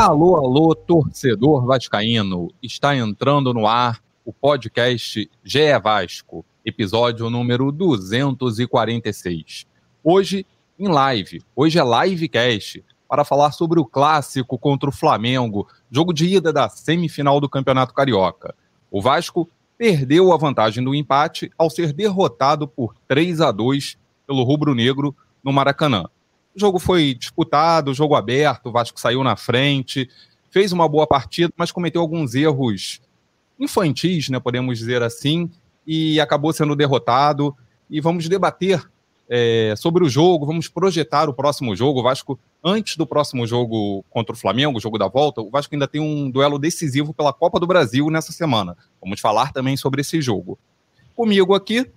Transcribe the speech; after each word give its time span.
Alô, 0.00 0.34
alô, 0.36 0.74
torcedor 0.74 1.66
vascaíno. 1.66 2.50
Está 2.62 2.96
entrando 2.96 3.52
no 3.52 3.66
ar 3.66 4.02
o 4.24 4.32
podcast 4.32 5.30
GE 5.44 5.78
Vasco, 5.78 6.42
episódio 6.64 7.28
número 7.28 7.70
246. 7.70 9.66
Hoje 10.02 10.46
em 10.78 10.88
live, 10.88 11.42
hoje 11.54 11.78
é 11.78 11.82
livecast 11.84 12.82
para 13.06 13.26
falar 13.26 13.52
sobre 13.52 13.78
o 13.78 13.84
clássico 13.84 14.56
contra 14.56 14.88
o 14.88 14.92
Flamengo, 14.92 15.68
jogo 15.90 16.14
de 16.14 16.34
ida 16.34 16.50
da 16.50 16.70
semifinal 16.70 17.38
do 17.38 17.46
Campeonato 17.46 17.92
Carioca. 17.92 18.54
O 18.90 19.02
Vasco 19.02 19.46
perdeu 19.76 20.32
a 20.32 20.38
vantagem 20.38 20.82
do 20.82 20.94
empate 20.94 21.50
ao 21.58 21.68
ser 21.68 21.92
derrotado 21.92 22.66
por 22.66 22.94
3 23.06 23.42
a 23.42 23.52
2 23.52 23.98
pelo 24.26 24.44
rubro-negro 24.44 25.14
no 25.44 25.52
Maracanã. 25.52 26.06
O 26.54 26.60
jogo 26.60 26.78
foi 26.78 27.14
disputado, 27.14 27.94
jogo 27.94 28.14
aberto, 28.14 28.66
o 28.66 28.72
Vasco 28.72 29.00
saiu 29.00 29.22
na 29.22 29.36
frente, 29.36 30.08
fez 30.50 30.72
uma 30.72 30.88
boa 30.88 31.06
partida, 31.06 31.52
mas 31.56 31.70
cometeu 31.70 32.00
alguns 32.00 32.34
erros 32.34 33.00
infantis, 33.58 34.28
né, 34.28 34.40
podemos 34.40 34.78
dizer 34.78 35.02
assim, 35.02 35.50
e 35.86 36.20
acabou 36.20 36.52
sendo 36.52 36.74
derrotado. 36.74 37.54
E 37.88 38.00
vamos 38.00 38.28
debater 38.28 38.82
é, 39.28 39.74
sobre 39.76 40.04
o 40.04 40.08
jogo, 40.08 40.46
vamos 40.46 40.68
projetar 40.68 41.28
o 41.28 41.34
próximo 41.34 41.74
jogo. 41.76 42.00
O 42.00 42.02
Vasco, 42.02 42.38
antes 42.64 42.96
do 42.96 43.06
próximo 43.06 43.46
jogo 43.46 44.04
contra 44.10 44.34
o 44.34 44.38
Flamengo, 44.38 44.78
o 44.78 44.80
jogo 44.80 44.98
da 44.98 45.06
volta, 45.06 45.40
o 45.40 45.50
Vasco 45.50 45.74
ainda 45.74 45.86
tem 45.86 46.00
um 46.00 46.28
duelo 46.30 46.58
decisivo 46.58 47.14
pela 47.14 47.32
Copa 47.32 47.60
do 47.60 47.66
Brasil 47.66 48.10
nessa 48.10 48.32
semana. 48.32 48.76
Vamos 49.00 49.20
falar 49.20 49.52
também 49.52 49.76
sobre 49.76 50.00
esse 50.00 50.20
jogo. 50.20 50.58
Comigo 51.14 51.54
aqui, 51.54 51.88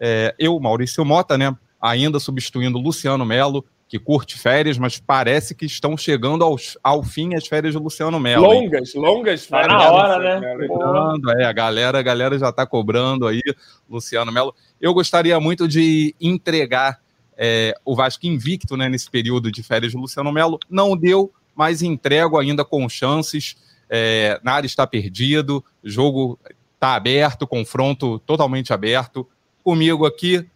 é, 0.00 0.34
eu, 0.38 0.58
Maurício 0.58 1.04
Mota, 1.04 1.36
né, 1.36 1.54
ainda 1.80 2.18
substituindo 2.18 2.78
Luciano 2.78 3.24
Melo, 3.24 3.64
que 3.88 3.98
curte 3.98 4.38
férias, 4.38 4.76
mas 4.76 5.00
parece 5.00 5.54
que 5.54 5.64
estão 5.64 5.96
chegando 5.96 6.44
aos, 6.44 6.76
ao 6.84 7.02
fim 7.02 7.34
as 7.34 7.46
férias 7.46 7.72
de 7.72 7.80
Luciano 7.80 8.20
Melo. 8.20 8.46
Longas, 8.46 8.94
hein? 8.94 9.00
longas 9.00 9.46
férias. 9.46 9.68
Tá 9.68 9.78
na 9.78 9.90
hora, 9.90 10.40
né? 10.40 10.68
Cobrando, 10.68 11.30
é, 11.30 11.44
a 11.46 11.52
galera, 11.52 11.98
a 11.98 12.02
galera 12.02 12.38
já 12.38 12.50
está 12.50 12.66
cobrando 12.66 13.26
aí, 13.26 13.40
Luciano 13.88 14.30
Melo. 14.30 14.54
Eu 14.78 14.92
gostaria 14.92 15.40
muito 15.40 15.66
de 15.66 16.14
entregar 16.20 17.00
é, 17.36 17.74
o 17.82 17.96
Vasco 17.96 18.26
invicto 18.26 18.76
né, 18.76 18.90
nesse 18.90 19.10
período 19.10 19.50
de 19.50 19.62
férias 19.62 19.92
de 19.92 19.98
Luciano 19.98 20.30
Melo. 20.30 20.58
Não 20.68 20.94
deu, 20.94 21.32
mas 21.56 21.80
entrego 21.80 22.38
ainda 22.38 22.66
com 22.66 22.86
chances. 22.90 23.56
É, 23.88 24.38
nada 24.44 24.66
está 24.66 24.86
perdido, 24.86 25.64
jogo 25.82 26.38
está 26.74 26.94
aberto, 26.94 27.46
confronto 27.46 28.18
totalmente 28.18 28.70
aberto. 28.70 29.26
Comigo 29.64 30.04
aqui, 30.04 30.46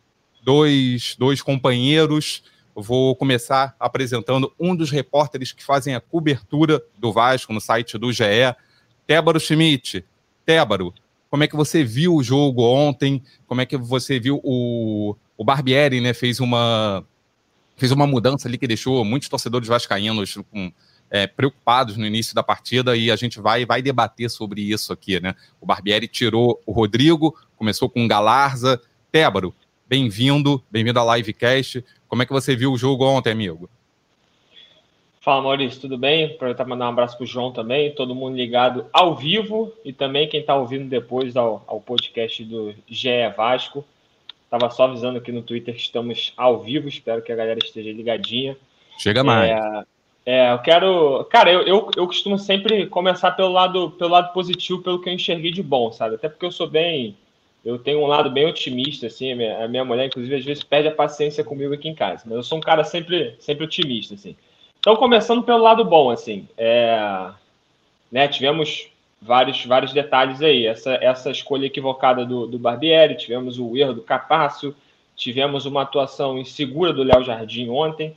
dois, 0.44 1.16
dois 1.18 1.40
companheiros 1.40 2.42
vou 2.74 3.14
começar 3.16 3.76
apresentando 3.78 4.52
um 4.58 4.74
dos 4.74 4.90
repórteres 4.90 5.52
que 5.52 5.64
fazem 5.64 5.94
a 5.94 6.00
cobertura 6.00 6.82
do 6.98 7.12
Vasco 7.12 7.52
no 7.52 7.60
site 7.60 7.98
do 7.98 8.12
GE, 8.12 8.24
Tébaro 9.06 9.38
Schmidt. 9.38 10.04
Tébaro, 10.44 10.94
como 11.30 11.44
é 11.44 11.48
que 11.48 11.56
você 11.56 11.82
viu 11.84 12.14
o 12.14 12.22
jogo 12.22 12.62
ontem? 12.62 13.22
Como 13.46 13.60
é 13.60 13.66
que 13.66 13.76
você 13.76 14.18
viu 14.20 14.40
o, 14.42 15.16
o 15.36 15.44
Barbieri, 15.44 16.00
né? 16.00 16.12
Fez 16.12 16.40
uma, 16.40 17.04
fez 17.76 17.90
uma 17.90 18.06
mudança 18.06 18.48
ali 18.48 18.58
que 18.58 18.66
deixou 18.66 19.04
muitos 19.04 19.28
torcedores 19.28 19.68
vascaínos 19.68 20.38
com, 20.50 20.72
é, 21.10 21.26
preocupados 21.26 21.96
no 21.96 22.06
início 22.06 22.34
da 22.34 22.42
partida 22.42 22.96
e 22.96 23.10
a 23.10 23.16
gente 23.16 23.40
vai, 23.40 23.66
vai 23.66 23.82
debater 23.82 24.30
sobre 24.30 24.62
isso 24.62 24.92
aqui, 24.92 25.20
né? 25.20 25.34
O 25.60 25.66
Barbieri 25.66 26.08
tirou 26.08 26.62
o 26.64 26.72
Rodrigo, 26.72 27.36
começou 27.56 27.88
com 27.88 28.04
o 28.04 28.08
Galarza. 28.08 28.80
Tébaro, 29.10 29.54
bem-vindo, 29.86 30.62
bem-vindo 30.70 30.98
à 30.98 31.16
Livecast. 31.16 31.84
Como 32.12 32.22
é 32.22 32.26
que 32.26 32.32
você 32.32 32.54
viu 32.54 32.70
o 32.70 32.76
jogo 32.76 33.06
ontem, 33.06 33.30
amigo? 33.30 33.70
Fala, 35.22 35.40
Maurício, 35.40 35.80
tudo 35.80 35.96
bem? 35.96 36.26
Aproveitar 36.26 36.66
mandar 36.66 36.84
um 36.84 36.90
abraço 36.90 37.16
para 37.16 37.24
o 37.24 37.26
João 37.26 37.52
também, 37.52 37.94
todo 37.94 38.14
mundo 38.14 38.36
ligado 38.36 38.84
ao 38.92 39.16
vivo 39.16 39.72
e 39.82 39.94
também 39.94 40.28
quem 40.28 40.40
está 40.40 40.54
ouvindo 40.54 40.90
depois 40.90 41.38
ao, 41.38 41.64
ao 41.66 41.80
podcast 41.80 42.44
do 42.44 42.74
GE 42.86 43.08
Vasco. 43.34 43.82
Estava 44.44 44.68
só 44.68 44.84
avisando 44.84 45.16
aqui 45.16 45.32
no 45.32 45.40
Twitter 45.40 45.74
que 45.74 45.80
estamos 45.80 46.34
ao 46.36 46.60
vivo, 46.60 46.86
espero 46.86 47.22
que 47.22 47.32
a 47.32 47.34
galera 47.34 47.58
esteja 47.64 47.90
ligadinha. 47.90 48.58
Chega 48.98 49.24
mais. 49.24 49.50
É, 49.50 49.84
é 50.26 50.52
eu 50.52 50.58
quero. 50.58 51.24
Cara, 51.30 51.50
eu, 51.50 51.62
eu, 51.62 51.90
eu 51.96 52.06
costumo 52.06 52.38
sempre 52.38 52.88
começar 52.88 53.30
pelo 53.30 53.52
lado, 53.52 53.90
pelo 53.92 54.10
lado 54.10 54.34
positivo, 54.34 54.82
pelo 54.82 55.00
que 55.00 55.08
eu 55.08 55.14
enxerguei 55.14 55.50
de 55.50 55.62
bom, 55.62 55.90
sabe? 55.90 56.16
Até 56.16 56.28
porque 56.28 56.44
eu 56.44 56.52
sou 56.52 56.68
bem 56.68 57.16
eu 57.64 57.78
tenho 57.78 58.00
um 58.00 58.06
lado 58.06 58.30
bem 58.30 58.46
otimista, 58.46 59.06
assim, 59.06 59.32
a 59.32 59.36
minha, 59.36 59.64
a 59.64 59.68
minha, 59.68 59.84
mulher, 59.84 60.06
inclusive, 60.06 60.34
às 60.34 60.44
vezes 60.44 60.64
perde 60.64 60.88
a 60.88 60.94
paciência 60.94 61.44
comigo 61.44 61.72
aqui 61.72 61.88
em 61.88 61.94
casa, 61.94 62.24
mas 62.26 62.34
eu 62.34 62.42
sou 62.42 62.58
um 62.58 62.60
cara 62.60 62.82
sempre, 62.82 63.36
sempre 63.38 63.64
otimista, 63.64 64.14
assim. 64.14 64.36
Então, 64.78 64.96
começando 64.96 65.44
pelo 65.44 65.62
lado 65.62 65.84
bom, 65.84 66.10
assim, 66.10 66.48
é, 66.58 67.30
né, 68.10 68.26
tivemos 68.26 68.88
vários, 69.20 69.64
vários 69.64 69.92
detalhes 69.92 70.42
aí, 70.42 70.66
essa, 70.66 70.94
essa 70.94 71.30
escolha 71.30 71.66
equivocada 71.66 72.26
do, 72.26 72.48
do 72.48 72.58
Barbieri, 72.58 73.16
tivemos 73.16 73.60
o 73.60 73.76
erro 73.76 73.94
do 73.94 74.02
Capácio, 74.02 74.74
tivemos 75.14 75.64
uma 75.64 75.82
atuação 75.82 76.36
insegura 76.36 76.92
do 76.92 77.04
Léo 77.04 77.22
Jardim 77.22 77.68
ontem, 77.68 78.16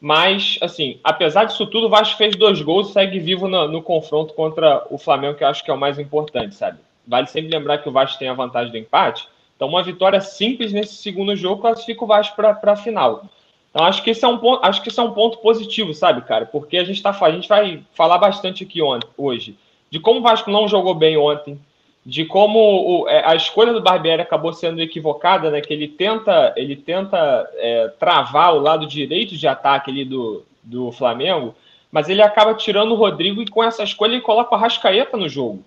mas, 0.00 0.58
assim, 0.60 1.00
apesar 1.02 1.46
disso 1.46 1.66
tudo, 1.66 1.86
o 1.86 1.90
Vasco 1.90 2.16
fez 2.16 2.36
dois 2.36 2.60
gols 2.62 2.90
e 2.90 2.92
segue 2.92 3.18
vivo 3.18 3.48
no, 3.48 3.66
no 3.66 3.82
confronto 3.82 4.34
contra 4.34 4.86
o 4.90 4.98
Flamengo, 4.98 5.36
que 5.36 5.42
eu 5.42 5.48
acho 5.48 5.64
que 5.64 5.70
é 5.70 5.74
o 5.74 5.78
mais 5.78 5.98
importante, 5.98 6.54
sabe? 6.54 6.78
Vale 7.06 7.26
sempre 7.26 7.50
lembrar 7.50 7.78
que 7.78 7.88
o 7.88 7.92
Vasco 7.92 8.18
tem 8.18 8.28
a 8.28 8.34
vantagem 8.34 8.72
do 8.72 8.78
empate. 8.78 9.28
Então, 9.56 9.68
uma 9.68 9.82
vitória 9.82 10.20
simples 10.20 10.72
nesse 10.72 10.96
segundo 10.96 11.36
jogo 11.36 11.62
classifica 11.62 12.04
o 12.04 12.06
Vasco 12.06 12.36
para 12.36 12.72
a 12.72 12.76
final. 12.76 13.24
Então, 13.70 13.84
acho 13.84 14.02
que, 14.02 14.10
esse 14.10 14.24
é 14.24 14.28
um 14.28 14.38
ponto, 14.38 14.64
acho 14.64 14.82
que 14.82 14.88
esse 14.88 15.00
é 15.00 15.02
um 15.02 15.12
ponto 15.12 15.38
positivo, 15.38 15.92
sabe, 15.92 16.22
cara? 16.22 16.46
Porque 16.46 16.76
a 16.76 16.84
gente, 16.84 17.02
tá, 17.02 17.16
a 17.20 17.30
gente 17.30 17.48
vai 17.48 17.82
falar 17.92 18.18
bastante 18.18 18.64
aqui 18.64 18.80
ontem, 18.80 19.08
hoje 19.16 19.56
de 19.94 20.00
como 20.00 20.18
o 20.18 20.22
Vasco 20.22 20.50
não 20.50 20.66
jogou 20.66 20.92
bem 20.92 21.16
ontem, 21.16 21.56
de 22.04 22.24
como 22.24 22.58
o, 22.58 23.08
é, 23.08 23.24
a 23.24 23.36
escolha 23.36 23.72
do 23.72 23.80
Barbieri 23.80 24.22
acabou 24.22 24.52
sendo 24.52 24.82
equivocada, 24.82 25.52
né? 25.52 25.60
Que 25.60 25.72
ele 25.72 25.86
tenta, 25.86 26.52
ele 26.56 26.74
tenta 26.74 27.48
é, 27.54 27.86
travar 27.96 28.56
o 28.56 28.58
lado 28.58 28.88
direito 28.88 29.36
de 29.36 29.46
ataque 29.46 29.92
ali 29.92 30.04
do, 30.04 30.44
do 30.64 30.90
Flamengo, 30.90 31.54
mas 31.92 32.08
ele 32.08 32.22
acaba 32.22 32.54
tirando 32.54 32.90
o 32.90 32.96
Rodrigo 32.96 33.40
e 33.40 33.46
com 33.46 33.62
essa 33.62 33.84
escolha 33.84 34.14
ele 34.14 34.20
coloca 34.20 34.52
o 34.52 34.58
Arrascaeta 34.58 35.16
no 35.16 35.28
jogo 35.28 35.62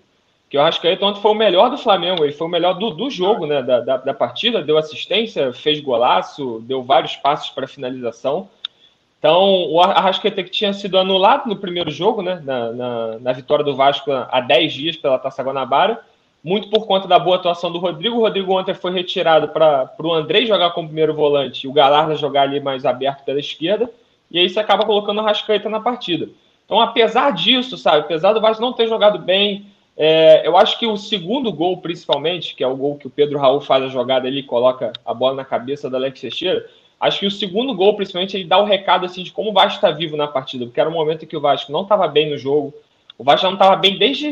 que 0.48 0.56
o 0.56 0.60
Arrascaeta 0.60 1.04
ontem 1.04 1.20
foi 1.20 1.30
o 1.30 1.34
melhor 1.34 1.68
do 1.68 1.76
Flamengo, 1.76 2.24
ele 2.24 2.32
foi 2.32 2.46
o 2.46 2.50
melhor 2.50 2.74
do, 2.74 2.90
do 2.90 3.10
jogo, 3.10 3.46
né, 3.46 3.62
da, 3.62 3.80
da, 3.80 3.96
da, 3.98 4.14
partida, 4.14 4.62
deu 4.62 4.78
assistência, 4.78 5.52
fez 5.52 5.80
golaço, 5.80 6.60
deu 6.66 6.82
vários 6.82 7.16
passos 7.16 7.50
para 7.50 7.66
finalização. 7.66 8.48
Então, 9.18 9.70
o 9.70 9.80
Arrascaeta 9.80 10.42
que 10.42 10.50
tinha 10.50 10.72
sido 10.72 10.96
anulado 10.96 11.48
no 11.48 11.56
primeiro 11.56 11.90
jogo, 11.90 12.22
né, 12.22 12.40
na, 12.42 12.72
na, 12.72 13.18
na 13.18 13.32
vitória 13.32 13.64
do 13.64 13.76
Vasco 13.76 14.10
há 14.10 14.40
10 14.40 14.72
dias 14.72 14.96
pela 14.96 15.18
Taça 15.18 15.42
Guanabara, 15.42 16.00
muito 16.42 16.70
por 16.70 16.86
conta 16.86 17.06
da 17.06 17.18
boa 17.18 17.36
atuação 17.36 17.70
do 17.70 17.78
Rodrigo. 17.78 18.16
O 18.16 18.20
Rodrigo 18.20 18.56
ontem 18.56 18.72
foi 18.72 18.92
retirado 18.92 19.48
para 19.48 19.92
o 19.98 20.12
André 20.14 20.46
jogar 20.46 20.70
como 20.70 20.88
primeiro 20.88 21.12
volante 21.12 21.66
e 21.66 21.68
o 21.68 21.72
Galarda 21.72 22.14
jogar 22.14 22.42
ali 22.42 22.60
mais 22.60 22.86
aberto 22.86 23.24
pela 23.24 23.40
esquerda, 23.40 23.90
e 24.30 24.38
aí 24.38 24.48
você 24.48 24.60
acaba 24.60 24.86
colocando 24.86 25.18
o 25.18 25.20
Arrascaeta 25.20 25.68
na 25.68 25.80
partida. 25.80 26.28
Então, 26.64 26.80
apesar 26.80 27.32
disso, 27.32 27.76
sabe, 27.76 28.00
apesar 28.00 28.32
do 28.32 28.40
Vasco 28.40 28.62
não 28.62 28.72
ter 28.72 28.86
jogado 28.86 29.18
bem, 29.18 29.66
é, 30.00 30.46
eu 30.46 30.56
acho 30.56 30.78
que 30.78 30.86
o 30.86 30.96
segundo 30.96 31.52
gol, 31.52 31.78
principalmente, 31.78 32.54
que 32.54 32.62
é 32.62 32.68
o 32.68 32.76
gol 32.76 32.96
que 32.96 33.08
o 33.08 33.10
Pedro 33.10 33.36
Raul 33.36 33.60
faz 33.60 33.82
a 33.82 33.88
jogada 33.88 34.28
ali, 34.28 34.44
coloca 34.44 34.92
a 35.04 35.12
bola 35.12 35.34
na 35.34 35.44
cabeça 35.44 35.90
da 35.90 35.98
Alex 35.98 36.20
Teixeira, 36.20 36.64
acho 37.00 37.18
que 37.18 37.26
o 37.26 37.30
segundo 37.32 37.74
gol, 37.74 37.96
principalmente, 37.96 38.36
ele 38.36 38.44
dá 38.44 38.58
o 38.58 38.64
recado 38.64 39.04
assim, 39.04 39.24
de 39.24 39.32
como 39.32 39.50
o 39.50 39.52
Vasco 39.52 39.74
está 39.74 39.90
vivo 39.90 40.16
na 40.16 40.28
partida, 40.28 40.64
porque 40.64 40.80
era 40.80 40.88
um 40.88 40.92
momento 40.92 41.24
em 41.24 41.26
que 41.26 41.36
o 41.36 41.40
Vasco 41.40 41.72
não 41.72 41.82
estava 41.82 42.06
bem 42.06 42.30
no 42.30 42.38
jogo, 42.38 42.72
o 43.18 43.24
Vasco 43.24 43.44
não 43.44 43.54
estava 43.54 43.74
bem 43.74 43.98
desde 43.98 44.28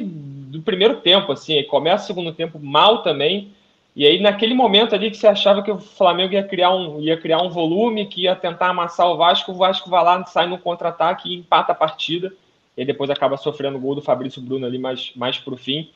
o 0.55 0.63
primeiro 0.63 1.01
tempo, 1.01 1.33
assim, 1.33 1.61
começa 1.65 2.05
o 2.05 2.07
segundo 2.07 2.33
tempo 2.33 2.61
mal 2.61 3.03
também, 3.03 3.49
e 3.97 4.07
aí 4.07 4.21
naquele 4.21 4.55
momento 4.55 4.95
ali 4.95 5.11
que 5.11 5.17
você 5.17 5.27
achava 5.27 5.65
que 5.65 5.71
o 5.73 5.79
Flamengo 5.79 6.35
ia 6.35 6.45
criar 6.45 6.73
um, 6.73 7.01
ia 7.01 7.17
criar 7.17 7.43
um 7.43 7.51
volume, 7.51 8.07
que 8.07 8.23
ia 8.23 8.37
tentar 8.37 8.69
amassar 8.69 9.09
o 9.11 9.17
Vasco, 9.17 9.51
o 9.51 9.57
Vasco 9.57 9.91
vai 9.91 10.05
lá, 10.05 10.25
sai 10.27 10.47
no 10.47 10.59
contra-ataque 10.59 11.29
e 11.29 11.35
empata 11.35 11.73
a 11.73 11.75
partida, 11.75 12.33
e 12.77 12.85
depois 12.85 13.11
acaba 13.11 13.37
sofrendo 13.37 13.79
o 13.79 13.81
gol 13.81 13.95
do 13.95 14.03
Fabrício 14.03 14.43
Bruno 14.43 14.67
ali 14.67 14.79
mais, 14.79 15.13
mais 15.17 15.39
pro 15.39 15.57
fim. 15.57 15.89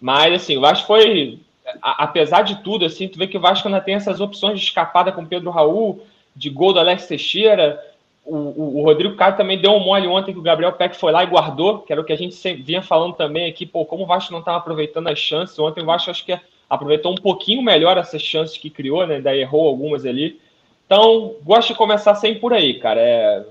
Mas, 0.00 0.34
assim, 0.34 0.56
o 0.56 0.60
Vasco 0.60 0.86
foi, 0.86 1.38
a, 1.80 2.04
apesar 2.04 2.42
de 2.42 2.56
tudo, 2.62 2.84
assim, 2.84 3.08
tu 3.08 3.18
vê 3.18 3.26
que 3.26 3.38
o 3.38 3.40
Vasco 3.40 3.68
ainda 3.68 3.80
tem 3.80 3.94
essas 3.94 4.20
opções 4.20 4.58
de 4.58 4.66
escapada 4.66 5.12
com 5.12 5.24
Pedro 5.24 5.50
Raul, 5.50 6.02
de 6.34 6.50
gol 6.50 6.72
do 6.72 6.80
Alex 6.80 7.06
Teixeira. 7.06 7.80
O, 8.24 8.36
o, 8.36 8.80
o 8.80 8.82
Rodrigo 8.82 9.14
Caio 9.16 9.36
também 9.36 9.58
deu 9.58 9.72
um 9.72 9.84
mole 9.84 10.06
ontem 10.08 10.32
que 10.32 10.38
o 10.38 10.42
Gabriel 10.42 10.72
Peck 10.72 10.96
foi 10.96 11.12
lá 11.12 11.22
e 11.22 11.28
guardou, 11.28 11.80
que 11.80 11.92
era 11.92 12.00
o 12.00 12.04
que 12.04 12.12
a 12.12 12.16
gente 12.16 12.54
vinha 12.54 12.82
falando 12.82 13.14
também 13.14 13.46
aqui, 13.46 13.64
pô, 13.64 13.84
como 13.84 14.02
o 14.02 14.06
Vasco 14.06 14.32
não 14.32 14.40
estava 14.40 14.58
aproveitando 14.58 15.08
as 15.08 15.18
chances. 15.18 15.58
Ontem 15.58 15.82
o 15.82 15.86
Vasco 15.86 16.10
acho 16.10 16.24
que 16.24 16.38
aproveitou 16.68 17.12
um 17.12 17.16
pouquinho 17.16 17.62
melhor 17.62 17.96
essas 17.96 18.22
chances 18.22 18.58
que 18.58 18.70
criou, 18.70 19.06
né? 19.06 19.16
Ainda 19.16 19.36
errou 19.36 19.68
algumas 19.68 20.04
ali. 20.04 20.40
Então, 20.86 21.36
gosto 21.42 21.68
de 21.68 21.74
começar 21.74 22.14
sempre 22.14 22.40
por 22.40 22.52
aí, 22.52 22.74
cara. 22.74 23.00
É, 23.00 23.44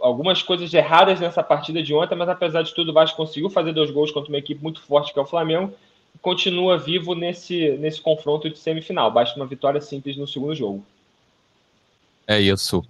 algumas 0.00 0.42
coisas 0.42 0.72
erradas 0.72 1.20
nessa 1.20 1.42
partida 1.42 1.82
de 1.82 1.94
ontem, 1.94 2.14
mas 2.14 2.28
apesar 2.28 2.62
de 2.62 2.74
tudo, 2.74 2.90
o 2.90 2.94
Vasco 2.94 3.16
conseguiu 3.16 3.50
fazer 3.50 3.72
dois 3.72 3.90
gols 3.90 4.10
contra 4.10 4.30
uma 4.30 4.38
equipe 4.38 4.62
muito 4.62 4.80
forte 4.82 5.12
que 5.12 5.18
é 5.18 5.22
o 5.22 5.26
Flamengo 5.26 5.72
e 6.14 6.18
continua 6.18 6.78
vivo 6.78 7.14
nesse, 7.14 7.72
nesse 7.78 8.00
confronto 8.00 8.48
de 8.50 8.58
semifinal. 8.58 9.10
Basta 9.10 9.36
uma 9.36 9.46
vitória 9.46 9.80
simples 9.80 10.16
no 10.16 10.26
segundo 10.26 10.54
jogo. 10.54 10.84
É 12.26 12.40
isso. 12.40 12.84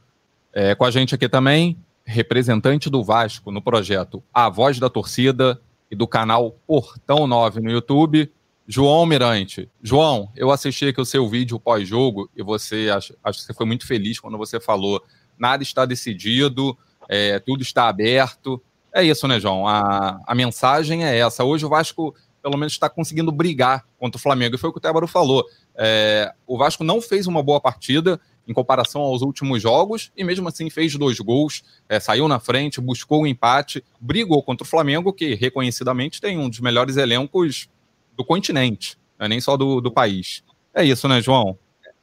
É, 0.53 0.75
com 0.75 0.85
a 0.85 0.91
gente 0.91 1.15
aqui 1.15 1.29
também, 1.29 1.77
representante 2.05 2.89
do 2.89 3.05
Vasco 3.05 3.51
no 3.51 3.61
projeto 3.61 4.23
A 4.33 4.49
Voz 4.49 4.79
da 4.79 4.89
Torcida 4.89 5.61
e 5.91 5.95
do 5.95 6.07
canal 6.07 6.57
Portão 6.67 7.27
9 7.27 7.61
no 7.61 7.71
YouTube, 7.71 8.31
João 8.67 9.07
Mirante. 9.07 9.69
João, 9.83 10.29
eu 10.35 10.51
assisti 10.51 10.87
aqui 10.87 11.01
o 11.01 11.05
seu 11.05 11.29
vídeo 11.29 11.61
pós-jogo 11.61 12.29
e 12.35 12.43
você 12.43 12.91
acho, 12.91 13.15
acho 13.23 13.39
que 13.39 13.45
você 13.45 13.55
foi 13.55 13.67
muito 13.67 13.87
feliz 13.87 14.19
quando 14.19 14.39
você 14.39 14.59
falou 14.59 15.03
nada 15.39 15.63
está 15.63 15.85
decidido, 15.85 16.77
é, 17.09 17.39
tudo 17.39 17.63
está 17.63 17.89
aberto. 17.89 18.63
É 18.93 19.03
isso, 19.05 19.29
né, 19.29 19.39
João? 19.39 19.67
A, 19.67 20.21
a 20.27 20.35
mensagem 20.35 21.05
é 21.05 21.19
essa. 21.19 21.45
Hoje 21.45 21.67
o 21.67 21.69
Vasco, 21.69 22.15
pelo 22.43 22.57
menos, 22.57 22.73
está 22.73 22.89
conseguindo 22.89 23.31
brigar 23.31 23.85
contra 23.99 24.19
o 24.19 24.23
Flamengo. 24.23 24.55
E 24.55 24.59
foi 24.59 24.71
o 24.71 24.73
que 24.73 24.79
o 24.79 24.83
Tébaro 24.83 25.07
falou. 25.07 25.45
É, 25.77 26.33
o 26.47 26.57
Vasco 26.57 26.83
não 26.83 27.01
fez 27.01 27.27
uma 27.27 27.43
boa 27.43 27.61
partida 27.61 28.21
em 28.47 28.55
comparação 28.55 29.03
aos 29.03 29.23
últimos 29.23 29.61
jogos, 29.61 30.13
e 30.17 30.23
mesmo 30.23 30.49
assim 30.49 30.71
fez 30.71 30.95
dois 30.95 31.19
gols, 31.19 31.65
é, 31.89 31.99
saiu 31.99 32.29
na 32.29 32.39
frente, 32.39 32.81
buscou 32.81 33.21
o 33.21 33.23
um 33.25 33.27
empate, 33.27 33.83
brigou 34.01 34.43
contra 34.43 34.65
o 34.65 34.69
Flamengo, 34.69 35.13
que 35.13 35.35
reconhecidamente 35.35 36.21
tem 36.21 36.39
um 36.39 36.49
dos 36.49 36.61
melhores 36.61 36.97
elencos 36.97 37.69
do 38.17 38.25
continente, 38.25 38.97
não 39.19 39.27
é 39.27 39.29
nem 39.29 39.41
só 39.41 39.57
do, 39.57 39.81
do 39.81 39.91
país. 39.91 40.45
É 40.73 40.85
isso, 40.85 41.09
né, 41.09 41.21
João? 41.21 41.59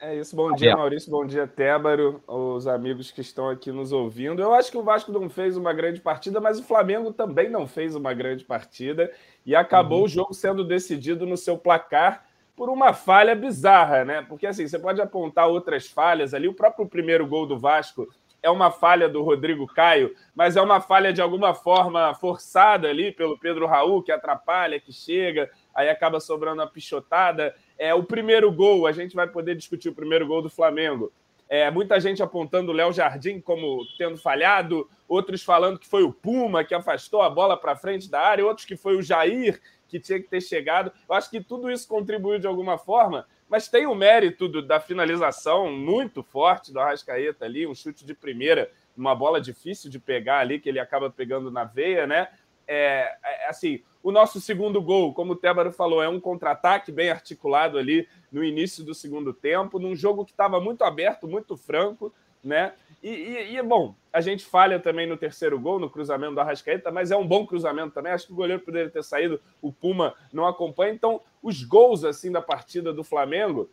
É 0.06 0.16
isso. 0.16 0.36
Bom 0.36 0.52
dia, 0.52 0.76
Maurício. 0.76 1.10
Bom 1.10 1.24
dia, 1.24 1.46
Tébaro, 1.46 2.22
os 2.28 2.66
amigos 2.66 3.10
que 3.10 3.22
estão 3.22 3.48
aqui 3.48 3.72
nos 3.72 3.90
ouvindo. 3.90 4.42
Eu 4.42 4.52
acho 4.52 4.70
que 4.70 4.76
o 4.76 4.82
Vasco 4.82 5.10
não 5.10 5.30
fez 5.30 5.56
uma 5.56 5.72
grande 5.72 5.98
partida, 5.98 6.42
mas 6.42 6.58
o 6.58 6.62
Flamengo 6.62 7.10
também 7.10 7.48
não 7.48 7.66
fez 7.66 7.96
uma 7.96 8.12
grande 8.12 8.44
partida 8.44 9.10
e 9.46 9.56
acabou 9.56 10.00
uhum. 10.00 10.04
o 10.04 10.08
jogo 10.08 10.34
sendo 10.34 10.62
decidido 10.62 11.24
no 11.24 11.38
seu 11.38 11.56
placar 11.56 12.26
por 12.54 12.68
uma 12.68 12.92
falha 12.92 13.34
bizarra, 13.34 14.04
né? 14.04 14.20
Porque 14.28 14.46
assim, 14.46 14.68
você 14.68 14.78
pode 14.78 15.00
apontar 15.00 15.48
outras 15.48 15.86
falhas 15.86 16.34
ali. 16.34 16.48
O 16.48 16.54
próprio 16.54 16.86
primeiro 16.86 17.26
gol 17.26 17.46
do 17.46 17.58
Vasco 17.58 18.06
é 18.42 18.50
uma 18.50 18.70
falha 18.70 19.08
do 19.08 19.22
Rodrigo 19.22 19.66
Caio, 19.66 20.14
mas 20.34 20.54
é 20.54 20.60
uma 20.60 20.82
falha 20.82 21.14
de 21.14 21.22
alguma 21.22 21.54
forma 21.54 22.12
forçada 22.12 22.88
ali 22.88 23.10
pelo 23.10 23.38
Pedro 23.38 23.66
Raul, 23.66 24.02
que 24.02 24.12
atrapalha, 24.12 24.78
que 24.78 24.92
chega, 24.92 25.50
aí 25.74 25.88
acaba 25.88 26.20
sobrando 26.20 26.62
a 26.62 26.66
pichotada. 26.66 27.54
É 27.78 27.92
o 27.92 28.04
primeiro 28.04 28.50
gol, 28.52 28.86
a 28.86 28.92
gente 28.92 29.14
vai 29.14 29.26
poder 29.26 29.56
discutir 29.56 29.88
o 29.88 29.94
primeiro 29.94 30.26
gol 30.26 30.40
do 30.40 30.48
Flamengo. 30.48 31.12
É, 31.48 31.70
muita 31.70 32.00
gente 32.00 32.22
apontando 32.22 32.72
o 32.72 32.74
Léo 32.74 32.92
Jardim 32.92 33.40
como 33.40 33.84
tendo 33.98 34.16
falhado, 34.16 34.88
outros 35.06 35.42
falando 35.42 35.78
que 35.78 35.86
foi 35.86 36.02
o 36.02 36.12
Puma 36.12 36.64
que 36.64 36.74
afastou 36.74 37.20
a 37.20 37.28
bola 37.28 37.56
para 37.56 37.76
frente 37.76 38.10
da 38.10 38.20
área, 38.20 38.44
outros 38.46 38.66
que 38.66 38.76
foi 38.76 38.96
o 38.96 39.02
Jair 39.02 39.60
que 39.86 40.00
tinha 40.00 40.18
que 40.18 40.28
ter 40.28 40.40
chegado. 40.40 40.90
Eu 41.08 41.14
acho 41.14 41.30
que 41.30 41.40
tudo 41.40 41.70
isso 41.70 41.86
contribuiu 41.86 42.38
de 42.38 42.46
alguma 42.46 42.78
forma, 42.78 43.26
mas 43.48 43.68
tem 43.68 43.86
o 43.86 43.94
mérito 43.94 44.48
do, 44.48 44.62
da 44.62 44.80
finalização 44.80 45.70
muito 45.70 46.22
forte 46.22 46.72
do 46.72 46.80
Arrascaeta 46.80 47.44
ali, 47.44 47.66
um 47.66 47.74
chute 47.74 48.04
de 48.04 48.14
primeira, 48.14 48.70
uma 48.96 49.14
bola 49.14 49.40
difícil 49.40 49.90
de 49.90 49.98
pegar 49.98 50.38
ali, 50.38 50.58
que 50.58 50.68
ele 50.68 50.80
acaba 50.80 51.10
pegando 51.10 51.50
na 51.50 51.64
veia, 51.64 52.06
né? 52.06 52.28
É, 52.66 53.16
é 53.22 53.48
assim, 53.48 53.82
o 54.04 54.12
nosso 54.12 54.38
segundo 54.38 54.82
gol, 54.82 55.14
como 55.14 55.32
o 55.32 55.36
Tébaro 55.36 55.72
falou, 55.72 56.02
é 56.02 56.08
um 56.10 56.20
contra-ataque 56.20 56.92
bem 56.92 57.08
articulado 57.08 57.78
ali 57.78 58.06
no 58.30 58.44
início 58.44 58.84
do 58.84 58.94
segundo 58.94 59.32
tempo, 59.32 59.78
num 59.78 59.96
jogo 59.96 60.26
que 60.26 60.30
estava 60.30 60.60
muito 60.60 60.84
aberto, 60.84 61.26
muito 61.26 61.56
franco, 61.56 62.12
né? 62.44 62.74
E, 63.02 63.08
e, 63.08 63.56
e, 63.56 63.62
bom, 63.62 63.94
a 64.12 64.20
gente 64.20 64.44
falha 64.44 64.78
também 64.78 65.06
no 65.06 65.16
terceiro 65.16 65.58
gol, 65.58 65.78
no 65.78 65.88
cruzamento 65.88 66.34
do 66.34 66.40
Arrascaeta, 66.40 66.90
mas 66.90 67.10
é 67.10 67.16
um 67.16 67.26
bom 67.26 67.46
cruzamento 67.46 67.94
também. 67.94 68.12
Acho 68.12 68.26
que 68.26 68.32
o 68.34 68.36
goleiro 68.36 68.62
poderia 68.62 68.90
ter 68.90 69.02
saído, 69.02 69.40
o 69.62 69.72
Puma 69.72 70.14
não 70.30 70.46
acompanha. 70.46 70.92
Então, 70.92 71.22
os 71.42 71.62
gols 71.62 72.04
assim 72.04 72.30
da 72.30 72.42
partida 72.42 72.92
do 72.92 73.02
Flamengo 73.02 73.70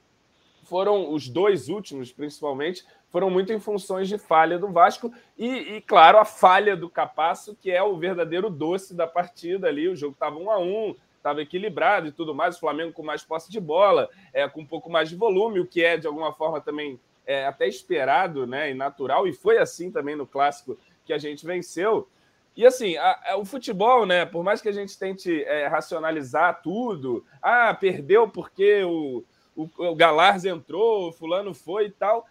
foram 0.63 1.11
os 1.11 1.27
dois 1.27 1.67
últimos, 1.67 2.13
principalmente, 2.13 2.85
foram 3.11 3.29
muito 3.29 3.51
em 3.51 3.59
funções 3.59 4.07
de 4.07 4.17
falha 4.17 4.57
do 4.57 4.71
Vasco 4.71 5.13
e, 5.37 5.47
e, 5.47 5.81
claro, 5.81 6.17
a 6.17 6.25
falha 6.25 6.75
do 6.77 6.89
Capasso, 6.89 7.55
que 7.55 7.69
é 7.69 7.83
o 7.83 7.97
verdadeiro 7.97 8.49
doce 8.49 8.95
da 8.95 9.05
partida 9.05 9.67
ali. 9.67 9.89
O 9.89 9.95
jogo 9.95 10.13
estava 10.13 10.37
um 10.37 10.49
a 10.49 10.57
um, 10.57 10.95
estava 11.17 11.41
equilibrado 11.41 12.07
e 12.07 12.11
tudo 12.11 12.33
mais. 12.33 12.55
O 12.55 12.59
Flamengo 12.61 12.93
com 12.93 13.03
mais 13.03 13.21
posse 13.21 13.51
de 13.51 13.59
bola, 13.59 14.09
é, 14.33 14.47
com 14.47 14.61
um 14.61 14.65
pouco 14.65 14.89
mais 14.89 15.09
de 15.09 15.17
volume, 15.17 15.59
o 15.59 15.67
que 15.67 15.83
é 15.83 15.97
de 15.97 16.07
alguma 16.07 16.33
forma 16.33 16.61
também 16.61 16.97
é, 17.27 17.45
até 17.45 17.67
esperado 17.67 18.47
né, 18.47 18.71
e 18.71 18.73
natural, 18.73 19.27
e 19.27 19.33
foi 19.33 19.57
assim 19.57 19.91
também 19.91 20.15
no 20.15 20.25
clássico 20.25 20.77
que 21.05 21.11
a 21.11 21.17
gente 21.17 21.45
venceu. 21.45 22.07
E 22.55 22.65
assim, 22.65 22.97
a, 22.97 23.19
a, 23.27 23.37
o 23.37 23.45
futebol, 23.45 24.05
né? 24.05 24.25
Por 24.25 24.43
mais 24.43 24.61
que 24.61 24.69
a 24.69 24.73
gente 24.73 24.97
tente 24.97 25.43
é, 25.43 25.67
racionalizar 25.67 26.61
tudo, 26.61 27.25
ah, 27.41 27.73
perdeu 27.73 28.27
porque 28.27 28.83
o, 28.83 29.23
o, 29.55 29.69
o 29.77 30.47
entrou, 30.47 31.09
o 31.09 31.13
fulano 31.13 31.53
foi 31.53 31.85
e 31.85 31.91
tal. 31.91 32.25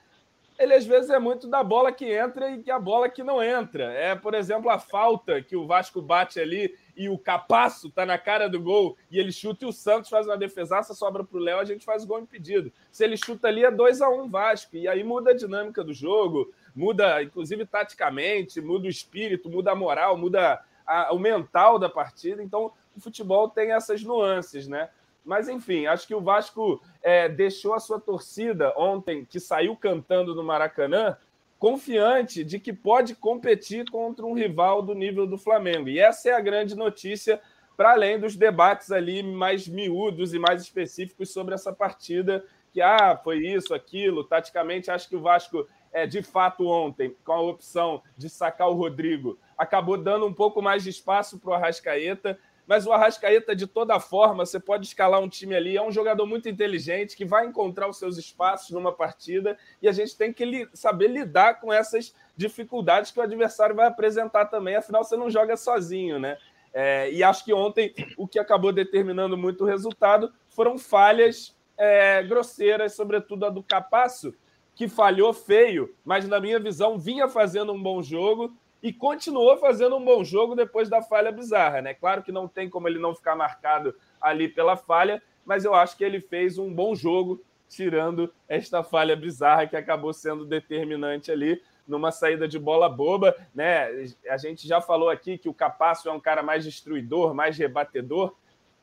Ele 0.61 0.75
às 0.75 0.85
vezes 0.85 1.09
é 1.09 1.19
muito 1.19 1.49
da 1.49 1.65
bola 1.65 1.91
que 1.91 2.05
entra 2.05 2.51
e 2.51 2.62
que 2.62 2.71
a 2.71 2.79
bola 2.79 3.09
que 3.09 3.25
não 3.25 3.43
entra. 3.43 3.95
É, 3.95 4.15
por 4.15 4.35
exemplo, 4.35 4.69
a 4.69 4.79
falta 4.79 5.41
que 5.41 5.57
o 5.57 5.67
Vasco 5.67 6.03
bate 6.03 6.39
ali 6.39 6.77
e 6.95 7.09
o 7.09 7.17
Capasso 7.17 7.89
tá 7.89 8.05
na 8.05 8.19
cara 8.19 8.47
do 8.47 8.61
gol 8.61 8.95
e 9.11 9.19
ele 9.19 9.33
chuta 9.33 9.65
e 9.65 9.69
o 9.69 9.73
Santos 9.73 10.11
faz 10.11 10.27
uma 10.27 10.37
defesaça, 10.37 10.93
sobra 10.93 11.25
para 11.25 11.39
o 11.39 11.41
Léo, 11.41 11.59
a 11.59 11.65
gente 11.65 11.83
faz 11.83 12.05
o 12.05 12.07
gol 12.07 12.21
impedido. 12.21 12.71
Se 12.93 13.03
ele 13.03 13.17
chuta 13.17 13.49
ali 13.49 13.65
é 13.65 13.71
2 13.71 14.03
a 14.03 14.11
1 14.11 14.21
um 14.21 14.29
Vasco, 14.29 14.77
e 14.77 14.87
aí 14.87 15.03
muda 15.03 15.31
a 15.31 15.35
dinâmica 15.35 15.83
do 15.83 15.95
jogo, 15.95 16.53
muda 16.77 17.23
inclusive 17.23 17.65
taticamente, 17.65 18.61
muda 18.61 18.85
o 18.85 18.91
espírito, 18.91 19.49
muda 19.49 19.73
a 19.73 19.75
moral, 19.75 20.19
muda 20.19 20.62
a, 20.87 21.11
o 21.15 21.19
mental 21.19 21.79
da 21.79 21.89
partida. 21.89 22.43
Então 22.43 22.71
o 22.95 23.01
futebol 23.01 23.49
tem 23.49 23.73
essas 23.73 24.03
nuances, 24.03 24.69
né? 24.69 24.91
Mas 25.25 25.49
enfim, 25.49 25.87
acho 25.87 26.07
que 26.07 26.15
o 26.15 26.21
Vasco 26.21 26.83
é, 27.03 27.29
deixou 27.29 27.75
a 27.75 27.81
sua 27.81 28.01
torcida 28.01 28.73
ontem, 28.77 29.25
que 29.25 29.39
saiu 29.39 29.77
cantando 29.77 30.35
no 30.35 30.43
Maracanã, 30.43 31.17
confiante 31.59 32.43
de 32.43 32.59
que 32.59 32.73
pode 32.73 33.15
competir 33.15 33.85
contra 33.91 34.25
um 34.25 34.33
rival 34.33 34.81
do 34.81 34.95
nível 34.95 35.27
do 35.27 35.37
Flamengo. 35.37 35.91
E 35.91 35.99
essa 35.99 36.31
é 36.31 36.33
a 36.33 36.41
grande 36.41 36.75
notícia, 36.75 37.41
para 37.77 37.93
além 37.93 38.19
dos 38.19 38.35
debates 38.35 38.91
ali 38.91 39.23
mais 39.23 39.69
miúdos 39.69 40.33
e 40.33 40.39
mais 40.39 40.63
específicos 40.63 41.31
sobre 41.31 41.55
essa 41.55 41.73
partida, 41.73 42.45
que 42.73 42.81
ah, 42.81 43.19
foi 43.23 43.39
isso, 43.47 43.75
aquilo. 43.75 44.25
Taticamente, 44.25 44.91
acho 44.91 45.09
que 45.09 45.17
o 45.17 45.21
Vasco, 45.21 45.67
é, 45.93 46.07
de 46.07 46.23
fato, 46.23 46.67
ontem, 46.67 47.15
com 47.25 47.33
a 47.33 47.41
opção 47.41 48.03
de 48.17 48.31
sacar 48.31 48.69
o 48.69 48.75
Rodrigo, 48.75 49.39
acabou 49.57 49.99
dando 49.99 50.27
um 50.27 50.33
pouco 50.33 50.63
mais 50.63 50.83
de 50.83 50.91
espaço 50.91 51.39
para 51.39 51.51
o 51.51 51.55
Arrascaeta 51.55 52.39
mas 52.71 52.87
o 52.87 52.93
Arrascaeta, 52.93 53.57
de 53.57 53.67
toda 53.67 53.99
forma, 53.99 54.47
você 54.47 54.61
pode 54.61 54.87
escalar 54.87 55.21
um 55.21 55.29
time 55.29 55.57
ali. 55.57 55.77
É 55.77 55.83
um 55.83 55.91
jogador 55.91 56.25
muito 56.25 56.49
inteligente 56.49 57.17
que 57.17 57.25
vai 57.25 57.45
encontrar 57.45 57.89
os 57.89 57.99
seus 57.99 58.17
espaços 58.17 58.71
numa 58.71 58.93
partida 58.93 59.59
e 59.83 59.89
a 59.89 59.93
gente 59.93 60.17
tem 60.17 60.33
que 60.33 60.45
li 60.45 60.69
saber 60.73 61.09
lidar 61.09 61.59
com 61.61 61.73
essas 61.73 62.15
dificuldades 62.37 63.11
que 63.11 63.19
o 63.19 63.25
adversário 63.25 63.75
vai 63.75 63.89
apresentar 63.89 64.45
também. 64.45 64.77
Afinal, 64.77 65.03
você 65.03 65.17
não 65.17 65.29
joga 65.29 65.57
sozinho, 65.57 66.21
né? 66.21 66.39
É, 66.73 67.11
e 67.11 67.25
acho 67.25 67.45
que 67.45 67.53
ontem 67.53 67.93
o 68.17 68.29
que 68.29 68.39
acabou 68.39 68.73
determinando 68.73 69.37
muito 69.37 69.65
o 69.65 69.67
resultado 69.67 70.33
foram 70.49 70.79
falhas 70.79 71.57
é, 71.77 72.23
grosseiras, 72.23 72.95
sobretudo 72.95 73.47
a 73.47 73.50
do 73.50 73.65
Capasso, 73.65 74.33
que 74.77 74.87
falhou 74.87 75.33
feio, 75.33 75.93
mas 76.05 76.29
na 76.29 76.39
minha 76.39 76.61
visão 76.61 76.97
vinha 76.97 77.27
fazendo 77.27 77.73
um 77.73 77.83
bom 77.83 78.00
jogo 78.00 78.57
e 78.83 78.93
continuou 78.93 79.57
fazendo 79.59 79.97
um 79.97 80.05
bom 80.05 80.25
jogo 80.25 80.55
depois 80.55 80.89
da 80.89 81.03
falha 81.03 81.31
bizarra, 81.31 81.83
né? 81.83 81.95
Claro 81.95 82.23
que 82.23 82.33
não 82.33 82.49
tem 82.49 82.69
como 82.69 82.89
ele 82.89 82.99
não 82.99 83.15
ficar 83.15 83.37
marcado 83.37 83.95
ali 84.21 84.49
pela 84.49 84.77
falha, 84.77 85.23
mas 85.45 85.65
eu 85.65 85.75
acho 85.75 85.97
que 85.97 86.05
ele 86.05 86.21
fez 86.21 86.59
um 86.59 86.73
bom 86.73 86.95
jogo, 86.95 87.43
tirando 87.69 88.33
esta 88.49 88.83
falha 88.83 89.15
bizarra 89.15 89.67
que 89.67 89.77
acabou 89.77 90.13
sendo 90.13 90.45
determinante 90.45 91.31
ali 91.31 91.63
numa 91.87 92.11
saída 92.11 92.47
de 92.47 92.59
bola 92.59 92.89
boba, 92.89 93.37
né? 93.55 94.07
A 94.29 94.37
gente 94.37 94.67
já 94.67 94.81
falou 94.81 95.11
aqui 95.11 95.37
que 95.37 95.49
o 95.49 95.55
Capasso 95.55 96.09
é 96.09 96.13
um 96.13 96.21
cara 96.21 96.43
mais 96.43 96.65
destruidor, 96.65 97.35
mais 97.35 97.59
rebatedor. 97.59 98.35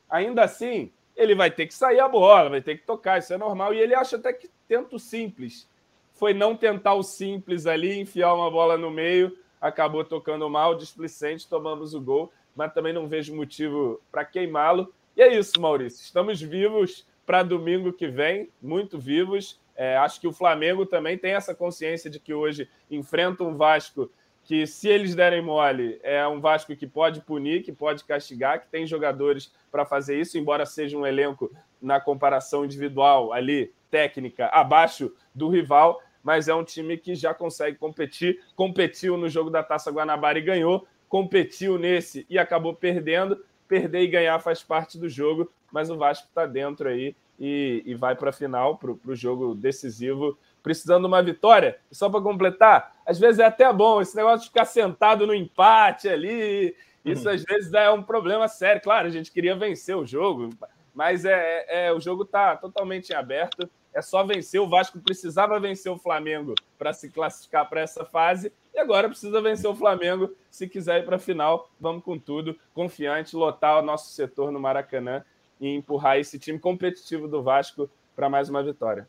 Ainda 0.10 0.44
assim, 0.44 0.92
ele 1.16 1.34
vai 1.34 1.50
ter 1.50 1.68
que 1.68 1.74
sair 1.74 2.00
a 2.00 2.08
bola, 2.08 2.50
vai 2.50 2.62
ter 2.62 2.78
que 2.78 2.86
tocar, 2.86 3.18
isso 3.18 3.34
é 3.34 3.38
normal. 3.38 3.74
E 3.74 3.80
ele 3.80 3.96
acha 3.96 4.18
até 4.18 4.32
que 4.34 4.50
tenta 4.68 4.96
o 4.96 5.00
simples. 5.00 5.68
Foi 6.14 6.34
não 6.34 6.56
tentar 6.56 6.96
o 6.96 7.04
simples 7.04 7.66
ali, 7.66 8.00
enfiar 8.00 8.34
uma 8.34 8.52
bola 8.52 8.78
no 8.78 8.92
meio 8.92 9.38
acabou 9.60 10.04
tocando 10.04 10.50
mal, 10.50 10.76
displicente, 10.76 11.48
tomamos 11.48 11.94
o 11.94 12.02
gol, 12.02 12.32
mas 12.56 12.74
também 12.74 12.94
não 12.94 13.08
vejo 13.08 13.36
motivo 13.36 14.02
para 14.12 14.26
queimá-lo. 14.26 14.94
E 15.16 15.22
é 15.22 15.38
isso, 15.38 15.60
Maurício. 15.60 16.04
Estamos 16.04 16.42
vivos 16.42 17.06
para 17.26 17.44
domingo 17.44 17.92
que 17.92 18.08
vem, 18.08 18.50
muito 18.62 18.98
vivos. 18.98 19.60
É, 19.76 19.98
acho 19.98 20.20
que 20.20 20.28
o 20.28 20.34
Flamengo 20.34 20.86
também 20.86 21.18
tem 21.18 21.34
essa 21.34 21.54
consciência 21.54 22.10
de 22.10 22.20
que 22.20 22.34
hoje 22.34 22.70
enfrenta 22.90 23.44
um 23.44 23.56
Vasco 23.56 24.10
que, 24.44 24.66
se 24.66 24.88
eles 24.88 25.14
derem 25.14 25.42
mole, 25.42 26.00
é 26.02 26.26
um 26.26 26.40
Vasco 26.40 26.74
que 26.74 26.88
pode 26.88 27.20
punir, 27.20 27.64
que 27.64 27.72
pode 27.72 28.06
castigar, 28.06 28.62
que 28.62 28.68
tem 28.68 28.88
jogadores 28.88 29.52
para 29.70 29.86
fazer 29.86 30.20
isso, 30.20 30.38
embora 30.38 30.66
seja 30.66 30.98
um 30.98 31.06
elenco 31.06 31.52
na 31.82 32.00
comparação 32.00 32.64
individual 32.64 33.34
ali, 33.34 33.74
técnica, 33.92 34.48
abaixo 34.48 35.14
do 35.36 35.50
rival 35.50 36.02
mas 36.28 36.50
é 36.50 36.54
um 36.54 36.62
time 36.62 36.98
que 36.98 37.16
já 37.16 37.34
consegue 37.34 37.78
competir. 37.78 38.44
Competiu 38.54 39.16
no 39.16 39.30
jogo 39.30 39.50
da 39.50 39.64
Taça 39.64 39.90
Guanabara 39.90 40.38
e 40.38 40.42
ganhou, 40.42 40.86
competiu 41.08 41.80
nesse 41.80 42.26
e 42.30 42.38
acabou 42.38 42.74
perdendo. 42.74 43.42
Perder 43.66 44.02
e 44.02 44.08
ganhar 44.08 44.38
faz 44.40 44.62
parte 44.62 44.98
do 44.98 45.08
jogo, 45.08 45.50
mas 45.72 45.90
o 45.90 45.96
Vasco 45.96 46.28
está 46.28 46.46
dentro 46.46 46.90
aí 46.90 47.16
e, 47.40 47.82
e 47.86 47.96
vai 47.96 48.14
para 48.14 48.32
a 48.32 48.34
final, 48.34 48.78
para 48.78 48.92
o 48.92 49.16
jogo 49.16 49.56
decisivo 49.56 50.38
precisando 50.62 51.04
de 51.04 51.08
uma 51.08 51.24
vitória. 51.24 51.78
E 51.90 51.96
só 51.96 52.10
para 52.10 52.20
completar, 52.20 52.94
às 53.06 53.18
vezes 53.18 53.40
é 53.40 53.46
até 53.46 53.72
bom 53.72 54.02
esse 54.02 54.14
negócio 54.14 54.42
de 54.42 54.48
ficar 54.48 54.66
sentado 54.66 55.26
no 55.26 55.34
empate 55.34 56.10
ali. 56.10 56.76
Isso 57.06 57.30
uhum. 57.30 57.36
às 57.36 57.44
vezes 57.44 57.72
é 57.72 57.90
um 57.90 58.04
problema 58.04 58.50
sério. 58.50 58.82
Claro, 58.82 59.08
a 59.08 59.12
gente 59.12 59.32
queria 59.32 59.56
vencer 59.56 59.96
o 59.96 60.06
jogo, 60.06 60.50
mas 60.94 61.24
é, 61.24 61.66
é, 61.70 61.88
é 61.88 61.94
o 61.94 62.02
jogo 62.02 62.24
está 62.24 62.58
totalmente 62.58 63.12
em 63.12 63.16
aberto. 63.16 63.70
É 63.94 64.02
só 64.02 64.24
vencer. 64.24 64.62
O 64.62 64.68
Vasco 64.68 65.00
precisava 65.00 65.60
vencer 65.60 65.92
o 65.92 65.98
Flamengo 65.98 66.54
para 66.78 66.94
se 66.94 67.10
classificar 67.10 67.68
para 67.68 67.82
essa 67.82 68.06
fase. 68.06 68.52
E 68.74 68.80
agora 68.80 69.10
precisa 69.10 69.42
vencer 69.42 69.70
o 69.70 69.76
Flamengo 69.76 70.32
se 70.52 70.68
quiser 70.68 71.02
ir 71.02 71.06
para 71.06 71.16
a 71.16 71.20
final. 71.20 71.70
Vamos 71.80 72.04
com 72.04 72.18
tudo, 72.18 72.56
confiante, 72.74 73.36
lotar 73.36 73.80
o 73.80 73.86
nosso 73.86 74.12
setor 74.12 74.52
no 74.52 74.60
Maracanã 74.60 75.24
e 75.60 75.70
empurrar 75.70 76.18
esse 76.18 76.38
time 76.38 76.60
competitivo 76.60 77.28
do 77.28 77.42
Vasco 77.42 77.90
para 78.16 78.30
mais 78.30 78.50
uma 78.50 78.64
vitória. 78.64 79.08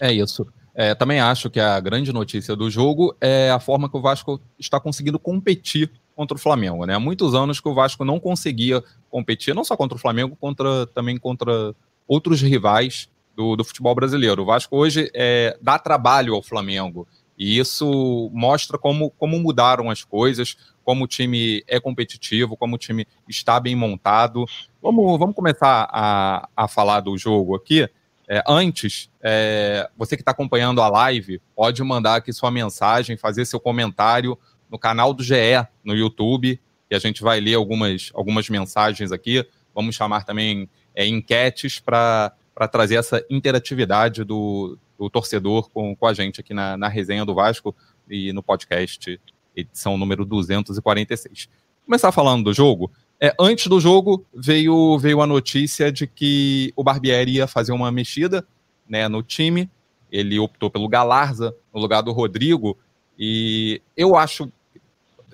É 0.00 0.12
isso. 0.12 0.46
É, 0.74 0.94
também 0.94 1.20
acho 1.20 1.50
que 1.50 1.60
a 1.60 1.78
grande 1.80 2.12
notícia 2.12 2.56
do 2.56 2.70
jogo 2.70 3.14
é 3.20 3.50
a 3.50 3.60
forma 3.60 3.90
que 3.90 3.96
o 3.96 4.00
Vasco 4.00 4.40
está 4.58 4.80
conseguindo 4.80 5.18
competir 5.18 5.90
contra 6.16 6.36
o 6.36 6.40
Flamengo. 6.40 6.86
Né? 6.86 6.94
Há 6.94 7.00
muitos 7.00 7.34
anos 7.34 7.60
que 7.60 7.68
o 7.68 7.74
Vasco 7.74 8.04
não 8.04 8.18
conseguia 8.18 8.82
competir, 9.10 9.54
não 9.54 9.64
só 9.64 9.76
contra 9.76 9.96
o 9.96 10.00
Flamengo, 10.00 10.36
contra, 10.36 10.86
também 10.88 11.18
contra 11.18 11.74
outros 12.06 12.40
rivais 12.40 13.08
do, 13.36 13.56
do 13.56 13.64
futebol 13.64 13.94
brasileiro. 13.94 14.42
O 14.42 14.46
Vasco 14.46 14.76
hoje 14.76 15.10
é, 15.14 15.56
dá 15.60 15.78
trabalho 15.78 16.34
ao 16.34 16.42
Flamengo. 16.42 17.06
E 17.38 17.58
isso 17.58 18.30
mostra 18.32 18.78
como, 18.78 19.10
como 19.10 19.38
mudaram 19.38 19.90
as 19.90 20.04
coisas, 20.04 20.56
como 20.84 21.04
o 21.04 21.08
time 21.08 21.64
é 21.66 21.80
competitivo, 21.80 22.56
como 22.56 22.76
o 22.76 22.78
time 22.78 23.06
está 23.28 23.58
bem 23.58 23.74
montado. 23.74 24.44
Vamos, 24.80 25.18
vamos 25.18 25.34
começar 25.34 25.88
a, 25.90 26.48
a 26.56 26.68
falar 26.68 27.00
do 27.00 27.16
jogo 27.16 27.56
aqui. 27.56 27.88
É, 28.28 28.42
antes, 28.46 29.10
é, 29.20 29.88
você 29.96 30.16
que 30.16 30.22
está 30.22 30.30
acompanhando 30.30 30.80
a 30.80 30.88
live, 30.88 31.40
pode 31.54 31.82
mandar 31.82 32.16
aqui 32.16 32.32
sua 32.32 32.50
mensagem, 32.50 33.16
fazer 33.16 33.44
seu 33.44 33.58
comentário 33.58 34.38
no 34.70 34.78
canal 34.78 35.12
do 35.12 35.22
GE, 35.22 35.66
no 35.84 35.94
YouTube, 35.94 36.60
que 36.88 36.94
a 36.94 36.98
gente 36.98 37.22
vai 37.22 37.40
ler 37.40 37.54
algumas, 37.54 38.10
algumas 38.14 38.48
mensagens 38.48 39.12
aqui. 39.12 39.46
Vamos 39.74 39.94
chamar 39.94 40.24
também 40.24 40.68
é, 40.94 41.06
enquetes 41.06 41.80
para 41.80 42.32
trazer 42.68 42.96
essa 42.96 43.24
interatividade 43.30 44.24
do, 44.24 44.78
do 44.98 45.08
torcedor 45.08 45.70
com, 45.70 45.94
com 45.96 46.06
a 46.06 46.14
gente 46.14 46.40
aqui 46.40 46.54
na, 46.54 46.76
na 46.76 46.88
resenha 46.88 47.24
do 47.24 47.34
Vasco 47.34 47.74
e 48.08 48.32
no 48.32 48.42
podcast, 48.42 49.20
edição 49.56 49.96
número 49.96 50.24
246. 50.24 51.48
Começar 51.84 52.12
falando 52.12 52.44
do 52.44 52.52
jogo. 52.52 52.90
É, 53.20 53.34
antes 53.38 53.66
do 53.66 53.80
jogo, 53.80 54.24
veio, 54.34 54.98
veio 54.98 55.20
a 55.20 55.26
notícia 55.26 55.92
de 55.92 56.06
que 56.06 56.72
o 56.76 56.82
Barbieri 56.82 57.36
ia 57.36 57.46
fazer 57.46 57.72
uma 57.72 57.90
mexida 57.90 58.46
né, 58.88 59.08
no 59.08 59.22
time. 59.22 59.70
Ele 60.10 60.38
optou 60.38 60.70
pelo 60.70 60.88
Galarza 60.88 61.54
no 61.72 61.80
lugar 61.80 62.02
do 62.02 62.12
Rodrigo. 62.12 62.76
E 63.18 63.80
eu 63.96 64.16
acho 64.16 64.50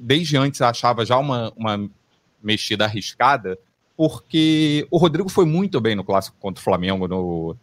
desde 0.00 0.37
antes 0.37 0.60
achava 0.60 1.04
já 1.04 1.18
uma, 1.18 1.52
uma 1.56 1.90
mexida 2.42 2.84
arriscada, 2.84 3.58
porque 3.99 4.87
o 4.93 4.97
Rodrigo 4.97 5.28
foi 5.28 5.45
muito 5.45 5.81
bem 5.81 5.97
no 5.97 6.05
clássico 6.05 6.37
contra 6.38 6.61
o 6.61 6.64
Flamengo 6.64 7.09
no, 7.09 7.57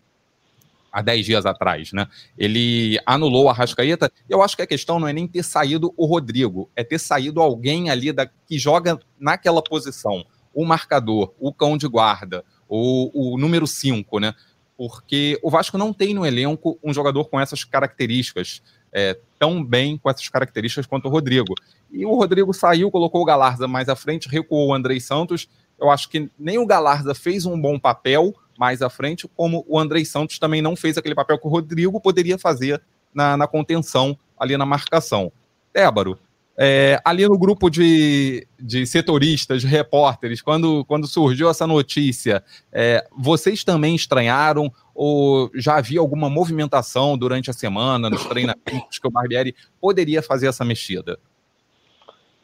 há 0.91 1.01
10 1.01 1.25
dias 1.25 1.45
atrás, 1.45 1.93
né? 1.93 2.09
Ele 2.37 2.99
anulou 3.05 3.47
a 3.47 3.53
Rascaeta. 3.53 4.11
Eu 4.29 4.43
acho 4.43 4.53
que 4.53 4.61
a 4.61 4.67
questão 4.67 4.99
não 4.99 5.07
é 5.07 5.13
nem 5.13 5.29
ter 5.29 5.43
saído 5.43 5.93
o 5.95 6.05
Rodrigo, 6.05 6.69
é 6.75 6.83
ter 6.83 6.99
saído 6.99 7.39
alguém 7.39 7.89
ali 7.89 8.11
da, 8.11 8.25
que 8.25 8.59
joga 8.59 8.99
naquela 9.17 9.63
posição. 9.63 10.25
O 10.53 10.65
marcador, 10.65 11.33
o 11.39 11.53
cão 11.53 11.77
de 11.77 11.87
guarda, 11.87 12.43
o, 12.67 13.33
o 13.33 13.37
número 13.37 13.65
5, 13.65 14.19
né? 14.19 14.33
Porque 14.77 15.39
o 15.41 15.49
Vasco 15.49 15.77
não 15.77 15.93
tem 15.93 16.13
no 16.13 16.25
elenco 16.25 16.77
um 16.83 16.93
jogador 16.93 17.29
com 17.29 17.39
essas 17.39 17.63
características 17.63 18.61
é, 18.91 19.17
tão 19.39 19.63
bem 19.63 19.97
com 19.97 20.09
essas 20.09 20.27
características 20.27 20.85
quanto 20.85 21.07
o 21.07 21.11
Rodrigo. 21.11 21.53
E 21.89 22.05
o 22.05 22.13
Rodrigo 22.13 22.53
saiu, 22.53 22.91
colocou 22.91 23.21
o 23.21 23.25
Galarza 23.25 23.69
mais 23.69 23.87
à 23.87 23.95
frente, 23.95 24.27
recuou 24.27 24.67
o 24.67 24.73
Andrei 24.73 24.99
Santos. 24.99 25.47
Eu 25.79 25.89
acho 25.89 26.09
que 26.09 26.29
nem 26.37 26.57
o 26.57 26.65
Galarza 26.65 27.13
fez 27.13 27.45
um 27.45 27.59
bom 27.59 27.77
papel 27.77 28.33
mais 28.57 28.81
à 28.81 28.89
frente, 28.89 29.27
como 29.35 29.65
o 29.67 29.77
Andrei 29.77 30.05
Santos 30.05 30.39
também 30.39 30.61
não 30.61 30.75
fez 30.75 30.97
aquele 30.97 31.15
papel 31.15 31.37
que 31.37 31.45
o 31.45 31.49
Rodrigo 31.49 31.99
poderia 31.99 32.37
fazer 32.37 32.81
na, 33.13 33.35
na 33.35 33.47
contenção, 33.47 34.17
ali 34.37 34.57
na 34.57 34.65
marcação. 34.65 35.31
Débaro, 35.73 36.17
é, 36.57 37.01
ali 37.03 37.27
no 37.27 37.37
grupo 37.37 37.69
de, 37.69 38.47
de 38.57 38.85
setoristas, 38.85 39.61
de 39.61 39.67
repórteres, 39.67 40.41
quando, 40.41 40.85
quando 40.85 41.05
surgiu 41.05 41.49
essa 41.49 41.67
notícia, 41.67 42.43
é, 42.71 43.05
vocês 43.17 43.63
também 43.63 43.93
estranharam 43.95 44.71
ou 44.93 45.51
já 45.53 45.77
havia 45.77 45.99
alguma 45.99 46.29
movimentação 46.29 47.17
durante 47.17 47.49
a 47.49 47.53
semana, 47.53 48.09
nos 48.09 48.23
treinamentos, 48.25 48.97
que 48.97 49.07
o 49.07 49.11
Barbieri 49.11 49.53
poderia 49.81 50.21
fazer 50.21 50.47
essa 50.47 50.63
mexida? 50.63 51.19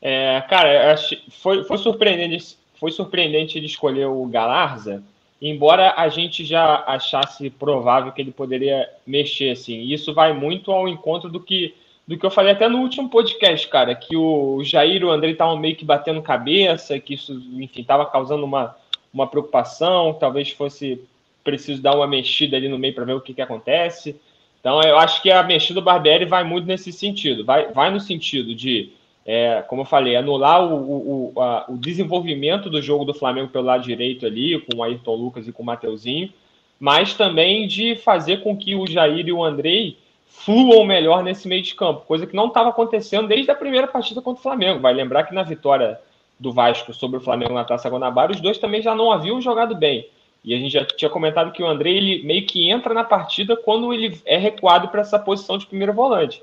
É, 0.02 0.42
cara, 0.50 0.98
foi, 1.42 1.64
foi, 1.64 1.78
surpreendente, 1.78 2.58
foi 2.82 2.92
surpreendente 2.92 3.60
ele 3.60 3.68
escolher 3.68 4.08
o 4.08 4.26
Galarza, 4.26 5.04
embora 5.40 5.94
a 5.96 6.10
gente 6.10 6.44
já 6.44 6.84
achasse 6.88 7.48
provável 7.52 8.12
que 8.12 8.20
ele 8.20 8.32
poderia 8.32 8.90
mexer, 9.06 9.52
assim. 9.52 9.82
Isso 9.84 10.16
vai 10.16 10.34
muito 10.34 10.72
ao 10.72 10.88
encontro 10.88 11.30
do 11.30 11.40
que 11.40 11.76
do 12.08 12.18
que 12.18 12.26
eu 12.26 12.32
falei 12.32 12.52
até 12.52 12.68
no 12.68 12.80
último 12.80 13.08
podcast, 13.08 13.68
cara, 13.68 13.94
que 13.94 14.18
o 14.18 14.62
Jair 14.64 15.02
e 15.02 15.06
o 15.06 15.12
André 15.12 15.30
estavam 15.30 15.56
meio 15.56 15.76
que 15.76 15.86
batendo 15.86 16.22
cabeça, 16.22 17.00
que 17.00 17.14
isso, 17.14 17.32
enfim, 17.54 17.82
estava 17.82 18.08
causando 18.08 18.44
uma, 18.44 18.76
uma 19.14 19.28
preocupação, 19.28 20.14
talvez 20.20 20.50
fosse 20.50 21.00
preciso 21.44 21.82
dar 21.82 21.96
uma 21.96 22.08
mexida 22.08 22.58
ali 22.58 22.68
no 22.68 22.80
meio 22.80 22.94
para 22.96 23.06
ver 23.06 23.14
o 23.14 23.22
que, 23.22 23.36
que 23.36 23.42
acontece. 23.42 24.20
Então, 24.60 24.82
eu 24.82 24.98
acho 24.98 25.22
que 25.22 25.32
a 25.32 25.44
mexida 25.44 25.80
do 25.80 25.86
Barbieri 25.86 26.26
vai 26.26 26.44
muito 26.44 26.66
nesse 26.66 26.92
sentido, 26.92 27.46
vai, 27.46 27.72
vai 27.72 27.92
no 27.92 28.00
sentido 28.00 28.54
de, 28.54 28.92
é, 29.25 29.63
como 29.68 29.82
eu 29.82 29.86
falei, 29.86 30.16
anular 30.16 30.63
o, 30.63 31.34
o, 31.36 31.42
a, 31.42 31.66
o 31.70 31.78
desenvolvimento 31.78 32.70
do 32.70 32.82
jogo 32.82 33.06
do 33.06 33.13
Flamengo 33.13 33.50
pelo 33.50 33.66
lado 33.66 33.84
direito 33.84 34.25
ali, 34.25 34.60
com 34.62 34.78
o 34.78 34.84
Ayrton 34.84 35.16
Lucas 35.16 35.48
e 35.48 35.51
com 35.51 35.63
o 35.63 35.66
Mateuzinho, 35.66 36.32
mas 36.80 37.13
também 37.13 37.68
de 37.68 37.96
fazer 37.96 38.42
com 38.42 38.58
que 38.58 38.75
o 38.75 38.88
Jair 38.88 39.28
e 39.28 39.32
o 39.32 39.44
Andrei 39.44 39.98
fluam 40.25 40.84
melhor 40.84 41.24
nesse 41.24 41.48
meio 41.48 41.62
de 41.62 41.75
campo, 41.75 42.06
coisa 42.08 42.25
que 42.25 42.36
não 42.36 42.48
estava 42.48 42.70
acontecendo 42.70 43.28
desde 43.28 43.51
a 43.51 43.56
primeira 43.56 43.88
partida 43.88 44.22
contra 44.22 44.40
o 44.40 44.44
Flamengo. 44.44 44.80
Vai 44.80 44.94
lembrar 44.94 45.24
que 45.24 45.36
na 45.36 45.44
vitória 45.44 46.00
do 46.40 46.51
Vasco 46.51 46.92
sobre 46.94 47.18
o 47.18 47.22
Flamengo 47.22 47.54
na 47.54 47.63
Taça 47.63 47.90
Guanabara, 47.90 48.32
os 48.32 48.42
dois 48.42 48.58
também 48.58 48.82
já 48.82 48.96
não 48.96 49.12
haviam 49.12 49.40
jogado 49.40 49.75
bem. 49.75 50.08
E 50.44 50.56
a 50.56 50.58
gente 50.58 50.72
já 50.72 50.84
tinha 50.84 51.10
comentado 51.10 51.51
que 51.51 51.62
o 51.62 51.68
André 51.68 51.92
ele 51.92 52.24
meio 52.24 52.48
que 52.48 52.68
entra 52.72 52.96
na 52.96 53.04
partida 53.04 53.56
quando 53.56 53.94
ele 53.94 54.20
é 54.25 54.38
recuado 54.38 54.88
para 54.88 55.01
essa 55.01 55.20
posição 55.20 55.60
de 55.60 55.68
primeiro 55.68 55.94
volante. 55.94 56.42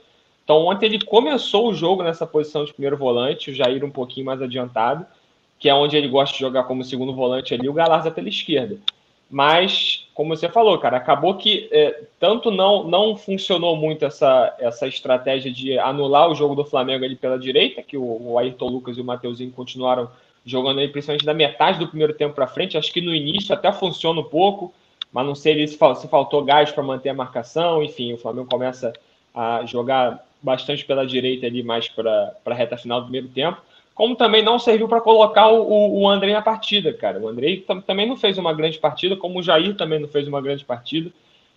Então 0.49 0.65
ontem 0.65 0.87
ele 0.87 1.05
começou 1.05 1.69
o 1.69 1.75
jogo 1.75 2.03
nessa 2.03 2.27
posição 2.27 2.65
de 2.65 2.73
primeiro 2.73 2.97
volante, 2.97 3.51
o 3.51 3.55
Jair 3.55 3.85
um 3.85 3.91
pouquinho 3.91 4.25
mais 4.25 4.41
adiantado, 4.41 5.05
que 5.59 5.69
é 5.69 5.75
onde 5.75 5.95
ele 5.95 6.09
gosta 6.09 6.33
de 6.33 6.41
jogar 6.41 6.65
como 6.65 6.83
segundo 6.83 7.13
volante 7.13 7.53
ali, 7.53 7.69
o 7.69 7.73
Galarza 7.75 8.11
pela 8.11 8.31
esquerda. 8.31 8.79
Mas, 9.31 10.09
como 10.15 10.35
você 10.35 10.49
falou, 10.49 10.79
cara, 10.79 10.97
acabou 10.97 11.35
que 11.35 11.69
é, 11.71 12.05
tanto 12.19 12.51
não, 12.51 12.83
não 12.85 13.15
funcionou 13.15 13.77
muito 13.77 14.07
essa, 14.07 14.57
essa 14.59 14.87
estratégia 14.87 15.53
de 15.53 15.79
anular 15.79 16.31
o 16.31 16.35
jogo 16.35 16.55
do 16.55 16.65
Flamengo 16.65 17.05
ali 17.05 17.15
pela 17.15 17.39
direita, 17.39 17.83
que 17.83 17.99
o, 17.99 18.31
o 18.31 18.39
Ayrton 18.39 18.69
Lucas 18.69 18.97
e 18.97 19.03
o 19.03 19.05
Mateuzinho 19.05 19.53
continuaram 19.53 20.09
jogando 20.47 20.81
aí 20.81 20.89
principalmente 20.89 21.27
da 21.27 21.35
metade 21.35 21.79
do 21.79 21.89
primeiro 21.89 22.15
tempo 22.15 22.35
para 22.35 22.47
frente. 22.47 22.79
Acho 22.79 22.91
que 22.91 23.03
no 23.03 23.15
início 23.15 23.55
até 23.55 23.71
funciona 23.71 24.21
um 24.21 24.25
pouco, 24.25 24.73
mas 25.13 25.27
não 25.27 25.35
sei 25.35 25.69
se, 25.69 25.77
se 25.77 26.09
faltou 26.09 26.43
gás 26.43 26.73
para 26.73 26.83
manter 26.83 27.11
a 27.11 27.15
marcação. 27.15 27.83
Enfim, 27.83 28.15
o 28.15 28.19
Flamengo 28.19 28.49
começa 28.49 28.95
a 29.35 29.67
jogar 29.67 30.27
bastante 30.43 30.85
pela 30.85 31.07
direita 31.07 31.47
ali, 31.47 31.63
mais 31.63 31.89
para 31.89 32.35
a 32.45 32.55
reta 32.55 32.77
final 32.77 33.01
do 33.01 33.05
primeiro 33.05 33.29
tempo 33.29 33.61
como 33.99 34.15
também 34.15 34.45
não 34.45 34.61
serviu 34.61 34.87
para 34.87 35.01
colocar 35.01 35.49
o, 35.49 36.03
o 36.03 36.09
André 36.09 36.33
na 36.33 36.41
partida, 36.41 36.93
cara. 36.93 37.19
O 37.19 37.27
André 37.27 37.65
também 37.85 38.07
não 38.07 38.17
fez 38.17 38.39
uma 38.39 38.55
grande 38.55 38.79
partida, 38.79 39.17
como 39.17 39.41
o 39.41 39.43
Jair 39.43 39.77
também 39.77 39.99
não 39.99 40.07
fez 40.07 40.29
uma 40.29 40.41
grande 40.41 40.65
partida. 40.65 41.11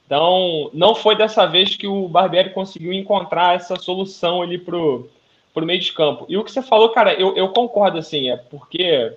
Então, 0.07 0.71
não 0.73 0.95
foi 0.95 1.15
dessa 1.15 1.45
vez 1.45 1.75
que 1.75 1.85
o 1.85 2.07
Barbieri 2.07 2.49
conseguiu 2.49 2.91
encontrar 2.93 3.55
essa 3.55 3.75
solução 3.75 4.41
ali 4.41 4.57
pro, 4.57 5.07
pro 5.53 5.67
meio 5.67 5.79
de 5.79 5.93
campo. 5.93 6.25
E 6.27 6.35
o 6.35 6.43
que 6.43 6.51
você 6.51 6.63
falou, 6.63 6.89
cara, 6.89 7.13
eu, 7.13 7.35
eu 7.37 7.49
concordo, 7.49 7.99
assim, 7.99 8.31
é 8.31 8.37
porque 8.37 9.15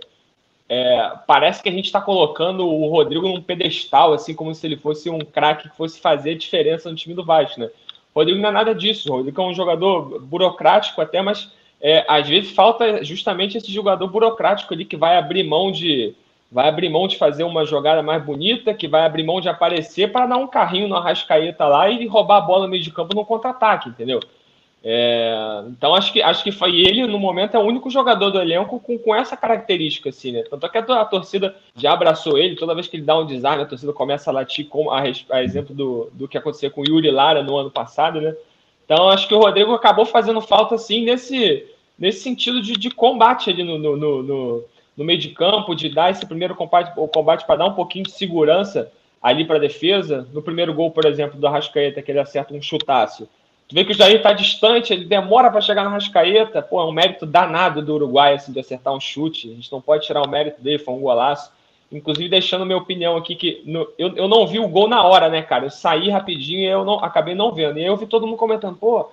é, 0.68 1.12
parece 1.26 1.62
que 1.62 1.70
a 1.70 1.72
gente 1.72 1.86
está 1.86 2.02
colocando 2.02 2.68
o 2.68 2.90
Rodrigo 2.90 3.26
num 3.26 3.40
pedestal, 3.40 4.12
assim, 4.12 4.34
como 4.34 4.54
se 4.54 4.66
ele 4.66 4.76
fosse 4.76 5.08
um 5.08 5.20
craque 5.20 5.70
que 5.70 5.76
fosse 5.78 5.98
fazer 5.98 6.34
diferença 6.34 6.90
no 6.90 6.94
time 6.94 7.14
do 7.14 7.24
Vasco, 7.24 7.58
né? 7.58 7.70
Rodrigo 8.14 8.40
não 8.40 8.48
é 8.48 8.52
nada 8.52 8.74
disso. 8.74 9.12
O 9.12 9.16
Rodrigo 9.16 9.42
é 9.42 9.44
um 9.44 9.54
jogador 9.54 10.20
burocrático 10.20 11.00
até, 11.00 11.20
mas 11.20 11.50
é, 11.80 12.04
às 12.08 12.28
vezes 12.28 12.52
falta 12.52 13.02
justamente 13.04 13.58
esse 13.58 13.72
jogador 13.72 14.06
burocrático 14.06 14.72
ali 14.72 14.84
que 14.84 14.96
vai 14.96 15.16
abrir 15.16 15.42
mão 15.42 15.72
de 15.72 16.14
vai 16.50 16.68
abrir 16.68 16.88
mão 16.88 17.08
de 17.08 17.16
fazer 17.16 17.42
uma 17.42 17.66
jogada 17.66 18.00
mais 18.00 18.22
bonita, 18.22 18.72
que 18.72 18.86
vai 18.86 19.04
abrir 19.04 19.24
mão 19.24 19.40
de 19.40 19.48
aparecer 19.48 20.12
para 20.12 20.26
dar 20.26 20.36
um 20.36 20.46
carrinho 20.46 20.86
no 20.86 20.94
Arrascaeta 20.94 21.66
lá 21.66 21.90
e 21.90 22.06
roubar 22.06 22.36
a 22.36 22.40
bola 22.42 22.64
no 22.64 22.70
meio 22.70 22.82
de 22.82 22.92
campo 22.92 23.12
no 23.12 23.24
contra-ataque, 23.24 23.88
entendeu? 23.88 24.20
É, 24.86 25.64
então 25.68 25.94
acho 25.94 26.12
que 26.12 26.20
acho 26.20 26.44
que 26.44 26.52
foi 26.52 26.76
ele 26.82 27.06
no 27.06 27.18
momento 27.18 27.54
é 27.54 27.58
o 27.58 27.62
único 27.62 27.88
jogador 27.88 28.28
do 28.28 28.38
elenco 28.38 28.78
com, 28.78 28.98
com 28.98 29.14
essa 29.14 29.34
característica 29.34 30.10
assim, 30.10 30.32
né? 30.32 30.42
Tanto 30.42 30.66
é 30.66 30.68
que 30.68 30.76
a, 30.76 31.00
a, 31.00 31.04
torcida 31.06 31.56
já 31.74 31.94
abraçou 31.94 32.36
ele, 32.36 32.54
toda 32.54 32.74
vez 32.74 32.86
que 32.86 32.98
ele 32.98 33.04
dá 33.04 33.18
um 33.18 33.24
design, 33.24 33.62
a 33.62 33.66
torcida 33.66 33.94
começa 33.94 34.28
a 34.28 34.34
latir 34.34 34.68
com 34.68 34.90
a, 34.90 35.00
a 35.30 35.42
exemplo 35.42 35.74
do, 35.74 36.10
do 36.12 36.28
que 36.28 36.36
aconteceu 36.36 36.70
com 36.70 36.82
o 36.82 36.84
Yuri 36.86 37.10
Lara 37.10 37.42
no 37.42 37.56
ano 37.56 37.70
passado, 37.70 38.20
né? 38.20 38.36
Então 38.84 39.08
acho 39.08 39.26
que 39.26 39.34
o 39.34 39.38
Rodrigo 39.38 39.72
acabou 39.72 40.04
fazendo 40.04 40.42
falta 40.42 40.74
assim 40.74 41.02
nesse 41.02 41.66
nesse 41.98 42.20
sentido 42.20 42.60
de, 42.60 42.74
de 42.74 42.90
combate 42.90 43.48
ali 43.48 43.64
no, 43.64 43.78
no, 43.78 43.96
no, 43.96 44.64
no, 44.94 45.04
meio 45.04 45.18
de 45.18 45.30
campo, 45.30 45.74
de 45.74 45.88
dar 45.88 46.10
esse 46.10 46.26
primeiro 46.26 46.54
combate, 46.54 46.92
o 46.98 47.08
combate 47.08 47.46
para 47.46 47.56
dar 47.56 47.66
um 47.66 47.74
pouquinho 47.74 48.04
de 48.04 48.10
segurança 48.10 48.92
ali 49.22 49.46
para 49.46 49.56
a 49.56 49.60
defesa. 49.60 50.28
No 50.34 50.42
primeiro 50.42 50.74
gol, 50.74 50.90
por 50.90 51.06
exemplo, 51.06 51.40
do 51.40 51.46
Arrascaeta, 51.46 52.02
que 52.02 52.12
ele 52.12 52.18
acerta 52.18 52.52
um 52.52 52.60
chutaço 52.60 53.26
Tu 53.68 53.74
vê 53.74 53.84
que 53.84 53.92
o 53.92 53.94
Jair 53.94 54.22
tá 54.22 54.32
distante, 54.32 54.92
ele 54.92 55.04
demora 55.04 55.50
para 55.50 55.60
chegar 55.60 55.84
na 55.84 55.90
Rascaeta. 55.90 56.60
Pô, 56.60 56.80
é 56.80 56.84
um 56.84 56.92
mérito 56.92 57.24
danado 57.24 57.80
do 57.80 57.94
Uruguai 57.94 58.34
assim, 58.34 58.52
de 58.52 58.60
acertar 58.60 58.92
um 58.92 59.00
chute. 59.00 59.50
A 59.50 59.54
gente 59.54 59.72
não 59.72 59.80
pode 59.80 60.06
tirar 60.06 60.22
o 60.22 60.28
mérito 60.28 60.60
dele, 60.60 60.78
foi 60.78 60.94
um 60.94 61.00
golaço. 61.00 61.50
Inclusive, 61.90 62.28
deixando 62.28 62.66
minha 62.66 62.78
opinião 62.78 63.16
aqui, 63.16 63.36
que 63.36 63.62
no, 63.64 63.88
eu, 63.96 64.14
eu 64.16 64.28
não 64.28 64.46
vi 64.46 64.58
o 64.58 64.68
gol 64.68 64.88
na 64.88 65.02
hora, 65.04 65.28
né, 65.28 65.42
cara? 65.42 65.64
Eu 65.64 65.70
saí 65.70 66.10
rapidinho 66.10 66.60
e 66.60 66.66
eu 66.66 66.84
não, 66.84 66.94
acabei 67.02 67.34
não 67.34 67.52
vendo. 67.52 67.78
E 67.78 67.84
eu 67.84 67.96
vi 67.96 68.06
todo 68.06 68.26
mundo 68.26 68.36
comentando, 68.36 68.76
pô. 68.76 69.08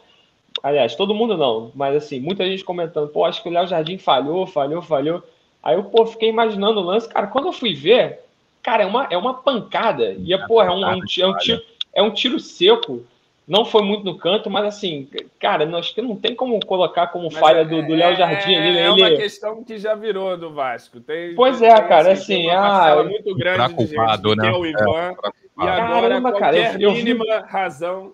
Aliás, 0.62 0.96
todo 0.96 1.16
mundo 1.16 1.38
não, 1.38 1.72
mas 1.74 1.96
assim, 1.96 2.20
muita 2.20 2.46
gente 2.46 2.64
comentando, 2.64 3.08
pô, 3.08 3.24
acho 3.24 3.42
que 3.42 3.48
o 3.48 3.52
Léo 3.52 3.68
Jardim 3.68 3.98
falhou, 3.98 4.46
falhou, 4.46 4.82
falhou. 4.82 5.24
Aí 5.64 5.76
eu, 5.76 5.84
pô, 5.86 6.06
fiquei 6.06 6.28
imaginando 6.28 6.82
o 6.82 6.84
lance, 6.84 7.08
cara. 7.08 7.28
Quando 7.28 7.48
eu 7.48 7.54
fui 7.54 7.74
ver, 7.74 8.20
cara, 8.62 8.84
é 8.84 8.86
uma, 8.86 9.08
é 9.10 9.18
uma 9.18 9.34
pancada. 9.34 10.14
E, 10.20 10.38
pô, 10.48 10.62
é 10.62 10.70
um, 10.70 10.84
é 10.84 10.88
um, 10.88 10.94
é 10.94 10.96
um, 10.96 11.38
tiro, 11.38 11.62
é 11.94 12.04
um 12.04 12.12
tiro 12.12 12.40
seco 12.40 13.06
não 13.48 13.66
foi 13.66 13.82
muito 13.82 14.06
no 14.06 14.18
canto, 14.18 14.50
mas 14.50 14.66
assim, 14.66 15.10
cara, 15.40 15.66
acho 15.78 15.94
que 15.94 16.02
não 16.02 16.16
tem 16.16 16.36
como 16.36 16.60
colocar 16.66 17.08
como 17.08 17.26
mas 17.26 17.38
falha 17.38 17.62
é, 17.62 17.66
do 17.66 17.76
Léo 17.76 18.16
Jardim 18.16 18.56
ali. 18.56 18.74
Né? 18.74 18.82
É 18.82 18.92
ele... 18.92 19.02
uma 19.02 19.16
questão 19.18 19.64
que 19.64 19.78
já 19.78 19.96
virou 19.96 20.38
do 20.38 20.54
Vasco. 20.54 21.00
Tem, 21.00 21.36
pois 21.36 21.62
é, 21.62 21.74
tem, 21.74 21.88
cara, 21.88 22.12
assim, 22.12 22.50
ah, 22.50 23.04
muito 23.04 23.36
grande 23.36 23.74
culpado, 23.74 24.36
né? 24.36 24.50
é 24.50 24.52
o 24.52 24.66
Ivan, 24.66 24.90
é, 24.90 25.16
e 25.58 25.68
agora 25.68 26.02
Caramba, 26.02 26.34
cara, 26.34 26.58
eu, 26.80 26.92
mínima 26.94 27.26
eu 27.26 27.42
vi... 27.42 27.48
razão 27.48 28.14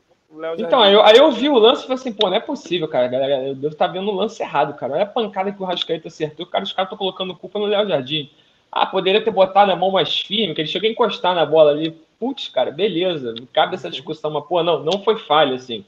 então, 0.57 0.81
aí 0.81 0.93
eu, 0.93 1.01
aí 1.03 1.17
eu 1.17 1.31
vi 1.31 1.49
o 1.49 1.57
lance 1.57 1.81
e 1.81 1.87
falei 1.87 1.95
assim, 1.95 2.11
pô, 2.11 2.29
não 2.29 2.35
é 2.35 2.39
possível, 2.39 2.87
cara. 2.87 3.07
Galera, 3.07 3.47
eu 3.47 3.55
devo 3.55 3.73
estar 3.73 3.87
vendo 3.87 4.09
o 4.09 4.13
lance 4.13 4.43
errado, 4.43 4.75
cara. 4.75 4.93
Olha 4.93 5.03
a 5.03 5.07
pancada 5.07 5.51
que 5.51 5.61
o 5.61 5.65
Rascaeta 5.65 6.09
acertou. 6.09 6.45
Cara, 6.45 6.63
os 6.63 6.73
caras 6.73 6.87
estão 6.87 6.97
colocando 6.97 7.35
culpa 7.35 7.57
no 7.57 7.65
Léo 7.65 7.87
Jardim. 7.87 8.29
Ah, 8.71 8.85
poderia 8.85 9.21
ter 9.21 9.31
botado 9.31 9.71
a 9.71 9.75
mão 9.75 9.91
mais 9.91 10.19
firme, 10.19 10.53
que 10.53 10.61
ele 10.61 10.67
chegou 10.67 10.87
a 10.87 10.91
encostar 10.91 11.33
na 11.33 11.45
bola 11.45 11.71
ali. 11.71 11.91
Putz, 12.19 12.47
cara, 12.47 12.71
beleza. 12.71 13.35
Cabe 13.53 13.75
essa 13.75 13.89
discussão, 13.89 14.31
mas, 14.31 14.45
pô, 14.45 14.61
não, 14.63 14.83
não 14.83 15.03
foi 15.03 15.17
falha, 15.17 15.55
assim. 15.55 15.85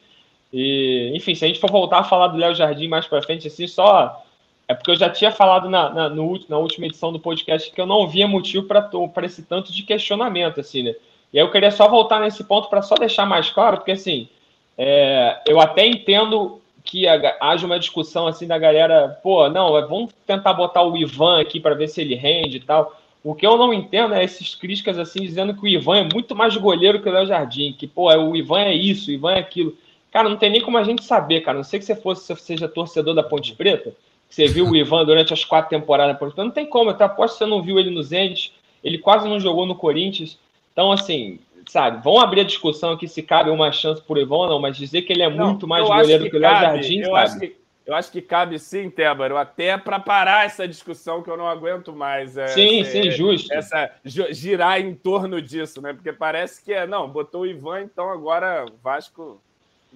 E, 0.52 1.12
enfim, 1.16 1.36
se 1.36 1.46
a 1.46 1.48
gente 1.48 1.60
for 1.60 1.72
voltar 1.72 2.00
a 2.00 2.04
falar 2.04 2.28
do 2.28 2.38
Léo 2.38 2.56
Jardim 2.56 2.88
mais 2.88 3.06
para 3.06 3.22
frente, 3.22 3.48
assim, 3.48 3.68
só. 3.68 4.24
É 4.68 4.74
porque 4.74 4.92
eu 4.92 4.96
já 4.96 5.10
tinha 5.10 5.32
falado 5.32 5.68
na, 5.68 5.90
na, 5.90 6.10
no, 6.10 6.40
na 6.48 6.58
última 6.60 6.86
edição 6.86 7.12
do 7.12 7.20
podcast 7.20 7.72
que 7.72 7.82
eu 7.82 7.88
não 7.88 8.08
via 8.08 8.28
motivo 8.28 8.68
para 8.68 9.26
esse 9.26 9.42
tanto 9.44 9.72
de 9.72 9.82
questionamento, 9.82 10.60
assim, 10.60 10.84
né? 10.84 10.96
E 11.34 11.40
aí 11.40 11.46
eu 11.46 11.52
queria 11.52 11.72
só 11.72 11.88
voltar 11.88 12.20
nesse 12.20 12.44
ponto 12.44 12.70
para 12.70 12.84
só 12.84 12.96
deixar 12.96 13.26
mais 13.26 13.50
claro, 13.50 13.78
porque, 13.78 13.92
assim, 13.92 14.30
é, 14.78 15.42
eu 15.48 15.60
até 15.60 15.86
entendo 15.86 16.59
que 16.90 17.06
haja 17.08 17.68
uma 17.68 17.78
discussão, 17.78 18.26
assim, 18.26 18.48
da 18.48 18.58
galera, 18.58 19.20
pô, 19.22 19.48
não, 19.48 19.74
vamos 19.88 20.12
tentar 20.26 20.54
botar 20.54 20.82
o 20.82 20.98
Ivan 20.98 21.40
aqui 21.40 21.60
para 21.60 21.76
ver 21.76 21.88
se 21.88 22.02
ele 22.02 22.16
rende 22.16 22.58
e 22.58 22.62
tal. 22.62 23.00
O 23.24 23.36
que 23.36 23.46
eu 23.46 23.58
não 23.58 23.72
entendo 23.72 24.16
é 24.16 24.24
esses 24.24 24.56
críticas, 24.56 24.98
assim, 24.98 25.22
dizendo 25.22 25.54
que 25.54 25.62
o 25.62 25.68
Ivan 25.68 25.98
é 25.98 26.10
muito 26.12 26.36
mais 26.36 26.58
goleiro 26.58 27.00
que 27.00 27.08
o 27.08 27.12
Léo 27.12 27.28
Jardim, 27.28 27.74
que, 27.74 27.86
pô, 27.86 28.12
o 28.12 28.36
Ivan 28.36 28.62
é 28.62 28.74
isso, 28.74 29.12
o 29.12 29.14
Ivan 29.14 29.34
é 29.34 29.40
aquilo. 29.40 29.78
Cara, 30.12 30.28
não 30.28 30.36
tem 30.36 30.50
nem 30.50 30.62
como 30.62 30.80
a 30.80 30.84
gente 30.84 31.04
saber, 31.04 31.42
cara. 31.42 31.58
Não 31.58 31.64
sei 31.64 31.78
que 31.78 31.86
você 31.86 31.96
fosse, 31.96 32.26
você 32.26 32.36
seja 32.42 32.68
torcedor 32.68 33.14
da 33.14 33.22
Ponte 33.22 33.54
Preta, 33.54 33.92
que 34.28 34.34
você 34.34 34.48
viu 34.48 34.68
o 34.68 34.76
Ivan 34.76 35.06
durante 35.06 35.32
as 35.32 35.46
quatro 35.46 35.70
temporadas 35.70 36.16
da 36.16 36.20
Ponte 36.20 36.34
Preta. 36.34 36.44
Não 36.44 36.52
tem 36.52 36.66
como, 36.66 36.92
te 36.92 37.04
aposto 37.04 37.34
que 37.34 37.40
você 37.40 37.46
não 37.46 37.62
viu 37.62 37.78
ele 37.78 37.92
no 37.92 38.02
Zenit, 38.02 38.52
ele 38.84 38.98
quase 38.98 39.30
não 39.30 39.40
jogou 39.40 39.68
no 39.68 39.76
Corinthians. 39.76 40.40
Então, 40.74 40.92
assim, 40.92 41.38
sabe, 41.70 42.04
vão 42.04 42.20
abrir 42.20 42.42
a 42.42 42.44
discussão 42.44 42.94
aqui 42.94 43.08
se 43.08 43.22
cabe 43.22 43.52
uma 43.52 43.72
chance 43.72 44.02
por 44.02 44.18
Ivan 44.18 44.36
ou 44.36 44.50
não, 44.50 44.60
mas 44.60 44.76
dizer 44.76 45.04
que 45.04 45.14
ele 45.14 45.22
é 45.22 45.30
não, 45.30 45.50
muito 45.50 45.68
mais 45.68 45.86
goleiro 45.86 46.24
que, 46.24 46.32
que 46.32 46.38
o 46.38 46.40
Léo 46.40 46.52
Jardim, 46.52 47.00
eu 47.02 47.16
Acho 47.16 47.40
que, 47.40 47.56
eu 47.86 47.96
acho 47.96 48.12
que 48.12 48.22
cabe 48.22 48.58
sim, 48.58 48.90
Tébaro, 48.90 49.38
até 49.38 49.78
para 49.78 50.00
parar 50.00 50.46
essa 50.46 50.68
discussão 50.68 51.22
que 51.22 51.30
eu 51.30 51.38
não 51.38 51.48
aguento 51.48 51.94
mais. 51.94 52.38
É, 52.38 52.48
sim, 52.48 52.82
é, 52.82 52.84
sim, 52.86 53.12
justo. 53.12 53.54
Essa, 53.54 53.92
girar 54.04 54.80
em 54.80 54.94
torno 54.96 55.42
disso, 55.42 55.82
né? 55.82 55.94
Porque 55.94 56.12
parece 56.12 56.64
que 56.64 56.74
é, 56.74 56.88
não, 56.88 57.08
botou 57.08 57.42
o 57.42 57.48
Ivan, 57.48 57.82
então 57.82 58.10
agora 58.10 58.66
o 58.66 58.76
Vasco 58.84 59.40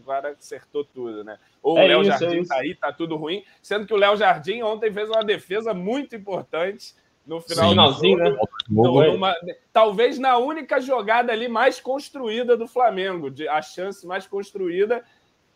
agora 0.01 0.29
acertou 0.29 0.83
tudo, 0.83 1.23
né? 1.23 1.37
Ou 1.61 1.77
é 1.77 1.83
o 1.83 1.87
Léo 1.87 2.03
Jardim 2.03 2.39
é 2.39 2.45
tá 2.45 2.55
aí, 2.57 2.75
tá 2.75 2.91
tudo 2.91 3.15
ruim. 3.15 3.43
Sendo 3.61 3.85
que 3.87 3.93
o 3.93 3.97
Léo 3.97 4.17
Jardim 4.17 4.61
ontem 4.61 4.91
fez 4.91 5.09
uma 5.09 5.23
defesa 5.23 5.73
muito 5.73 6.15
importante 6.15 6.93
no 7.25 7.39
final 7.41 7.69
Finalzinho, 7.69 8.17
né? 8.17 8.37
Numa, 8.69 9.33
talvez 9.71 10.19
na 10.19 10.37
única 10.37 10.81
jogada 10.81 11.31
ali 11.31 11.47
mais 11.47 11.79
construída 11.79 12.57
do 12.57 12.67
Flamengo, 12.67 13.31
de, 13.31 13.47
a 13.47 13.61
chance 13.61 14.05
mais 14.05 14.27
construída, 14.27 15.03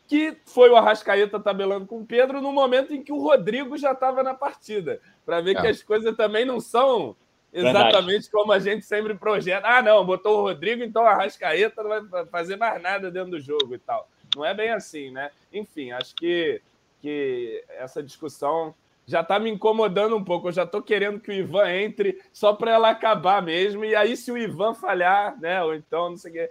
que 0.07 0.37
foi 0.45 0.69
o 0.69 0.75
Arrascaeta 0.75 1.39
tabelando 1.39 1.85
com 1.85 1.99
o 1.99 2.05
Pedro 2.05 2.41
no 2.41 2.53
momento 2.53 2.93
em 2.93 3.03
que 3.03 3.11
o 3.11 3.19
Rodrigo 3.21 3.77
já 3.77 3.91
estava 3.91 4.23
na 4.23 4.33
partida. 4.33 5.01
Para 5.25 5.41
ver 5.41 5.57
é. 5.57 5.61
que 5.61 5.67
as 5.67 5.83
coisas 5.83 6.15
também 6.15 6.45
não 6.45 6.61
são 6.61 7.15
exatamente 7.51 8.03
Verdade. 8.05 8.31
como 8.31 8.51
a 8.53 8.59
gente 8.59 8.85
sempre 8.85 9.13
projeta. 9.15 9.67
Ah, 9.67 9.81
não, 9.81 10.05
botou 10.05 10.39
o 10.39 10.41
Rodrigo, 10.43 10.83
então 10.83 11.03
o 11.03 11.07
Arrascaeta 11.07 11.83
não 11.83 12.07
vai 12.07 12.25
fazer 12.27 12.55
mais 12.55 12.81
nada 12.81 13.11
dentro 13.11 13.31
do 13.31 13.39
jogo 13.41 13.75
e 13.75 13.79
tal. 13.79 14.09
Não 14.35 14.45
é 14.45 14.53
bem 14.53 14.69
assim, 14.69 15.11
né? 15.11 15.31
Enfim, 15.51 15.91
acho 15.91 16.15
que, 16.15 16.61
que 17.01 17.63
essa 17.69 18.01
discussão 18.01 18.73
já 19.07 19.21
está 19.21 19.39
me 19.39 19.49
incomodando 19.49 20.15
um 20.15 20.23
pouco. 20.23 20.49
Eu 20.49 20.51
já 20.51 20.63
estou 20.63 20.81
querendo 20.81 21.19
que 21.19 21.31
o 21.31 21.33
Ivan 21.33 21.71
entre 21.71 22.21
só 22.33 22.53
para 22.53 22.71
ela 22.71 22.89
acabar 22.89 23.41
mesmo. 23.41 23.85
E 23.85 23.95
aí, 23.95 24.17
se 24.17 24.31
o 24.31 24.37
Ivan 24.37 24.73
falhar, 24.73 25.39
né? 25.39 25.63
Ou 25.63 25.73
então, 25.73 26.09
não 26.09 26.17
sei 26.17 26.31
o 26.31 26.33
quê, 26.33 26.49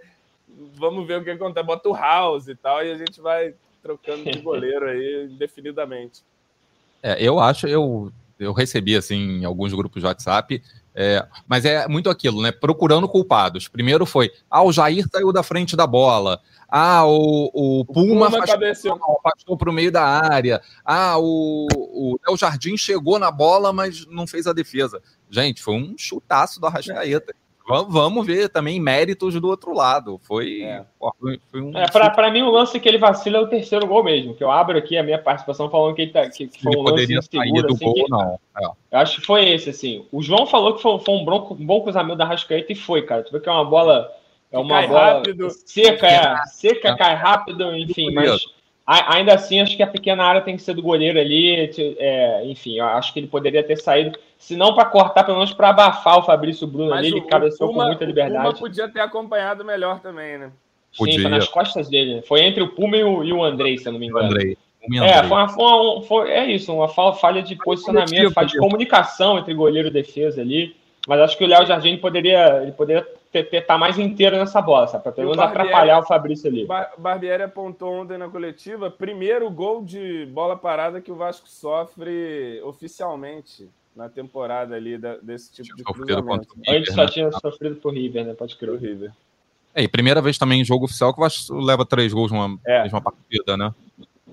vamos 0.73 1.05
ver 1.05 1.21
o 1.21 1.23
que 1.23 1.29
acontece. 1.29 1.65
Bota 1.65 1.87
o 1.87 1.95
House 1.95 2.47
e 2.47 2.55
tal, 2.55 2.83
e 2.83 2.91
a 2.91 2.97
gente 2.97 3.21
vai 3.21 3.53
trocando 3.83 4.23
de 4.23 4.39
goleiro 4.41 4.87
aí 4.87 5.29
indefinidamente. 5.31 6.23
É, 7.03 7.23
eu 7.23 7.39
acho, 7.39 7.67
eu, 7.67 8.11
eu 8.39 8.51
recebi 8.51 8.95
assim 8.95 9.41
em 9.41 9.45
alguns 9.45 9.71
grupos 9.71 10.01
de 10.01 10.07
WhatsApp 10.07 10.61
é, 10.99 11.23
mas 11.47 11.63
é 11.63 11.87
muito 11.87 12.09
aquilo, 12.09 12.41
né? 12.41 12.51
Procurando 12.51 13.07
culpados. 13.07 13.67
Primeiro 13.67 14.03
foi, 14.03 14.31
ah, 14.49 14.63
o 14.63 14.71
Jair 14.71 15.05
saiu 15.11 15.31
da 15.31 15.43
frente 15.43 15.75
da 15.75 15.85
bola. 15.85 16.41
Ah, 16.67 17.05
o, 17.05 17.51
o, 17.53 17.79
o 17.81 17.85
Puma, 17.85 18.31
Puma 18.31 18.43
afastou 18.43 19.55
para 19.55 19.69
o 19.69 19.73
meio 19.73 19.91
da 19.91 20.03
área. 20.03 20.59
Ah, 20.83 21.19
o, 21.19 21.67
o 21.71 22.19
Léo 22.27 22.35
Jardim 22.35 22.75
chegou 22.75 23.19
na 23.19 23.29
bola, 23.29 23.71
mas 23.71 24.07
não 24.07 24.25
fez 24.25 24.47
a 24.47 24.53
defesa. 24.53 24.99
Gente, 25.29 25.61
foi 25.61 25.75
um 25.75 25.93
chutaço 25.95 26.59
do 26.59 26.65
Arrascaeta. 26.65 27.31
Vamos 27.67 28.25
ver 28.25 28.47
também 28.47 28.79
méritos 28.79 29.39
do 29.39 29.47
outro 29.47 29.73
lado. 29.73 30.17
Foi, 30.23 30.61
é. 30.61 30.85
foi, 31.51 31.61
um. 31.61 31.77
É, 31.77 31.85
para 31.89 32.31
mim, 32.31 32.41
o 32.41 32.49
lance 32.49 32.79
que 32.79 32.87
ele 32.87 32.97
vacila 32.97 33.39
é 33.39 33.41
o 33.41 33.47
terceiro 33.47 33.85
gol 33.85 34.03
mesmo. 34.03 34.33
Que 34.33 34.43
eu 34.43 34.49
abro 34.49 34.77
aqui 34.77 34.97
a 34.97 35.03
minha 35.03 35.19
participação 35.19 35.69
falando 35.69 35.93
que, 35.93 36.03
ele 36.03 36.11
tá, 36.11 36.29
que, 36.29 36.47
que 36.47 36.63
foi 36.63 36.77
um 36.77 36.81
lance 36.81 37.13
inseguro. 37.13 37.73
Assim, 37.73 37.85
gol, 37.85 37.93
que, 37.93 38.09
não. 38.09 38.39
É. 38.57 38.65
Eu 38.65 38.99
acho 38.99 39.19
que 39.19 39.27
foi 39.27 39.49
esse, 39.49 39.69
assim. 39.69 40.05
O 40.13 40.23
João 40.23 40.47
falou 40.47 40.75
que 40.75 40.81
foi, 40.81 40.97
foi 40.99 41.13
um, 41.13 41.25
bronco, 41.25 41.55
um 41.55 41.65
bom 41.65 41.81
cruzamento 41.81 42.17
da 42.17 42.25
Rascaeta 42.25 42.71
e 42.71 42.75
foi, 42.75 43.01
cara. 43.01 43.23
Tu 43.23 43.33
vê 43.33 43.39
que 43.41 43.49
é 43.49 43.51
uma 43.51 43.65
bola. 43.65 44.09
É 44.49 44.57
uma 44.57 44.87
bola 44.87 45.13
rápido. 45.15 45.49
seca, 45.49 46.07
é, 46.07 46.45
seca, 46.45 46.95
cai 46.95 47.15
rápido, 47.15 47.75
enfim, 47.75 48.13
mas 48.13 48.45
ainda 48.87 49.33
assim, 49.33 49.59
acho 49.59 49.75
que 49.75 49.83
a 49.83 49.87
pequena 49.87 50.23
área 50.23 50.41
tem 50.41 50.55
que 50.55 50.61
ser 50.61 50.73
do 50.73 50.81
goleiro 50.81 51.19
ali. 51.19 51.69
É, 51.99 52.45
enfim, 52.45 52.79
acho 52.79 53.11
que 53.11 53.19
ele 53.19 53.27
poderia 53.27 53.61
ter 53.61 53.75
saído, 53.75 54.17
se 54.37 54.55
não 54.55 54.73
para 54.73 54.85
cortar, 54.85 55.25
pelo 55.25 55.37
menos 55.37 55.53
para 55.53 55.69
abafar 55.69 56.19
o 56.19 56.23
Fabrício 56.23 56.65
Bruno 56.65 56.91
Mas 56.91 56.99
ali. 56.99 57.11
O, 57.11 57.17
ele 57.17 57.25
cabeceou 57.25 57.73
com 57.73 57.83
muita 57.83 58.05
liberdade. 58.05 58.47
O 58.47 58.51
Puma 58.51 58.59
podia 58.59 58.87
ter 58.87 59.01
acompanhado 59.01 59.65
melhor 59.65 59.99
também, 59.99 60.37
né? 60.37 60.51
Sim, 60.93 61.19
foi 61.19 61.29
nas 61.29 61.47
costas 61.47 61.89
dele. 61.89 62.21
Foi 62.21 62.41
entre 62.41 62.63
o 62.63 62.69
Puma 62.69 62.95
e 62.95 63.03
o, 63.03 63.23
e 63.23 63.33
o 63.33 63.43
Andrei, 63.43 63.77
se 63.77 63.87
eu 63.87 63.91
não 63.91 63.99
me 63.99 64.07
engano. 64.07 64.27
Andrei. 64.27 64.57
É, 65.03 65.21
foi 65.23 65.37
uma, 65.37 65.49
foi 65.49 65.65
uma, 65.65 66.01
foi, 66.03 66.31
é 66.31 66.49
isso, 66.49 66.73
uma 66.73 66.87
falha 66.87 67.43
de 67.43 67.55
posicionamento, 67.57 68.31
falha 68.31 68.47
de 68.47 68.57
comunicação 68.57 69.37
entre 69.37 69.53
goleiro 69.53 69.89
e 69.89 69.91
defesa 69.91 70.39
ali. 70.39 70.75
Mas 71.05 71.19
acho 71.19 71.37
que 71.37 71.43
o 71.43 71.47
Léo 71.47 71.65
Jardim 71.65 71.97
poderia, 71.97 72.61
ele 72.61 72.71
poderia 72.71 73.05
estar 73.41 73.61
tá 73.61 73.77
mais 73.77 73.97
inteiro 73.97 74.37
nessa 74.37 74.61
bola, 74.61 74.87
sabe? 74.87 75.03
Para 75.03 75.11
pelo 75.11 75.29
menos 75.29 75.43
atrapalhar 75.43 75.99
o 75.99 76.03
Fabrício 76.03 76.49
ali. 76.49 76.65
Bar 76.65 76.93
Barbieri 76.97 77.43
apontou 77.43 77.93
ontem 77.93 78.17
na 78.17 78.29
coletiva, 78.29 78.89
primeiro 78.89 79.49
gol 79.49 79.83
de 79.83 80.25
bola 80.27 80.55
parada 80.55 81.01
que 81.01 81.11
o 81.11 81.15
Vasco 81.15 81.47
sofre 81.49 82.61
oficialmente 82.63 83.69
na 83.95 84.07
temporada 84.07 84.75
ali 84.75 84.97
da, 84.97 85.17
desse 85.17 85.51
tipo 85.51 85.75
de 85.75 85.83
cruzamento. 85.83 86.55
Antes 86.67 86.93
só 86.93 87.03
né? 87.03 87.09
tinha 87.09 87.31
sofrido 87.31 87.77
por 87.77 87.93
River, 87.93 88.25
né? 88.25 88.33
Pode 88.33 88.55
crer. 88.55 88.77
River. 88.77 89.11
É, 89.73 89.83
e 89.83 89.87
primeira 89.87 90.21
vez 90.21 90.37
também 90.37 90.61
em 90.61 90.65
jogo 90.65 90.85
oficial 90.85 91.13
que 91.13 91.19
o 91.19 91.23
Vasco 91.23 91.53
leva 91.55 91.85
três 91.85 92.13
gols 92.13 92.31
numa 92.31 92.59
é. 92.65 92.83
mesma 92.83 93.01
partida, 93.01 93.57
né? 93.57 93.73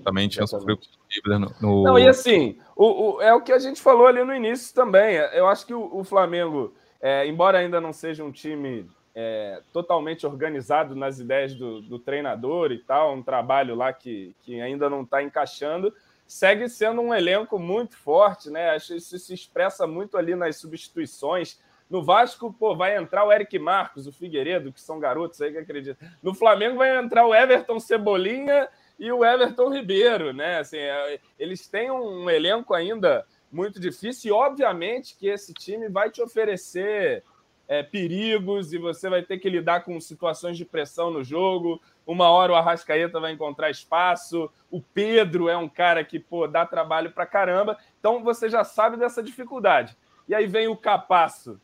Também 0.03 0.27
tinha 0.27 0.45
sofrido 0.45 0.77
com 0.77 1.29
o 1.29 1.39
no, 1.39 1.51
no... 1.61 1.83
Não, 1.83 1.99
e 1.99 2.07
assim, 2.07 2.57
o, 2.75 3.15
o, 3.15 3.21
é 3.21 3.33
o 3.33 3.41
que 3.41 3.51
a 3.51 3.57
gente 3.57 3.81
falou 3.81 4.05
ali 4.05 4.23
no 4.23 4.33
início 4.35 4.73
também. 4.73 5.15
Eu 5.33 5.47
acho 5.47 5.65
que 5.65 5.73
o, 5.73 5.99
o 5.99 6.03
Flamengo 6.03 6.73
é, 7.07 7.27
embora 7.27 7.59
ainda 7.59 7.79
não 7.79 7.93
seja 7.93 8.23
um 8.23 8.31
time 8.31 8.89
é, 9.13 9.61
totalmente 9.71 10.25
organizado 10.25 10.95
nas 10.95 11.19
ideias 11.19 11.53
do, 11.53 11.79
do, 11.79 11.99
treinador 11.99 12.71
e 12.71 12.79
tal, 12.79 13.13
um 13.13 13.21
trabalho 13.21 13.75
lá 13.75 13.93
que, 13.93 14.35
que 14.41 14.59
ainda 14.59 14.89
não 14.89 15.03
está 15.03 15.21
encaixando, 15.21 15.93
segue 16.25 16.67
sendo 16.67 17.01
um 17.01 17.13
elenco 17.13 17.59
muito 17.59 17.95
forte, 17.95 18.49
né? 18.49 18.71
Acho 18.71 18.95
isso 18.95 19.19
se 19.19 19.35
expressa 19.35 19.85
muito 19.85 20.17
ali 20.17 20.33
nas 20.33 20.55
substituições. 20.55 21.59
No 21.87 22.03
Vasco, 22.03 22.51
pô, 22.51 22.75
vai 22.75 22.97
entrar 22.97 23.23
o 23.23 23.31
Eric 23.31 23.59
Marcos, 23.59 24.07
o 24.07 24.11
Figueiredo, 24.11 24.73
que 24.73 24.81
são 24.81 24.99
garotos 24.99 25.39
aí 25.39 25.51
que 25.51 25.59
acreditam. 25.59 26.09
No 26.23 26.33
Flamengo 26.33 26.77
vai 26.77 26.97
entrar 26.97 27.27
o 27.27 27.35
Everton 27.35 27.79
Cebolinha 27.79 28.67
e 28.97 29.11
o 29.11 29.23
Everton 29.23 29.71
Ribeiro, 29.71 30.33
né? 30.33 30.57
Assim, 30.57 30.79
é, 30.79 31.19
eles 31.37 31.67
têm 31.67 31.91
um 31.91 32.27
elenco 32.31 32.73
ainda 32.73 33.23
muito 33.55 33.79
difícil 33.79 34.29
e, 34.29 34.33
obviamente, 34.33 35.15
que 35.17 35.27
esse 35.27 35.53
time 35.53 35.87
vai 35.87 36.09
te 36.09 36.21
oferecer 36.21 37.23
é, 37.67 37.81
perigos 37.81 38.73
e 38.73 38.77
você 38.77 39.09
vai 39.09 39.23
ter 39.23 39.39
que 39.39 39.49
lidar 39.49 39.83
com 39.83 39.99
situações 39.99 40.57
de 40.57 40.65
pressão 40.65 41.09
no 41.09 41.23
jogo. 41.23 41.81
Uma 42.05 42.29
hora 42.29 42.51
o 42.51 42.55
Arrascaeta 42.55 43.19
vai 43.19 43.31
encontrar 43.31 43.71
espaço, 43.71 44.51
o 44.69 44.81
Pedro 44.81 45.49
é 45.49 45.57
um 45.57 45.69
cara 45.69 46.03
que 46.03 46.19
pô, 46.19 46.47
dá 46.47 46.65
trabalho 46.65 47.11
para 47.11 47.25
caramba. 47.25 47.77
Então 47.99 48.23
você 48.23 48.49
já 48.49 48.63
sabe 48.63 48.97
dessa 48.97 49.23
dificuldade. 49.23 49.97
E 50.27 50.35
aí 50.35 50.45
vem 50.45 50.67
o 50.67 50.75
Capasso 50.75 51.59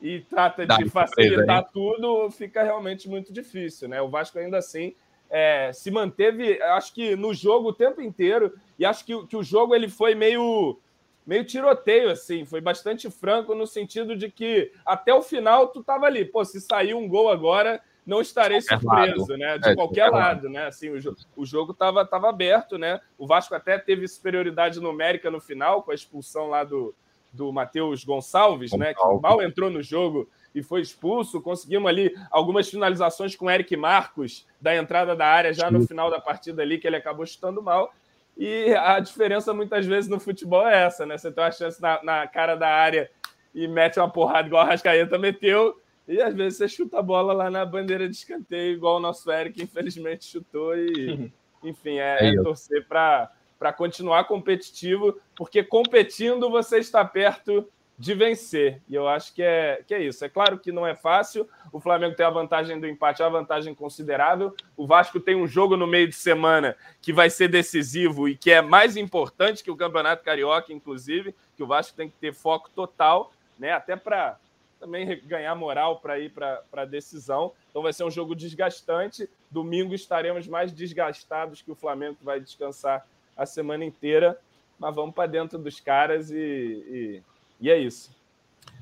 e 0.00 0.20
trata 0.20 0.66
de 0.66 0.88
facilitar 0.90 1.64
tudo, 1.72 2.30
fica 2.30 2.62
realmente 2.62 3.08
muito 3.08 3.32
difícil, 3.32 3.88
né? 3.88 4.02
O 4.02 4.08
Vasco 4.08 4.38
ainda 4.38 4.58
assim 4.58 4.94
é, 5.30 5.72
se 5.72 5.90
manteve, 5.90 6.60
acho 6.62 6.92
que 6.92 7.16
no 7.16 7.32
jogo 7.32 7.70
o 7.70 7.72
tempo 7.72 8.02
inteiro, 8.02 8.52
e 8.78 8.84
acho 8.84 9.04
que, 9.04 9.26
que 9.26 9.36
o 9.36 9.42
jogo 9.42 9.74
ele 9.74 9.88
foi 9.88 10.14
meio 10.14 10.78
meio 11.26 11.44
tiroteio, 11.44 12.10
assim, 12.10 12.44
foi 12.44 12.60
bastante 12.60 13.10
franco 13.10 13.54
no 13.54 13.66
sentido 13.66 14.16
de 14.16 14.30
que 14.30 14.72
até 14.84 15.14
o 15.14 15.22
final 15.22 15.68
tu 15.68 15.82
tava 15.82 16.06
ali, 16.06 16.24
pô, 16.24 16.44
se 16.44 16.60
sair 16.60 16.94
um 16.94 17.08
gol 17.08 17.30
agora, 17.30 17.80
não 18.04 18.20
estarei 18.20 18.60
surpreso, 18.60 19.20
lado. 19.20 19.36
né? 19.36 19.58
De 19.58 19.68
é, 19.70 19.74
qualquer 19.74 20.10
lado, 20.10 20.14
lado, 20.14 20.48
né? 20.48 20.66
Assim, 20.66 20.90
o, 20.90 21.00
jo 21.00 21.14
o 21.36 21.46
jogo 21.46 21.72
tava, 21.72 22.04
tava 22.04 22.28
aberto, 22.28 22.76
né? 22.76 23.00
O 23.16 23.26
Vasco 23.26 23.54
até 23.54 23.78
teve 23.78 24.06
superioridade 24.08 24.80
numérica 24.80 25.30
no 25.30 25.40
final, 25.40 25.82
com 25.82 25.92
a 25.92 25.94
expulsão 25.94 26.48
lá 26.48 26.64
do, 26.64 26.94
do 27.32 27.52
Matheus 27.52 28.04
Gonçalves, 28.04 28.72
né? 28.72 28.92
Que 28.92 29.20
mal 29.20 29.40
entrou 29.40 29.70
no 29.70 29.82
jogo 29.82 30.28
e 30.52 30.62
foi 30.62 30.80
expulso. 30.80 31.40
Conseguimos 31.40 31.88
ali 31.88 32.12
algumas 32.30 32.68
finalizações 32.68 33.36
com 33.36 33.46
o 33.46 33.50
Eric 33.50 33.76
Marcos 33.76 34.46
da 34.60 34.76
entrada 34.76 35.14
da 35.14 35.26
área 35.26 35.52
já 35.52 35.70
no 35.70 35.86
final 35.86 36.10
da 36.10 36.20
partida 36.20 36.62
ali, 36.62 36.78
que 36.78 36.86
ele 36.86 36.96
acabou 36.96 37.24
chutando 37.24 37.62
mal. 37.62 37.94
E 38.36 38.74
a 38.74 38.98
diferença 38.98 39.52
muitas 39.52 39.86
vezes 39.86 40.08
no 40.08 40.18
futebol 40.18 40.66
é 40.66 40.84
essa, 40.84 41.04
né? 41.04 41.18
Você 41.18 41.30
tem 41.30 41.44
uma 41.44 41.52
chance 41.52 41.80
na, 41.80 42.02
na 42.02 42.26
cara 42.26 42.54
da 42.54 42.68
área 42.68 43.10
e 43.54 43.68
mete 43.68 43.98
uma 43.98 44.10
porrada 44.10 44.48
igual 44.48 44.62
a 44.62 44.66
Rascaeta 44.66 45.18
meteu, 45.18 45.78
e 46.08 46.20
às 46.20 46.34
vezes 46.34 46.58
você 46.58 46.68
chuta 46.68 46.98
a 46.98 47.02
bola 47.02 47.32
lá 47.32 47.50
na 47.50 47.64
bandeira 47.64 48.08
de 48.08 48.16
escanteio, 48.16 48.74
igual 48.74 48.96
o 48.96 49.00
nosso 49.00 49.30
Eric, 49.30 49.62
infelizmente, 49.62 50.24
chutou. 50.24 50.76
E, 50.76 51.30
enfim, 51.62 51.98
é, 51.98 52.30
é 52.30 52.42
torcer 52.42 52.86
para 52.86 53.72
continuar 53.76 54.24
competitivo, 54.24 55.16
porque 55.36 55.62
competindo 55.62 56.50
você 56.50 56.78
está 56.78 57.04
perto 57.04 57.68
de 58.02 58.14
vencer. 58.14 58.82
E 58.88 58.96
eu 58.96 59.06
acho 59.06 59.32
que 59.32 59.40
é, 59.44 59.80
que 59.86 59.94
é 59.94 60.02
isso. 60.02 60.24
É 60.24 60.28
claro 60.28 60.58
que 60.58 60.72
não 60.72 60.84
é 60.84 60.92
fácil. 60.92 61.48
O 61.72 61.78
Flamengo 61.78 62.16
tem 62.16 62.26
a 62.26 62.30
vantagem 62.30 62.80
do 62.80 62.88
empate, 62.88 63.22
a 63.22 63.28
vantagem 63.28 63.76
considerável. 63.76 64.56
O 64.76 64.88
Vasco 64.88 65.20
tem 65.20 65.36
um 65.36 65.46
jogo 65.46 65.76
no 65.76 65.86
meio 65.86 66.08
de 66.08 66.16
semana 66.16 66.76
que 67.00 67.12
vai 67.12 67.30
ser 67.30 67.46
decisivo 67.46 68.28
e 68.28 68.36
que 68.36 68.50
é 68.50 68.60
mais 68.60 68.96
importante 68.96 69.62
que 69.62 69.70
o 69.70 69.76
Campeonato 69.76 70.24
Carioca, 70.24 70.72
inclusive, 70.72 71.32
que 71.56 71.62
o 71.62 71.66
Vasco 71.66 71.96
tem 71.96 72.10
que 72.10 72.16
ter 72.16 72.34
foco 72.34 72.68
total, 72.70 73.32
né? 73.56 73.70
Até 73.70 73.94
para 73.94 74.36
também 74.80 75.22
ganhar 75.24 75.54
moral 75.54 76.00
para 76.00 76.18
ir 76.18 76.32
para 76.32 76.60
a 76.72 76.84
decisão. 76.84 77.52
Então 77.70 77.82
vai 77.82 77.92
ser 77.92 78.02
um 78.02 78.10
jogo 78.10 78.34
desgastante. 78.34 79.30
Domingo 79.48 79.94
estaremos 79.94 80.48
mais 80.48 80.72
desgastados 80.72 81.62
que 81.62 81.70
o 81.70 81.76
Flamengo, 81.76 82.16
que 82.16 82.24
vai 82.24 82.40
descansar 82.40 83.06
a 83.36 83.46
semana 83.46 83.84
inteira. 83.84 84.36
Mas 84.76 84.92
vamos 84.92 85.14
para 85.14 85.28
dentro 85.28 85.56
dos 85.56 85.78
caras 85.78 86.32
e, 86.32 86.34
e 86.34 87.22
e 87.62 87.70
é 87.70 87.78
isso. 87.78 88.10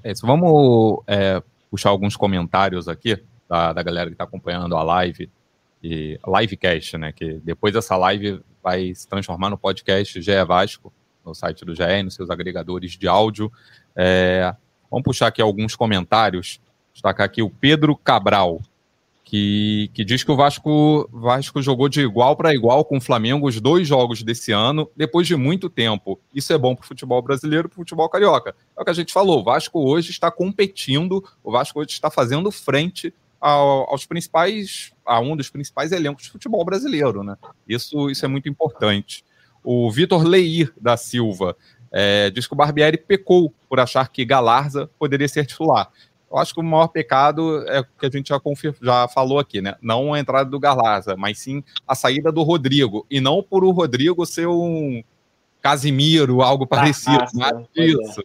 É 0.03 0.11
isso. 0.11 0.27
Vamos 0.27 1.03
é, 1.07 1.43
puxar 1.71 1.91
alguns 1.91 2.17
comentários 2.17 2.89
aqui 2.89 3.23
da, 3.49 3.73
da 3.73 3.83
galera 3.83 4.09
que 4.09 4.15
está 4.15 4.25
acompanhando 4.25 4.75
a 4.75 4.83
live 4.83 5.31
e 5.83 6.19
livecast, 6.27 6.97
né? 6.97 7.13
Que 7.13 7.35
depois 7.45 7.75
dessa 7.75 7.97
live 7.97 8.41
vai 8.63 8.95
se 8.95 9.07
transformar 9.07 9.51
no 9.51 9.59
podcast 9.59 10.21
GE 10.21 10.45
Vasco, 10.47 10.93
no 11.25 11.35
site 11.35 11.65
do 11.65 11.75
GE, 11.75 12.03
nos 12.03 12.15
seus 12.15 12.31
agregadores 12.31 12.93
de 12.93 13.07
áudio. 13.07 13.53
É, 13.95 14.55
vamos 14.91 15.05
puxar 15.05 15.27
aqui 15.27 15.43
alguns 15.43 15.77
comentários. 15.77 16.61
Destacar 16.93 17.27
aqui 17.27 17.43
o 17.43 17.51
Pedro 17.51 17.95
Cabral 17.97 18.61
que, 19.31 19.89
que 19.95 20.05
diz 20.05 20.25
que 20.25 20.33
o 20.33 20.35
Vasco, 20.35 21.09
Vasco 21.13 21.63
jogou 21.63 21.89
de 21.89 22.01
igual 22.01 22.35
para 22.35 22.53
igual 22.53 22.85
com 22.85 22.97
o 22.97 23.01
Flamengo 23.01 23.47
os 23.47 23.61
dois 23.61 23.87
jogos 23.87 24.25
desse 24.25 24.51
ano, 24.51 24.91
depois 24.97 25.25
de 25.25 25.37
muito 25.37 25.71
tempo. 25.71 26.19
Isso 26.35 26.53
é 26.53 26.59
bom 26.59 26.75
para 26.75 26.83
o 26.83 26.89
futebol 26.89 27.23
brasileiro 27.23 27.69
e 27.69 27.71
para 27.71 27.77
o 27.77 27.83
futebol 27.83 28.09
carioca. 28.09 28.57
É 28.77 28.83
o 28.83 28.85
que 28.85 28.91
a 28.91 28.95
gente 28.95 29.13
falou, 29.13 29.39
o 29.39 29.45
Vasco 29.45 29.79
hoje 29.79 30.11
está 30.11 30.33
competindo, 30.33 31.23
o 31.45 31.53
Vasco 31.53 31.79
hoje 31.79 31.91
está 31.91 32.11
fazendo 32.11 32.51
frente 32.51 33.15
ao, 33.41 33.89
aos 33.89 34.05
principais, 34.05 34.93
a 35.07 35.21
um 35.21 35.37
dos 35.37 35.49
principais 35.49 35.93
elencos 35.93 36.25
de 36.25 36.31
futebol 36.33 36.65
brasileiro, 36.65 37.23
né? 37.23 37.37
Isso, 37.69 38.11
isso 38.11 38.25
é 38.25 38.29
muito 38.29 38.49
importante. 38.49 39.25
O 39.63 39.93
Vitor 39.93 40.25
Leir 40.25 40.73
da 40.77 40.97
Silva 40.97 41.57
é, 41.93 42.31
diz 42.31 42.49
que 42.49 42.53
o 42.53 42.57
Barbieri 42.57 42.99
pecou 42.99 43.55
por 43.69 43.79
achar 43.79 44.09
que 44.09 44.25
Galarza 44.25 44.91
poderia 44.99 45.29
ser 45.29 45.47
titular. 45.47 45.89
Eu 46.31 46.39
acho 46.39 46.55
que 46.55 46.61
o 46.61 46.65
maior 46.65 46.87
pecado 46.87 47.65
é 47.69 47.81
o 47.81 47.85
que 47.99 48.07
a 48.07 48.11
gente 48.11 48.29
já, 48.29 48.39
confir, 48.39 48.75
já 48.81 49.09
falou 49.09 49.39
aqui, 49.39 49.61
né? 49.61 49.75
Não 49.83 50.15
a 50.15 50.21
entrada 50.21 50.49
do 50.49 50.61
Garlaza, 50.61 51.17
mas 51.17 51.39
sim 51.39 51.65
a 51.89 51.95
saída 51.95 52.31
do 52.31 52.43
Rodrigo. 52.43 53.05
E 53.11 53.21
não 53.21 53.43
por 53.43 53.65
o 53.65 53.71
Rodrigo 53.73 54.25
ser 54.25 54.47
um 54.47 55.03
Casimiro, 55.61 56.41
algo 56.41 56.67
parecido. 56.67 57.23
Ah, 57.23 57.29
nada 57.35 57.69
disso. 57.75 58.23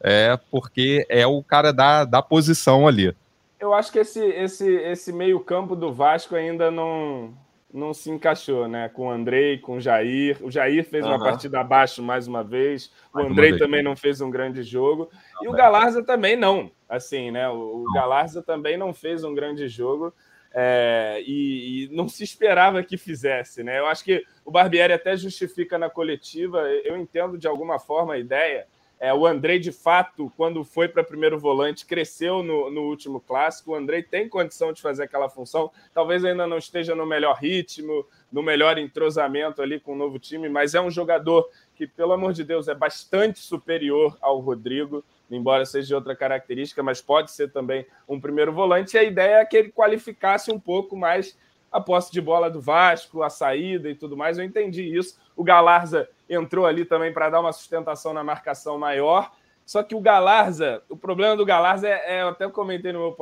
É. 0.00 0.32
é 0.32 0.40
porque 0.50 1.04
é 1.08 1.26
o 1.26 1.42
cara 1.42 1.72
da, 1.72 2.04
da 2.04 2.22
posição 2.22 2.86
ali. 2.86 3.14
Eu 3.58 3.74
acho 3.74 3.92
que 3.92 3.98
esse, 3.98 4.20
esse, 4.20 4.66
esse 4.66 5.12
meio-campo 5.12 5.74
do 5.74 5.92
Vasco 5.92 6.34
ainda 6.34 6.70
não, 6.70 7.34
não 7.72 7.94
se 7.94 8.10
encaixou, 8.10 8.66
né? 8.66 8.88
Com 8.88 9.06
o 9.06 9.10
Andrei, 9.10 9.58
com 9.58 9.76
o 9.76 9.80
Jair. 9.80 10.36
O 10.42 10.50
Jair 10.50 10.84
fez 10.84 11.04
uhum. 11.04 11.12
uma 11.12 11.18
partida 11.18 11.60
abaixo 11.60 12.02
mais 12.02 12.26
uma 12.26 12.42
vez. 12.42 12.92
O 13.14 13.20
Andrei 13.20 13.56
também 13.58 13.82
não 13.82 13.96
fez 13.96 14.20
um 14.20 14.30
grande 14.30 14.62
jogo. 14.62 15.10
E 15.42 15.48
o 15.48 15.52
Galarza 15.52 16.02
também 16.02 16.36
não. 16.36 16.70
Assim, 16.88 17.30
né? 17.30 17.48
O, 17.48 17.84
o 17.84 17.92
Galarza 17.92 18.42
também 18.42 18.76
não 18.76 18.92
fez 18.92 19.24
um 19.24 19.34
grande 19.34 19.68
jogo. 19.68 20.12
É, 20.52 21.22
e, 21.24 21.84
e, 21.84 21.88
não 21.94 22.08
se 22.08 22.24
esperava 22.24 22.82
que 22.82 22.96
fizesse, 22.96 23.62
né? 23.62 23.78
Eu 23.78 23.86
acho 23.86 24.02
que 24.02 24.24
o 24.44 24.50
Barbieri 24.50 24.92
até 24.92 25.16
justifica 25.16 25.78
na 25.78 25.88
coletiva. 25.88 26.68
Eu 26.84 26.96
entendo 26.96 27.38
de 27.38 27.46
alguma 27.46 27.78
forma 27.78 28.14
a 28.14 28.18
ideia 28.18 28.66
é, 29.02 29.14
o 29.14 29.26
Andrei, 29.26 29.58
de 29.58 29.72
fato, 29.72 30.30
quando 30.36 30.62
foi 30.62 30.86
para 30.86 31.02
primeiro 31.02 31.38
volante, 31.38 31.86
cresceu 31.86 32.42
no, 32.42 32.70
no, 32.70 32.82
último 32.82 33.18
clássico. 33.18 33.72
O 33.72 33.74
Andrei 33.74 34.02
tem 34.02 34.28
condição 34.28 34.74
de 34.74 34.82
fazer 34.82 35.04
aquela 35.04 35.30
função. 35.30 35.72
Talvez 35.94 36.22
ainda 36.22 36.46
não 36.46 36.58
esteja 36.58 36.94
no 36.94 37.06
melhor 37.06 37.38
ritmo, 37.38 38.06
no 38.30 38.42
melhor 38.42 38.76
entrosamento 38.76 39.62
ali 39.62 39.80
com 39.80 39.94
o 39.94 39.96
novo 39.96 40.18
time, 40.18 40.50
mas 40.50 40.74
é 40.74 40.80
um 40.82 40.90
jogador 40.90 41.48
que, 41.74 41.86
pelo 41.86 42.12
amor 42.12 42.34
de 42.34 42.44
Deus, 42.44 42.68
é 42.68 42.74
bastante 42.74 43.38
superior 43.38 44.18
ao 44.20 44.38
Rodrigo, 44.38 45.02
embora 45.30 45.64
seja 45.64 45.88
de 45.88 45.94
outra 45.94 46.14
característica, 46.14 46.82
mas 46.82 47.00
pode 47.00 47.30
ser 47.30 47.50
também 47.50 47.86
um 48.06 48.20
primeiro 48.20 48.52
volante. 48.52 48.96
E 48.96 48.98
a 48.98 49.02
ideia 49.02 49.36
é 49.36 49.44
que 49.46 49.56
ele 49.56 49.72
qualificasse 49.72 50.52
um 50.52 50.60
pouco 50.60 50.94
mais 50.94 51.38
a 51.72 51.80
posse 51.80 52.12
de 52.12 52.20
bola 52.20 52.50
do 52.50 52.60
Vasco, 52.60 53.22
a 53.22 53.30
saída 53.30 53.88
e 53.88 53.94
tudo 53.94 54.14
mais. 54.14 54.36
Eu 54.36 54.44
entendi 54.44 54.94
isso. 54.94 55.18
O 55.34 55.42
Galarza 55.42 56.06
entrou 56.30 56.64
ali 56.64 56.84
também 56.84 57.12
para 57.12 57.28
dar 57.28 57.40
uma 57.40 57.52
sustentação 57.52 58.14
na 58.14 58.22
marcação 58.22 58.78
maior. 58.78 59.32
Só 59.66 59.82
que 59.82 59.94
o 59.94 60.00
Galarza, 60.00 60.82
o 60.88 60.96
problema 60.96 61.36
do 61.36 61.44
Galarza 61.44 61.88
é, 61.88 62.18
é 62.18 62.22
eu 62.22 62.28
até 62.28 62.48
comentei 62.48 62.92
no 62.92 63.00
meu 63.00 63.16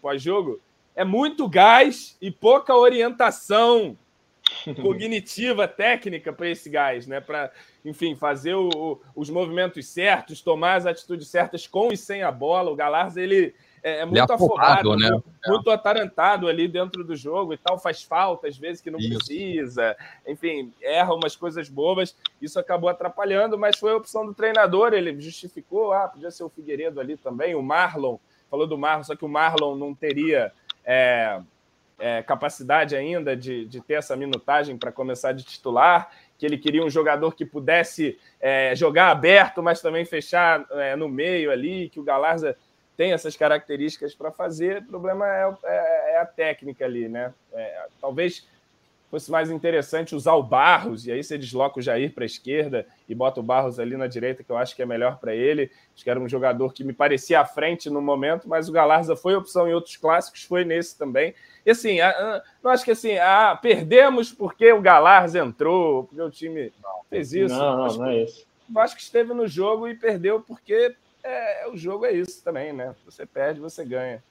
pós-jogo, 0.00 0.60
é 0.94 1.04
muito 1.04 1.48
gás 1.48 2.16
e 2.20 2.30
pouca 2.30 2.74
orientação 2.74 3.96
cognitiva, 4.82 5.68
técnica 5.68 6.32
para 6.32 6.48
esse 6.48 6.70
gás, 6.70 7.06
né? 7.06 7.20
Para, 7.20 7.52
enfim, 7.84 8.14
fazer 8.14 8.54
o, 8.54 8.68
o, 8.68 9.00
os 9.14 9.30
movimentos 9.30 9.86
certos, 9.88 10.40
tomar 10.40 10.76
as 10.76 10.86
atitudes 10.86 11.28
certas 11.28 11.66
com 11.66 11.92
e 11.92 11.96
sem 11.96 12.22
a 12.22 12.30
bola. 12.30 12.70
O 12.70 12.76
Galarza, 12.76 13.20
ele, 13.20 13.54
é, 13.86 14.00
é 14.00 14.04
muito 14.04 14.32
afogado, 14.32 14.96
né? 14.96 15.08
muito, 15.46 15.70
atarantado 15.70 16.48
ali 16.48 16.66
dentro 16.66 17.04
do 17.04 17.14
jogo 17.14 17.54
e 17.54 17.56
tal, 17.56 17.78
faz 17.78 18.02
falta 18.02 18.48
às 18.48 18.58
vezes 18.58 18.82
que 18.82 18.90
não 18.90 18.98
isso. 18.98 19.10
precisa, 19.10 19.96
enfim, 20.26 20.72
erra 20.82 21.14
umas 21.14 21.36
coisas 21.36 21.68
bobas, 21.68 22.16
isso 22.42 22.58
acabou 22.58 22.90
atrapalhando, 22.90 23.56
mas 23.56 23.78
foi 23.78 23.92
a 23.92 23.96
opção 23.96 24.26
do 24.26 24.34
treinador, 24.34 24.92
ele 24.92 25.20
justificou, 25.20 25.92
ah, 25.92 26.08
podia 26.08 26.32
ser 26.32 26.42
o 26.42 26.48
Figueiredo 26.48 26.98
ali 26.98 27.16
também, 27.16 27.54
o 27.54 27.62
Marlon, 27.62 28.16
falou 28.50 28.66
do 28.66 28.76
Marlon, 28.76 29.04
só 29.04 29.14
que 29.14 29.24
o 29.24 29.28
Marlon 29.28 29.76
não 29.76 29.94
teria 29.94 30.52
é, 30.84 31.40
é, 31.96 32.24
capacidade 32.24 32.96
ainda 32.96 33.36
de, 33.36 33.66
de 33.66 33.80
ter 33.80 33.94
essa 33.94 34.16
minutagem 34.16 34.76
para 34.76 34.90
começar 34.90 35.30
de 35.30 35.44
titular, 35.44 36.10
que 36.36 36.44
ele 36.44 36.58
queria 36.58 36.84
um 36.84 36.90
jogador 36.90 37.36
que 37.36 37.46
pudesse 37.46 38.18
é, 38.40 38.74
jogar 38.74 39.10
aberto, 39.10 39.62
mas 39.62 39.80
também 39.80 40.04
fechar 40.04 40.66
é, 40.72 40.96
no 40.96 41.08
meio 41.08 41.52
ali, 41.52 41.88
que 41.88 42.00
o 42.00 42.02
Galarza 42.02 42.56
tem 42.96 43.12
essas 43.12 43.36
características 43.36 44.14
para 44.14 44.30
fazer, 44.30 44.78
o 44.78 44.86
problema 44.86 45.26
é, 45.26 45.54
é, 45.64 46.14
é, 46.14 46.18
a 46.18 46.26
técnica 46.26 46.84
ali, 46.84 47.08
né? 47.08 47.32
É, 47.52 47.86
talvez 48.00 48.46
fosse 49.10 49.30
mais 49.30 49.50
interessante 49.50 50.16
usar 50.16 50.34
o 50.34 50.42
Barros, 50.42 51.06
e 51.06 51.12
aí 51.12 51.22
você 51.22 51.38
desloca 51.38 51.78
o 51.78 51.82
Jair 51.82 52.12
para 52.12 52.24
a 52.24 52.26
esquerda 52.26 52.86
e 53.08 53.14
bota 53.14 53.38
o 53.38 53.42
Barros 53.42 53.78
ali 53.78 53.96
na 53.96 54.06
direita, 54.06 54.42
que 54.42 54.50
eu 54.50 54.56
acho 54.56 54.74
que 54.74 54.82
é 54.82 54.86
melhor 54.86 55.18
para 55.18 55.34
ele. 55.34 55.70
Acho 55.94 56.02
que 56.02 56.10
era 56.10 56.18
um 56.18 56.28
jogador 56.28 56.72
que 56.72 56.82
me 56.82 56.92
parecia 56.92 57.40
à 57.40 57.44
frente 57.44 57.88
no 57.88 58.02
momento, 58.02 58.48
mas 58.48 58.68
o 58.68 58.72
Galarza 58.72 59.14
foi 59.14 59.36
opção 59.36 59.68
em 59.68 59.74
outros 59.74 59.96
clássicos, 59.96 60.42
foi 60.42 60.64
nesse 60.64 60.98
também. 60.98 61.34
E 61.64 61.70
assim, 61.70 61.98
não 62.62 62.70
acho 62.70 62.84
que 62.84 62.90
assim, 62.90 63.16
ah, 63.18 63.56
perdemos 63.60 64.32
porque 64.32 64.72
o 64.72 64.80
Galarza 64.80 65.38
entrou, 65.38 66.04
porque 66.04 66.20
o 66.20 66.30
time 66.30 66.72
fez 67.08 67.32
isso. 67.32 67.54
Não, 67.54 67.76
não, 67.76 67.96
não 67.96 68.06
é 68.06 68.24
isso. 68.24 68.44
O 68.68 68.72
Vasco 68.72 68.98
esteve 68.98 69.32
no 69.32 69.46
jogo 69.46 69.86
e 69.86 69.94
perdeu 69.94 70.40
porque 70.40 70.96
é, 71.26 71.68
o 71.68 71.76
jogo 71.76 72.04
é 72.04 72.12
isso 72.12 72.42
também, 72.42 72.72
né? 72.72 72.94
Você 73.04 73.26
perde, 73.26 73.60
você 73.60 73.84
ganha. 73.84 74.22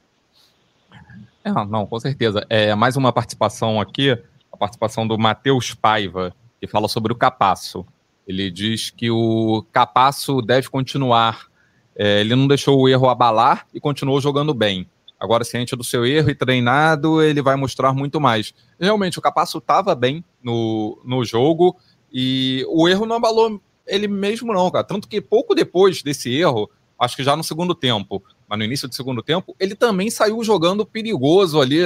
É, 1.43 1.51
não, 1.51 1.85
com 1.85 1.99
certeza. 1.99 2.45
É 2.49 2.73
mais 2.73 2.95
uma 2.95 3.11
participação 3.11 3.79
aqui 3.79 4.17
a 4.55 4.57
participação 4.57 5.05
do 5.05 5.17
Matheus 5.17 5.73
Paiva, 5.73 6.33
que 6.59 6.65
fala 6.65 6.87
sobre 6.87 7.11
o 7.11 7.15
Capasso. 7.15 7.85
Ele 8.25 8.49
diz 8.49 8.89
que 8.89 9.11
o 9.11 9.63
Capasso 9.71 10.41
deve 10.41 10.69
continuar. 10.69 11.47
É, 11.95 12.21
ele 12.21 12.35
não 12.35 12.47
deixou 12.47 12.79
o 12.79 12.89
erro 12.89 13.09
abalar 13.09 13.67
e 13.73 13.79
continuou 13.79 14.19
jogando 14.19 14.53
bem. 14.53 14.89
Agora, 15.19 15.43
ciente 15.43 15.75
do 15.75 15.83
seu 15.83 16.05
erro 16.05 16.29
e 16.29 16.35
treinado, 16.35 17.21
ele 17.21 17.41
vai 17.41 17.55
mostrar 17.55 17.93
muito 17.93 18.19
mais. 18.19 18.53
Realmente, 18.79 19.19
o 19.19 19.21
Capasso 19.21 19.59
estava 19.59 19.93
bem 19.93 20.23
no, 20.41 20.99
no 21.03 21.23
jogo 21.23 21.75
e 22.11 22.65
o 22.69 22.87
erro 22.87 23.05
não 23.05 23.17
abalou 23.17 23.61
ele 23.85 24.07
mesmo, 24.07 24.53
não, 24.53 24.71
cara. 24.71 24.83
Tanto 24.83 25.07
que 25.07 25.21
pouco 25.21 25.53
depois 25.53 26.01
desse 26.01 26.33
erro, 26.33 26.69
acho 26.99 27.15
que 27.15 27.23
já 27.23 27.35
no 27.35 27.43
segundo 27.43 27.75
tempo, 27.75 28.23
mas 28.47 28.57
no 28.57 28.65
início 28.65 28.87
do 28.87 28.95
segundo 28.95 29.21
tempo, 29.21 29.55
ele 29.59 29.75
também 29.75 30.09
saiu 30.09 30.43
jogando 30.43 30.85
perigoso 30.85 31.59
ali, 31.59 31.79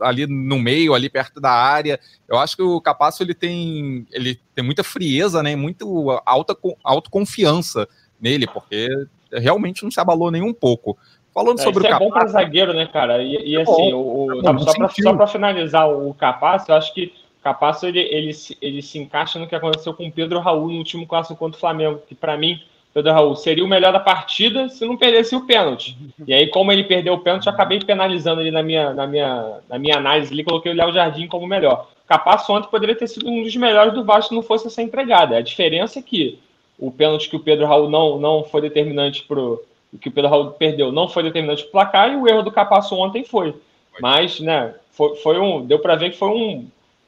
ali 0.00 0.26
no 0.26 0.58
meio, 0.58 0.94
ali 0.94 1.08
perto 1.08 1.40
da 1.40 1.50
área. 1.50 1.98
Eu 2.28 2.38
acho 2.38 2.56
que 2.56 2.62
o 2.62 2.80
Capasso 2.80 3.22
ele 3.22 3.34
tem, 3.34 4.06
ele 4.12 4.38
tem 4.54 4.64
muita 4.64 4.84
frieza, 4.84 5.42
né, 5.42 5.56
muito 5.56 6.10
alta 6.24 6.56
autoconfiança 6.84 7.88
nele, 8.20 8.46
porque 8.46 8.88
realmente 9.32 9.82
não 9.82 9.90
se 9.90 10.00
abalou 10.00 10.30
nem 10.30 10.42
um 10.42 10.52
pouco. 10.52 10.96
Falando 11.34 11.60
é, 11.60 11.62
sobre 11.62 11.80
o 11.80 11.82
Capasso. 11.82 12.02
é 12.02 12.06
bom 12.06 12.12
para 12.12 12.28
zagueiro, 12.28 12.74
né, 12.74 12.86
cara? 12.86 13.22
E, 13.22 13.52
e 13.52 13.56
é 13.56 13.62
assim, 13.62 13.92
o, 13.92 14.38
o, 14.38 14.92
só 15.02 15.14
para 15.14 15.26
finalizar 15.26 15.90
o 15.90 16.12
Capasso, 16.14 16.70
eu 16.70 16.76
acho 16.76 16.92
que 16.92 17.12
o 17.40 17.42
Capasso 17.42 17.86
ele, 17.86 18.00
ele, 18.00 18.30
ele 18.60 18.82
se 18.82 18.98
encaixa 18.98 19.38
no 19.38 19.48
que 19.48 19.54
aconteceu 19.54 19.94
com 19.94 20.06
o 20.06 20.12
Pedro 20.12 20.40
Raul 20.40 20.68
no 20.68 20.78
último 20.78 21.06
clássico 21.06 21.38
contra 21.38 21.56
o 21.56 21.60
Flamengo, 21.60 22.02
que 22.06 22.14
para 22.14 22.36
mim 22.36 22.60
Pedro 22.94 23.12
Raul, 23.12 23.36
seria 23.36 23.64
o 23.64 23.68
melhor 23.68 23.92
da 23.92 24.00
partida 24.00 24.68
se 24.68 24.84
não 24.84 24.96
perdesse 24.96 25.34
o 25.34 25.46
pênalti. 25.46 25.96
E 26.26 26.34
aí, 26.34 26.48
como 26.48 26.70
ele 26.70 26.84
perdeu 26.84 27.14
o 27.14 27.20
pênalti, 27.20 27.46
eu 27.46 27.52
acabei 27.52 27.80
penalizando 27.80 28.42
ele 28.42 28.50
na 28.50 28.62
minha, 28.62 28.92
na 28.92 29.06
minha, 29.06 29.60
na 29.68 29.78
minha 29.78 29.96
análise 29.96 30.32
ali, 30.32 30.44
coloquei 30.44 30.72
o 30.72 30.74
Léo 30.74 30.92
Jardim 30.92 31.26
como 31.26 31.46
melhor. 31.46 31.88
Capasso 32.06 32.52
ontem 32.52 32.68
poderia 32.70 32.94
ter 32.94 33.06
sido 33.06 33.28
um 33.28 33.42
dos 33.42 33.56
melhores 33.56 33.94
do 33.94 34.04
Vasco 34.04 34.28
se 34.28 34.34
não 34.34 34.42
fosse 34.42 34.66
essa 34.66 34.82
entregada. 34.82 35.36
A 35.36 35.40
diferença 35.40 35.98
é 35.98 36.02
que 36.02 36.38
o 36.78 36.90
pênalti 36.90 37.30
que 37.30 37.36
o 37.36 37.40
Pedro 37.40 37.66
Raul 37.66 37.88
não, 37.88 38.18
não 38.18 38.44
foi 38.44 38.60
determinante 38.60 39.22
pro. 39.22 39.64
que 39.98 40.08
o 40.08 40.12
Pedro 40.12 40.28
Raul 40.28 40.50
perdeu 40.50 40.92
não 40.92 41.08
foi 41.08 41.22
determinante 41.22 41.62
pro 41.62 41.72
placar 41.72 42.12
e 42.12 42.16
o 42.16 42.28
erro 42.28 42.42
do 42.42 42.52
Capasso 42.52 42.94
ontem 42.96 43.24
foi. 43.24 43.54
Mas, 44.00 44.40
né, 44.40 44.74
foi, 44.90 45.16
foi 45.16 45.38
um. 45.38 45.64
Deu 45.64 45.78
para 45.78 45.96
ver 45.96 46.10
que 46.10 46.18
foi 46.18 46.28
um. 46.28 46.66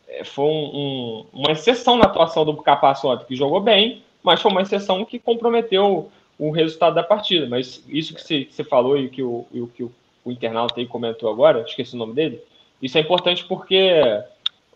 É, 0.08 0.24
foi 0.24 0.44
um, 0.44 0.48
um, 0.48 1.26
uma 1.34 1.52
exceção 1.52 1.98
na 1.98 2.04
atuação 2.04 2.44
do 2.44 2.56
Capasso 2.56 3.08
ontem, 3.08 3.26
que 3.26 3.36
jogou 3.36 3.60
bem, 3.60 4.02
mas 4.24 4.40
foi 4.40 4.50
uma 4.50 4.62
exceção 4.62 5.04
que 5.04 5.18
comprometeu 5.18 6.10
o 6.38 6.50
resultado 6.50 6.94
da 6.94 7.02
partida. 7.02 7.46
Mas 7.48 7.84
isso 7.86 8.14
que 8.14 8.48
você, 8.50 8.64
falou 8.64 8.98
e 8.98 9.08
que 9.08 9.22
o, 9.22 9.46
e 9.52 9.60
o 9.60 9.68
que 9.68 9.84
o, 9.84 9.92
o 10.24 10.32
internauta 10.32 10.80
aí 10.80 10.86
comentou 10.86 11.30
agora, 11.30 11.60
esqueci 11.60 11.94
o 11.94 11.98
nome 11.98 12.14
dele, 12.14 12.40
isso 12.82 12.96
é 12.96 13.02
importante 13.02 13.44
porque 13.44 13.76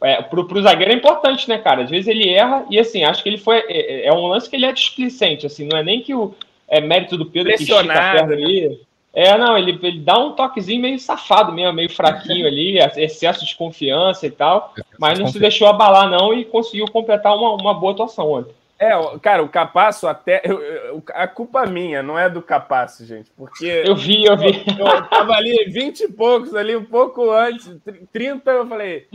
é, 0.02 0.22
pro, 0.22 0.46
pro 0.46 0.62
zagueiro 0.62 0.92
é 0.92 0.94
importante, 0.94 1.48
né, 1.48 1.58
cara? 1.58 1.82
Às 1.82 1.90
vezes 1.90 2.06
ele 2.06 2.28
erra 2.28 2.66
e 2.70 2.78
assim, 2.78 3.02
acho 3.02 3.22
que 3.22 3.28
ele 3.30 3.38
foi. 3.38 3.58
É, 3.68 4.06
é 4.06 4.12
um 4.12 4.26
lance 4.26 4.48
que 4.48 4.54
ele 4.54 4.66
é 4.66 4.72
displicente, 4.72 5.46
assim, 5.46 5.66
não 5.66 5.78
é 5.78 5.82
nem 5.82 6.02
que 6.02 6.14
o 6.14 6.34
é 6.68 6.80
mérito 6.80 7.16
do 7.16 7.24
Pedro 7.24 7.54
que 7.54 7.62
estica 7.62 7.80
a 7.80 8.12
perna 8.12 8.34
ali. 8.34 8.80
É, 9.14 9.36
não, 9.38 9.56
ele, 9.56 9.76
ele 9.82 10.00
dá 10.00 10.18
um 10.18 10.32
toquezinho 10.32 10.82
meio 10.82 10.98
safado 10.98 11.50
mesmo, 11.50 11.72
meio 11.72 11.90
fraquinho 11.90 12.46
ali, 12.46 12.78
excesso 12.96 13.44
de 13.44 13.56
confiança 13.56 14.26
e 14.26 14.30
tal, 14.30 14.74
mas 14.98 15.18
não 15.18 15.26
se 15.26 15.40
deixou 15.40 15.66
abalar, 15.66 16.08
não, 16.10 16.32
e 16.34 16.44
conseguiu 16.44 16.86
completar 16.86 17.34
uma, 17.34 17.54
uma 17.54 17.74
boa 17.74 17.92
atuação 17.92 18.30
ontem. 18.30 18.52
É, 18.78 18.90
cara, 19.20 19.42
o 19.42 19.48
Capasso 19.48 20.06
até. 20.06 20.40
Eu, 20.44 20.60
eu, 20.62 21.02
a 21.08 21.26
culpa 21.26 21.66
minha, 21.66 22.00
não 22.00 22.16
é 22.16 22.30
do 22.30 22.40
Capasso, 22.40 23.04
gente. 23.04 23.30
Porque. 23.36 23.82
Eu 23.84 23.96
vi, 23.96 24.24
eu 24.24 24.36
vi. 24.36 24.64
Eu, 24.78 24.86
eu 24.86 25.08
tava 25.08 25.32
ali 25.32 25.64
20 25.68 26.00
e 26.00 26.12
poucos, 26.12 26.54
ali, 26.54 26.76
um 26.76 26.84
pouco 26.84 27.30
antes, 27.32 27.76
30, 28.12 28.48
eu 28.50 28.68
falei. 28.68 29.08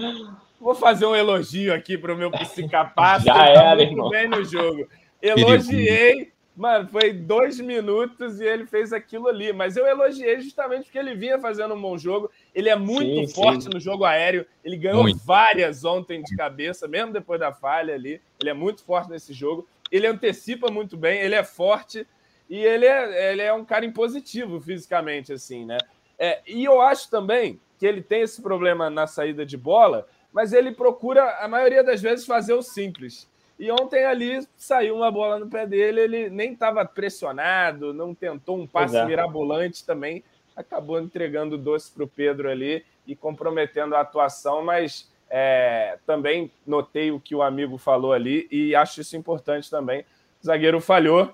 Vou 0.60 0.76
fazer 0.76 1.06
um 1.06 1.16
elogio 1.16 1.74
aqui 1.74 1.98
para 1.98 2.14
o 2.14 2.18
meu 2.18 2.30
psicapasso. 2.30 3.26
Já 3.26 3.46
era, 3.46 3.82
irmão. 3.82 4.10
bem 4.10 4.28
no 4.28 4.44
jogo. 4.44 4.86
Elogiei, 5.22 6.33
Mano, 6.56 6.88
foi 6.88 7.12
dois 7.12 7.60
minutos 7.60 8.40
e 8.40 8.46
ele 8.46 8.66
fez 8.66 8.94
aquilo 8.94 9.28
ali. 9.28 9.52
Mas 9.52 9.76
eu 9.76 9.88
elogiei 9.88 10.40
justamente 10.40 10.86
porque 10.86 11.00
ele 11.00 11.16
vinha 11.16 11.40
fazendo 11.40 11.74
um 11.74 11.82
bom 11.82 11.98
jogo. 11.98 12.30
Ele 12.54 12.70
é 12.70 12.76
muito 12.76 13.28
sim, 13.28 13.34
forte 13.34 13.64
sim. 13.64 13.70
no 13.74 13.80
jogo 13.80 14.06
aéreo. 14.06 14.46
Ele 14.64 14.78
ganhou 14.78 15.04
muito. 15.04 15.18
várias 15.26 15.84
ontem 15.84 16.22
de 16.22 16.36
cabeça, 16.36 16.88
mesmo 16.88 17.12
depois 17.12 17.40
da 17.40 17.52
falha 17.52 17.96
ali. 17.96 18.22
Ele 18.40 18.50
é 18.50 18.54
muito 18.54 18.84
forte 18.84 19.10
nesse 19.10 19.34
jogo. 19.34 19.68
Ele 19.92 20.06
antecipa 20.06 20.72
muito 20.72 20.96
bem, 20.96 21.20
ele 21.20 21.36
é 21.36 21.44
forte 21.44 22.06
e 22.50 22.58
ele 22.58 22.86
é, 22.86 23.32
ele 23.32 23.42
é 23.42 23.54
um 23.54 23.66
cara 23.66 23.86
impositivo 23.86 24.60
fisicamente, 24.60 25.34
assim, 25.34 25.66
né? 25.66 25.78
É, 26.20 26.42
e 26.48 26.64
eu 26.64 26.82
acho 26.82 27.10
também 27.10 27.60
que 27.80 27.86
ele 27.86 28.02
tem 28.02 28.22
esse 28.22 28.42
problema 28.42 28.90
na 28.90 29.08
saída 29.08 29.46
de 29.46 29.58
bola, 29.58 30.08
mas 30.32 30.54
ele 30.54 30.72
procura, 30.72 31.38
a 31.40 31.48
maioria 31.48 31.84
das 31.84 32.02
vezes, 32.02 32.26
fazer 32.26 32.54
o 32.54 32.62
simples. 32.62 33.28
E 33.60 33.72
ontem 33.72 34.04
ali 34.04 34.46
saiu 34.58 34.96
uma 34.96 35.12
bola 35.12 35.40
no 35.40 35.48
pé 35.48 35.66
dele, 35.66 36.02
ele 36.02 36.30
nem 36.30 36.54
estava 36.54 36.84
pressionado, 36.86 37.94
não 37.94 38.14
tentou 38.14 38.58
um 38.58 38.68
passe 38.68 38.98
é. 38.98 39.06
mirabolante 39.06 39.86
também, 39.86 40.24
acabou 40.56 41.00
entregando 41.00 41.56
o 41.56 41.58
doce 41.58 41.92
para 41.92 42.04
o 42.04 42.08
Pedro 42.08 42.50
ali 42.50 42.84
e 43.06 43.16
comprometendo 43.16 43.96
a 43.96 44.02
atuação, 44.02 44.64
mas 44.64 45.12
é, 45.30 45.98
também 46.06 46.52
notei 46.66 47.12
o 47.12 47.20
que 47.20 47.36
o 47.36 47.42
amigo 47.42 47.78
falou 47.78 48.14
ali 48.14 48.48
e 48.52 48.76
acho 48.76 49.02
isso 49.02 49.16
importante 49.16 49.70
também. 49.70 50.02
O 50.42 50.46
zagueiro 50.46 50.82
falhou, 50.82 51.32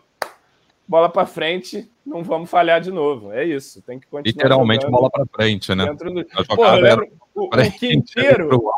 bola 0.88 1.10
para 1.10 1.25
frente, 1.25 1.89
não 2.05 2.23
vamos 2.23 2.49
falhar 2.49 2.82
de 2.82 2.91
novo. 2.91 3.32
É 3.32 3.45
isso, 3.45 3.82
tem 3.82 3.99
que 3.99 4.08
continuar. 4.08 4.32
Literalmente 4.32 4.88
bola 4.88 5.10
para 5.10 5.25
frente, 5.25 5.73
né? 5.73 5.86
Do... 5.86 6.25
Pô, 6.55 6.65
eu 6.65 6.82
lembro, 6.82 7.08
o, 7.34 7.45
o 7.45 7.71
Quinteiro, 7.79 8.71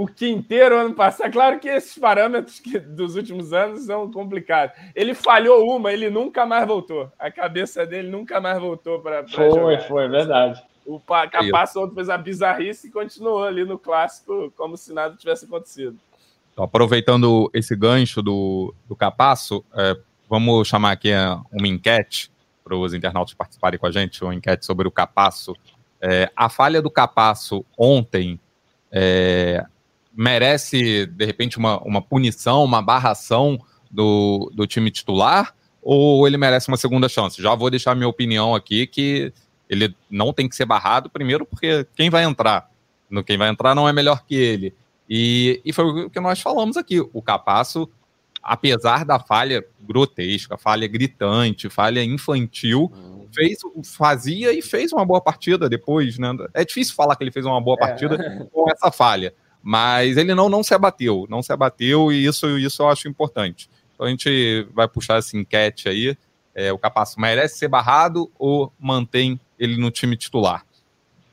o 0.00 0.06
Quinteiro 0.06 0.78
ano 0.78 0.94
passado. 0.94 1.30
Claro 1.30 1.60
que 1.60 1.68
esses 1.68 1.98
parâmetros 1.98 2.58
que, 2.58 2.78
dos 2.78 3.16
últimos 3.16 3.52
anos 3.52 3.84
são 3.84 4.10
complicados. 4.10 4.74
Ele 4.94 5.12
falhou 5.12 5.76
uma, 5.76 5.92
ele 5.92 6.08
nunca 6.08 6.46
mais 6.46 6.66
voltou. 6.66 7.12
A 7.18 7.30
cabeça 7.30 7.84
dele 7.84 8.08
nunca 8.08 8.40
mais 8.40 8.58
voltou 8.58 9.00
para. 9.00 9.28
Foi, 9.28 9.50
jogar. 9.50 9.80
foi, 9.82 10.08
verdade. 10.08 10.62
O 10.86 10.98
Capasso 10.98 11.86
fez 11.90 12.08
a 12.08 12.16
bizarrice 12.16 12.88
e 12.88 12.90
continuou 12.90 13.44
ali 13.44 13.62
no 13.62 13.78
clássico 13.78 14.50
como 14.56 14.74
se 14.74 14.90
nada 14.94 15.14
tivesse 15.16 15.44
acontecido. 15.44 15.98
Então, 16.50 16.64
aproveitando 16.64 17.50
esse 17.52 17.76
gancho 17.76 18.22
do, 18.22 18.74
do 18.88 18.96
Capasso, 18.96 19.62
é, 19.74 19.94
vamos 20.30 20.66
chamar 20.66 20.92
aqui 20.92 21.10
é, 21.10 21.28
uma 21.52 21.68
enquete 21.68 22.32
para 22.64 22.74
os 22.74 22.94
internautas 22.94 23.34
participarem 23.34 23.78
com 23.78 23.86
a 23.86 23.92
gente, 23.92 24.24
uma 24.24 24.34
enquete 24.34 24.64
sobre 24.64 24.88
o 24.88 24.90
Capasso. 24.90 25.54
É, 26.00 26.30
a 26.34 26.48
falha 26.48 26.80
do 26.80 26.90
Capasso 26.90 27.62
ontem 27.76 28.40
é, 28.90 29.62
merece, 30.14 31.06
de 31.06 31.24
repente, 31.24 31.58
uma, 31.58 31.80
uma 31.82 32.02
punição, 32.02 32.64
uma 32.64 32.82
barração 32.82 33.58
do, 33.90 34.50
do 34.54 34.66
time 34.66 34.90
titular? 34.90 35.54
Ou 35.82 36.26
ele 36.26 36.36
merece 36.36 36.68
uma 36.68 36.76
segunda 36.76 37.08
chance? 37.08 37.40
Já 37.40 37.54
vou 37.54 37.70
deixar 37.70 37.94
minha 37.94 38.08
opinião 38.08 38.54
aqui 38.54 38.86
que 38.86 39.32
ele 39.68 39.94
não 40.10 40.32
tem 40.32 40.48
que 40.48 40.56
ser 40.56 40.66
barrado, 40.66 41.08
primeiro, 41.08 41.46
porque 41.46 41.86
quem 41.94 42.10
vai 42.10 42.24
entrar? 42.24 42.68
No 43.08 43.24
quem 43.24 43.38
vai 43.38 43.48
entrar 43.48 43.74
não 43.74 43.88
é 43.88 43.92
melhor 43.92 44.24
que 44.24 44.34
ele. 44.34 44.74
E, 45.08 45.60
e 45.64 45.72
foi 45.72 45.84
o 45.84 46.10
que 46.10 46.20
nós 46.20 46.40
falamos 46.40 46.76
aqui. 46.76 47.00
O 47.12 47.22
Capasso, 47.22 47.88
apesar 48.42 49.04
da 49.04 49.18
falha 49.18 49.64
grotesca, 49.80 50.56
falha 50.56 50.86
gritante, 50.86 51.68
falha 51.68 52.02
infantil, 52.04 52.92
hum. 52.94 53.26
fez, 53.32 53.58
fazia 53.84 54.52
e 54.52 54.60
fez 54.60 54.92
uma 54.92 55.04
boa 55.04 55.20
partida 55.20 55.68
depois. 55.68 56.18
Né? 56.18 56.28
É 56.54 56.64
difícil 56.64 56.94
falar 56.94 57.16
que 57.16 57.24
ele 57.24 57.32
fez 57.32 57.46
uma 57.46 57.60
boa 57.60 57.76
é. 57.80 57.80
partida 57.80 58.14
é. 58.16 58.44
com 58.52 58.70
essa 58.70 58.90
falha. 58.92 59.34
Mas 59.62 60.16
ele 60.16 60.34
não, 60.34 60.48
não 60.48 60.62
se 60.62 60.72
abateu, 60.72 61.26
não 61.28 61.42
se 61.42 61.52
abateu 61.52 62.10
e 62.10 62.24
isso, 62.24 62.58
isso 62.58 62.82
eu 62.82 62.88
acho 62.88 63.08
importante. 63.08 63.68
Então 63.94 64.06
a 64.06 64.10
gente 64.10 64.66
vai 64.74 64.88
puxar 64.88 65.18
essa 65.18 65.36
enquete 65.36 65.88
aí. 65.88 66.16
É, 66.54 66.72
o 66.72 66.78
Capasso 66.78 67.20
merece 67.20 67.58
ser 67.58 67.68
barrado 67.68 68.30
ou 68.38 68.72
mantém 68.78 69.38
ele 69.58 69.76
no 69.76 69.90
time 69.90 70.16
titular? 70.16 70.64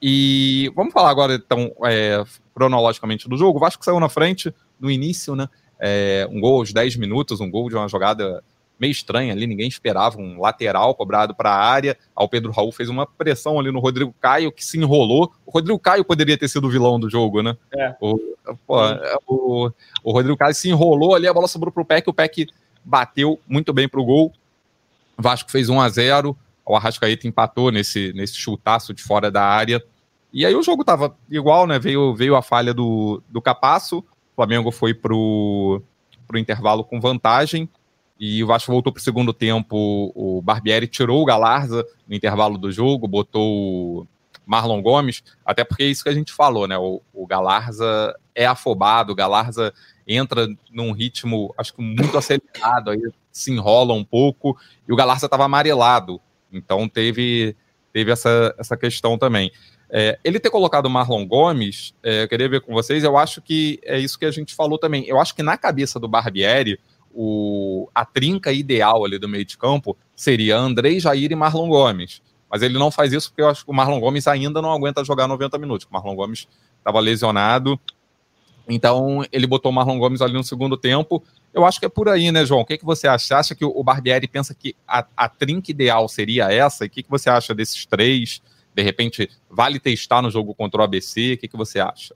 E 0.02 0.72
vamos 0.76 0.94
falar 0.94 1.10
agora, 1.10 1.36
então, 1.36 1.72
é, 1.86 2.24
cronologicamente 2.54 3.28
do 3.28 3.38
jogo. 3.38 3.58
O 3.58 3.62
Vasco 3.62 3.84
saiu 3.84 4.00
na 4.00 4.10
frente 4.10 4.54
no 4.80 4.92
início, 4.92 5.36
né? 5.36 5.48
É, 5.80 6.28
um 6.30 6.40
gol 6.40 6.60
aos 6.60 6.74
10 6.74 6.98
minutos, 6.98 7.40
um 7.40 7.50
gol 7.50 7.70
de 7.70 7.76
uma 7.76 7.88
jogada 7.88 8.44
meio 8.80 8.92
estranha 8.92 9.34
ali, 9.34 9.48
ninguém 9.48 9.68
esperava 9.68 10.20
um 10.20 10.40
lateral 10.40 10.94
cobrado 10.96 11.34
para 11.36 11.52
a 11.52 11.58
área. 11.58 11.98
O 12.16 12.28
Pedro 12.28 12.52
Raul 12.52 12.72
fez 12.72 12.90
uma 12.90 13.06
pressão 13.06 13.60
ali 13.60 13.72
no 13.72 13.80
Rodrigo 13.80 14.14
Caio, 14.20 14.52
que 14.52 14.64
se 14.64 14.78
enrolou. 14.78 15.34
O 15.46 15.52
Rodrigo 15.52 15.80
Caio 15.80 16.06
poderia 16.06 16.38
ter 16.38 16.48
sido 16.48 16.68
o 16.68 16.70
vilão 16.70 17.00
do 17.00 17.10
jogo, 17.10 17.42
né? 17.42 17.58
É. 17.76 17.96
O, 18.00 18.20
pô, 18.66 18.78
o, 19.28 19.72
o, 20.04 20.12
Rodrigo 20.12 20.38
Caio 20.38 20.54
se 20.54 20.70
enrolou 20.70 21.16
ali, 21.16 21.28
a 21.28 21.34
bola 21.34 21.48
sobrou 21.48 21.72
para 21.72 21.82
o 21.82 21.86
Peck, 21.86 22.10
o 22.10 22.14
Peck 22.14 22.48
bateu 22.84 23.40
muito 23.48 23.74
bem 23.74 23.88
para 23.90 24.00
o 24.00 24.06
gol. 24.06 24.32
Vasco 25.18 25.50
fez 25.52 25.70
1 25.70 25.82
a 25.82 25.90
0 25.90 26.38
o 26.68 26.76
Arrascaeta 26.76 27.28
empatou 27.28 27.72
nesse, 27.72 28.12
nesse 28.14 28.36
chutaço 28.36 28.94
de 28.94 29.02
fora 29.02 29.32
da 29.32 29.42
área. 29.42 29.82
E 30.34 30.46
aí 30.46 30.54
o 30.54 30.62
jogo 30.62 30.84
tava 30.84 31.16
igual, 31.30 31.66
né? 31.66 31.80
Veio, 31.80 32.14
veio 32.14 32.36
a 32.36 32.42
falha 32.42 32.74
do, 32.74 33.24
do 33.30 33.42
Capasso, 33.42 34.00
o 34.00 34.36
Flamengo 34.36 34.70
foi 34.70 34.94
pro, 34.94 35.82
pro 36.28 36.38
intervalo 36.38 36.84
com 36.84 37.00
vantagem, 37.00 37.70
e 38.20 38.44
o 38.44 38.48
Vasco 38.48 38.72
voltou 38.72 38.92
pro 38.92 39.02
segundo 39.02 39.34
tempo, 39.34 40.12
o 40.16 40.42
Barbieri 40.42 40.88
tirou 40.88 41.22
o 41.22 41.26
Galarza 41.26 41.86
no 42.08 42.16
intervalo 42.16 42.58
do 42.58 42.72
jogo, 42.72 43.08
botou 43.08 44.02
o 44.02 44.08
Marlon 44.46 44.82
Gomes, 44.82 45.24
até 45.46 45.64
porque 45.64 45.84
é 45.84 45.88
isso 45.88 46.04
que 46.04 46.10
a 46.10 46.14
gente 46.14 46.34
falou, 46.34 46.68
né? 46.68 46.78
O, 46.78 47.02
o 47.14 47.28
Galarza 47.28 48.16
é 48.34 48.46
afobado, 48.46 49.12
o 49.12 49.16
Galarza 49.16 49.74
entra 50.08 50.48
num 50.72 50.92
ritmo, 50.92 51.54
acho 51.58 51.74
que 51.74 51.82
muito 51.82 52.18
acelerado, 52.18 52.90
aí 52.90 53.02
se 53.32 53.52
enrola 53.52 53.94
um 53.94 54.04
pouco, 54.04 54.58
e 54.88 54.94
o 54.94 54.96
Galarza 54.96 55.28
estava 55.28 55.46
amarelado. 55.46 56.20
Então 56.52 56.88
teve, 56.88 57.56
teve 57.94 58.12
essa, 58.12 58.56
essa 58.58 58.78
questão 58.78 59.18
também. 59.18 59.52
É, 59.90 60.18
ele 60.24 60.40
ter 60.40 60.50
colocado 60.50 60.86
o 60.86 60.90
Marlon 60.90 61.26
Gomes, 61.26 61.94
é, 62.04 62.24
eu 62.24 62.28
queria 62.28 62.50
ver 62.50 62.62
com 62.62 62.74
vocês, 62.74 63.04
eu 63.04 63.18
acho 63.18 63.42
que 63.42 63.80
é 63.84 64.00
isso 64.00 64.18
que 64.18 64.26
a 64.26 64.32
gente 64.32 64.56
falou 64.56 64.78
também. 64.78 65.06
Eu 65.06 65.20
acho 65.20 65.36
que 65.36 65.44
na 65.44 65.58
cabeça 65.58 66.00
do 66.00 66.08
Barbieri, 66.08 66.80
o, 67.20 67.90
a 67.96 68.06
trinca 68.06 68.52
ideal 68.52 69.04
ali 69.04 69.18
do 69.18 69.28
meio 69.28 69.44
de 69.44 69.58
campo 69.58 69.98
seria 70.16 70.56
Andrei, 70.56 71.00
Jair 71.00 71.32
e 71.32 71.36
Marlon 71.36 71.68
Gomes. 71.68 72.22
Mas 72.48 72.62
ele 72.62 72.78
não 72.78 72.92
faz 72.92 73.12
isso 73.12 73.30
porque 73.32 73.42
eu 73.42 73.50
acho 73.50 73.66
que 73.66 73.72
o 73.72 73.74
Marlon 73.74 74.00
Gomes 74.00 74.28
ainda 74.28 74.62
não 74.62 74.72
aguenta 74.72 75.04
jogar 75.04 75.28
90 75.28 75.58
minutos. 75.58 75.88
O 75.90 75.94
Marlon 75.94 76.16
Gomes 76.16 76.48
estava 76.78 77.00
lesionado. 77.00 77.80
Então 78.70 79.26
ele 79.32 79.48
botou 79.48 79.72
o 79.72 79.74
Marlon 79.74 79.98
Gomes 79.98 80.22
ali 80.22 80.34
no 80.34 80.44
segundo 80.44 80.78
tempo. 80.78 81.24
Eu 81.52 81.66
acho 81.66 81.80
que 81.80 81.88
é 81.88 81.90
por 81.90 82.08
aí, 82.08 82.32
né, 82.32 82.46
João? 82.46 82.62
O 82.62 82.66
que, 82.66 82.78
que 82.78 82.86
você 82.86 83.08
acha? 83.08 83.36
Acha 83.36 83.56
que 83.56 83.66
o 83.66 83.84
Barbieri 83.84 84.28
pensa 84.28 84.54
que 84.54 84.76
a, 84.88 85.04
a 85.18 85.28
trinca 85.28 85.72
ideal 85.72 86.08
seria 86.08 86.54
essa? 86.54 86.86
E 86.86 86.88
o 86.88 86.92
que, 86.92 87.02
que 87.02 87.10
você 87.10 87.32
acha 87.32 87.56
desses 87.56 87.84
três? 87.88 88.44
De 88.76 88.84
repente, 88.84 89.28
vale 89.50 89.80
testar 89.80 90.22
no 90.22 90.30
jogo 90.30 90.54
contra 90.54 90.82
o 90.82 90.84
ABC? 90.84 91.34
O 91.34 91.38
que, 91.40 91.48
que 91.48 91.58
você 91.58 91.80
acha? 91.80 92.14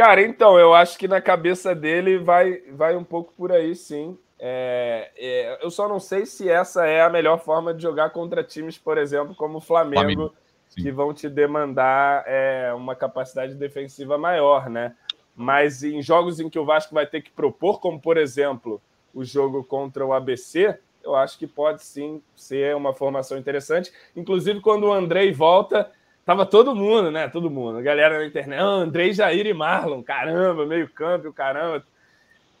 Cara, 0.00 0.22
então, 0.22 0.58
eu 0.58 0.72
acho 0.72 0.98
que 0.98 1.06
na 1.06 1.20
cabeça 1.20 1.74
dele 1.74 2.16
vai, 2.16 2.62
vai 2.72 2.96
um 2.96 3.04
pouco 3.04 3.34
por 3.36 3.52
aí, 3.52 3.74
sim. 3.74 4.16
É, 4.38 5.10
é, 5.14 5.58
eu 5.62 5.70
só 5.70 5.86
não 5.86 6.00
sei 6.00 6.24
se 6.24 6.48
essa 6.48 6.86
é 6.86 7.02
a 7.02 7.10
melhor 7.10 7.38
forma 7.38 7.74
de 7.74 7.82
jogar 7.82 8.08
contra 8.08 8.42
times, 8.42 8.78
por 8.78 8.96
exemplo, 8.96 9.34
como 9.34 9.58
o 9.58 9.60
Flamengo, 9.60 10.00
Flamengo 10.00 10.34
que 10.74 10.90
vão 10.90 11.12
te 11.12 11.28
demandar 11.28 12.24
é, 12.26 12.72
uma 12.72 12.96
capacidade 12.96 13.54
defensiva 13.56 14.16
maior, 14.16 14.70
né? 14.70 14.94
Mas 15.36 15.82
em 15.82 16.00
jogos 16.00 16.40
em 16.40 16.48
que 16.48 16.58
o 16.58 16.64
Vasco 16.64 16.94
vai 16.94 17.06
ter 17.06 17.20
que 17.20 17.30
propor, 17.30 17.78
como 17.78 18.00
por 18.00 18.16
exemplo 18.16 18.80
o 19.12 19.22
jogo 19.22 19.62
contra 19.62 20.06
o 20.06 20.14
ABC, 20.14 20.78
eu 21.04 21.14
acho 21.14 21.38
que 21.38 21.46
pode 21.46 21.84
sim 21.84 22.22
ser 22.34 22.74
uma 22.74 22.94
formação 22.94 23.36
interessante. 23.36 23.92
Inclusive, 24.16 24.62
quando 24.62 24.84
o 24.84 24.92
Andrei 24.94 25.30
volta, 25.30 25.92
tava 26.30 26.46
todo 26.46 26.76
mundo, 26.76 27.10
né? 27.10 27.28
Todo 27.28 27.50
mundo, 27.50 27.78
a 27.78 27.82
galera 27.82 28.20
na 28.20 28.24
internet, 28.24 28.60
ah, 28.60 28.64
Andrei, 28.64 29.12
Jair 29.12 29.48
e 29.48 29.52
Marlon, 29.52 30.00
caramba, 30.00 30.64
meio 30.64 30.88
campo, 30.88 31.32
caramba. 31.32 31.84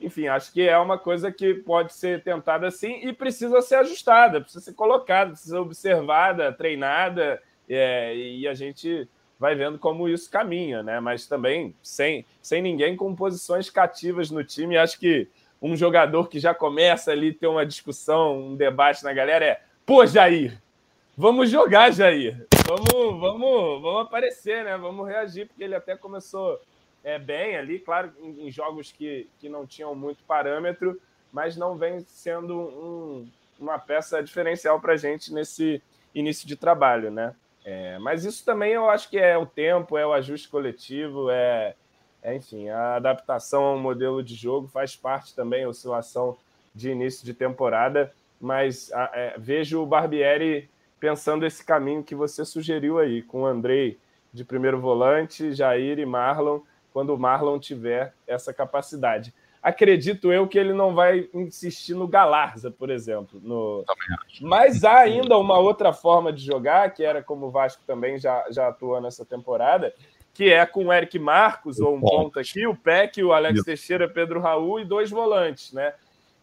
Enfim, 0.00 0.26
acho 0.26 0.52
que 0.52 0.68
é 0.68 0.76
uma 0.76 0.98
coisa 0.98 1.30
que 1.30 1.54
pode 1.54 1.94
ser 1.94 2.20
tentada 2.20 2.66
assim 2.66 3.06
e 3.06 3.12
precisa 3.12 3.62
ser 3.62 3.76
ajustada, 3.76 4.40
precisa 4.40 4.64
ser 4.64 4.72
colocada, 4.72 5.30
precisa 5.30 5.54
ser 5.54 5.60
observada, 5.60 6.52
treinada, 6.52 7.40
é, 7.68 8.12
e 8.16 8.48
a 8.48 8.54
gente 8.54 9.08
vai 9.38 9.54
vendo 9.54 9.78
como 9.78 10.08
isso 10.08 10.28
caminha, 10.28 10.82
né? 10.82 10.98
Mas 10.98 11.28
também 11.28 11.72
sem, 11.80 12.26
sem 12.42 12.60
ninguém 12.60 12.96
com 12.96 13.14
posições 13.14 13.70
cativas 13.70 14.32
no 14.32 14.42
time. 14.42 14.76
Acho 14.76 14.98
que 14.98 15.28
um 15.62 15.76
jogador 15.76 16.28
que 16.28 16.40
já 16.40 16.52
começa 16.52 17.12
ali 17.12 17.32
ter 17.32 17.46
uma 17.46 17.64
discussão, 17.64 18.36
um 18.36 18.56
debate 18.56 19.04
na 19.04 19.12
galera 19.12 19.44
é: 19.44 19.60
pô, 19.86 20.04
Jair, 20.04 20.60
vamos 21.20 21.50
jogar, 21.50 21.92
Jair. 21.92 22.46
Vamos, 22.66 23.20
vamos, 23.20 23.82
vamos 23.82 24.02
aparecer, 24.02 24.64
né? 24.64 24.76
Vamos 24.78 25.06
reagir, 25.06 25.46
porque 25.46 25.62
ele 25.62 25.74
até 25.74 25.94
começou 25.94 26.58
é, 27.04 27.18
bem 27.18 27.58
ali, 27.58 27.78
claro, 27.78 28.10
em, 28.22 28.46
em 28.46 28.50
jogos 28.50 28.90
que, 28.90 29.28
que 29.38 29.46
não 29.46 29.66
tinham 29.66 29.94
muito 29.94 30.24
parâmetro, 30.24 30.98
mas 31.30 31.58
não 31.58 31.76
vem 31.76 32.00
sendo 32.00 32.58
um, 32.58 33.28
uma 33.58 33.78
peça 33.78 34.22
diferencial 34.22 34.80
para 34.80 34.94
a 34.94 34.96
gente 34.96 35.30
nesse 35.30 35.82
início 36.14 36.48
de 36.48 36.56
trabalho, 36.56 37.10
né? 37.10 37.34
É, 37.66 37.98
mas 37.98 38.24
isso 38.24 38.42
também 38.42 38.72
eu 38.72 38.88
acho 38.88 39.10
que 39.10 39.18
é 39.18 39.36
o 39.36 39.44
tempo, 39.44 39.98
é 39.98 40.06
o 40.06 40.14
ajuste 40.14 40.48
coletivo, 40.48 41.30
é, 41.30 41.74
é, 42.22 42.34
enfim, 42.34 42.70
a 42.70 42.96
adaptação 42.96 43.62
ao 43.62 43.78
modelo 43.78 44.22
de 44.22 44.34
jogo 44.34 44.68
faz 44.68 44.96
parte 44.96 45.34
também, 45.34 45.64
a 45.64 45.68
oscilação 45.68 46.38
de 46.74 46.90
início 46.90 47.26
de 47.26 47.34
temporada, 47.34 48.10
mas 48.40 48.90
a, 48.94 49.10
é, 49.12 49.34
vejo 49.36 49.82
o 49.82 49.86
Barbieri 49.86 50.70
pensando 51.00 51.46
esse 51.46 51.64
caminho 51.64 52.04
que 52.04 52.14
você 52.14 52.44
sugeriu 52.44 52.98
aí, 52.98 53.22
com 53.22 53.42
o 53.42 53.46
Andrei 53.46 53.98
de 54.32 54.44
primeiro 54.44 54.80
volante, 54.80 55.52
Jair 55.52 55.98
e 55.98 56.06
Marlon, 56.06 56.60
quando 56.92 57.14
o 57.14 57.18
Marlon 57.18 57.58
tiver 57.58 58.14
essa 58.26 58.52
capacidade 58.52 59.34
acredito 59.62 60.32
eu 60.32 60.48
que 60.48 60.58
ele 60.58 60.72
não 60.72 60.94
vai 60.94 61.28
insistir 61.34 61.94
no 61.94 62.08
Galarza, 62.08 62.70
por 62.70 62.90
exemplo. 62.90 63.40
No... 63.42 63.84
Mas 64.40 64.84
há 64.84 65.00
ainda 65.00 65.36
uma 65.38 65.58
outra 65.58 65.92
forma 65.92 66.32
de 66.32 66.44
jogar, 66.44 66.92
que 66.92 67.04
era 67.04 67.22
como 67.22 67.46
o 67.46 67.50
Vasco 67.50 67.82
também 67.86 68.18
já, 68.18 68.44
já 68.50 68.68
atuou 68.68 69.00
nessa 69.00 69.24
temporada, 69.24 69.94
que 70.32 70.50
é 70.50 70.64
com 70.64 70.86
o 70.86 70.92
Eric 70.92 71.18
Marcos, 71.18 71.78
ou 71.80 71.94
um 71.94 72.00
ponto 72.00 72.38
aqui, 72.38 72.66
o 72.66 72.74
Peck, 72.74 73.22
o 73.22 73.32
Alex 73.32 73.62
Teixeira, 73.62 74.08
Pedro 74.08 74.40
Raul 74.40 74.80
e 74.80 74.84
dois 74.84 75.10
volantes, 75.10 75.72
né? 75.72 75.92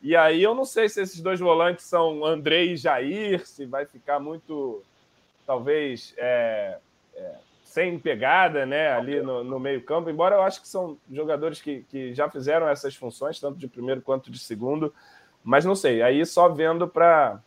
E 0.01 0.15
aí 0.15 0.43
eu 0.43 0.53
não 0.53 0.65
sei 0.65 0.87
se 0.87 1.01
esses 1.01 1.21
dois 1.21 1.39
volantes 1.39 1.85
são 1.85 2.23
André 2.23 2.65
e 2.65 2.77
Jair, 2.77 3.45
se 3.45 3.65
vai 3.65 3.85
ficar 3.85 4.19
muito, 4.19 4.83
talvez, 5.45 6.13
é, 6.17 6.77
é, 7.15 7.35
sem 7.63 7.99
pegada 7.99 8.65
né, 8.65 8.91
ali 8.91 9.21
no, 9.21 9.43
no 9.43 9.59
meio-campo, 9.59 10.09
embora 10.09 10.35
eu 10.35 10.41
acho 10.41 10.61
que 10.61 10.67
são 10.67 10.97
jogadores 11.11 11.61
que, 11.61 11.83
que 11.89 12.13
já 12.13 12.29
fizeram 12.29 12.67
essas 12.67 12.95
funções, 12.95 13.39
tanto 13.39 13.57
de 13.57 13.67
primeiro 13.67 14.01
quanto 14.01 14.31
de 14.31 14.39
segundo, 14.39 14.93
mas 15.43 15.65
não 15.65 15.75
sei, 15.75 16.01
aí 16.01 16.25
só 16.25 16.49
vendo 16.49 16.87
para 16.87 17.41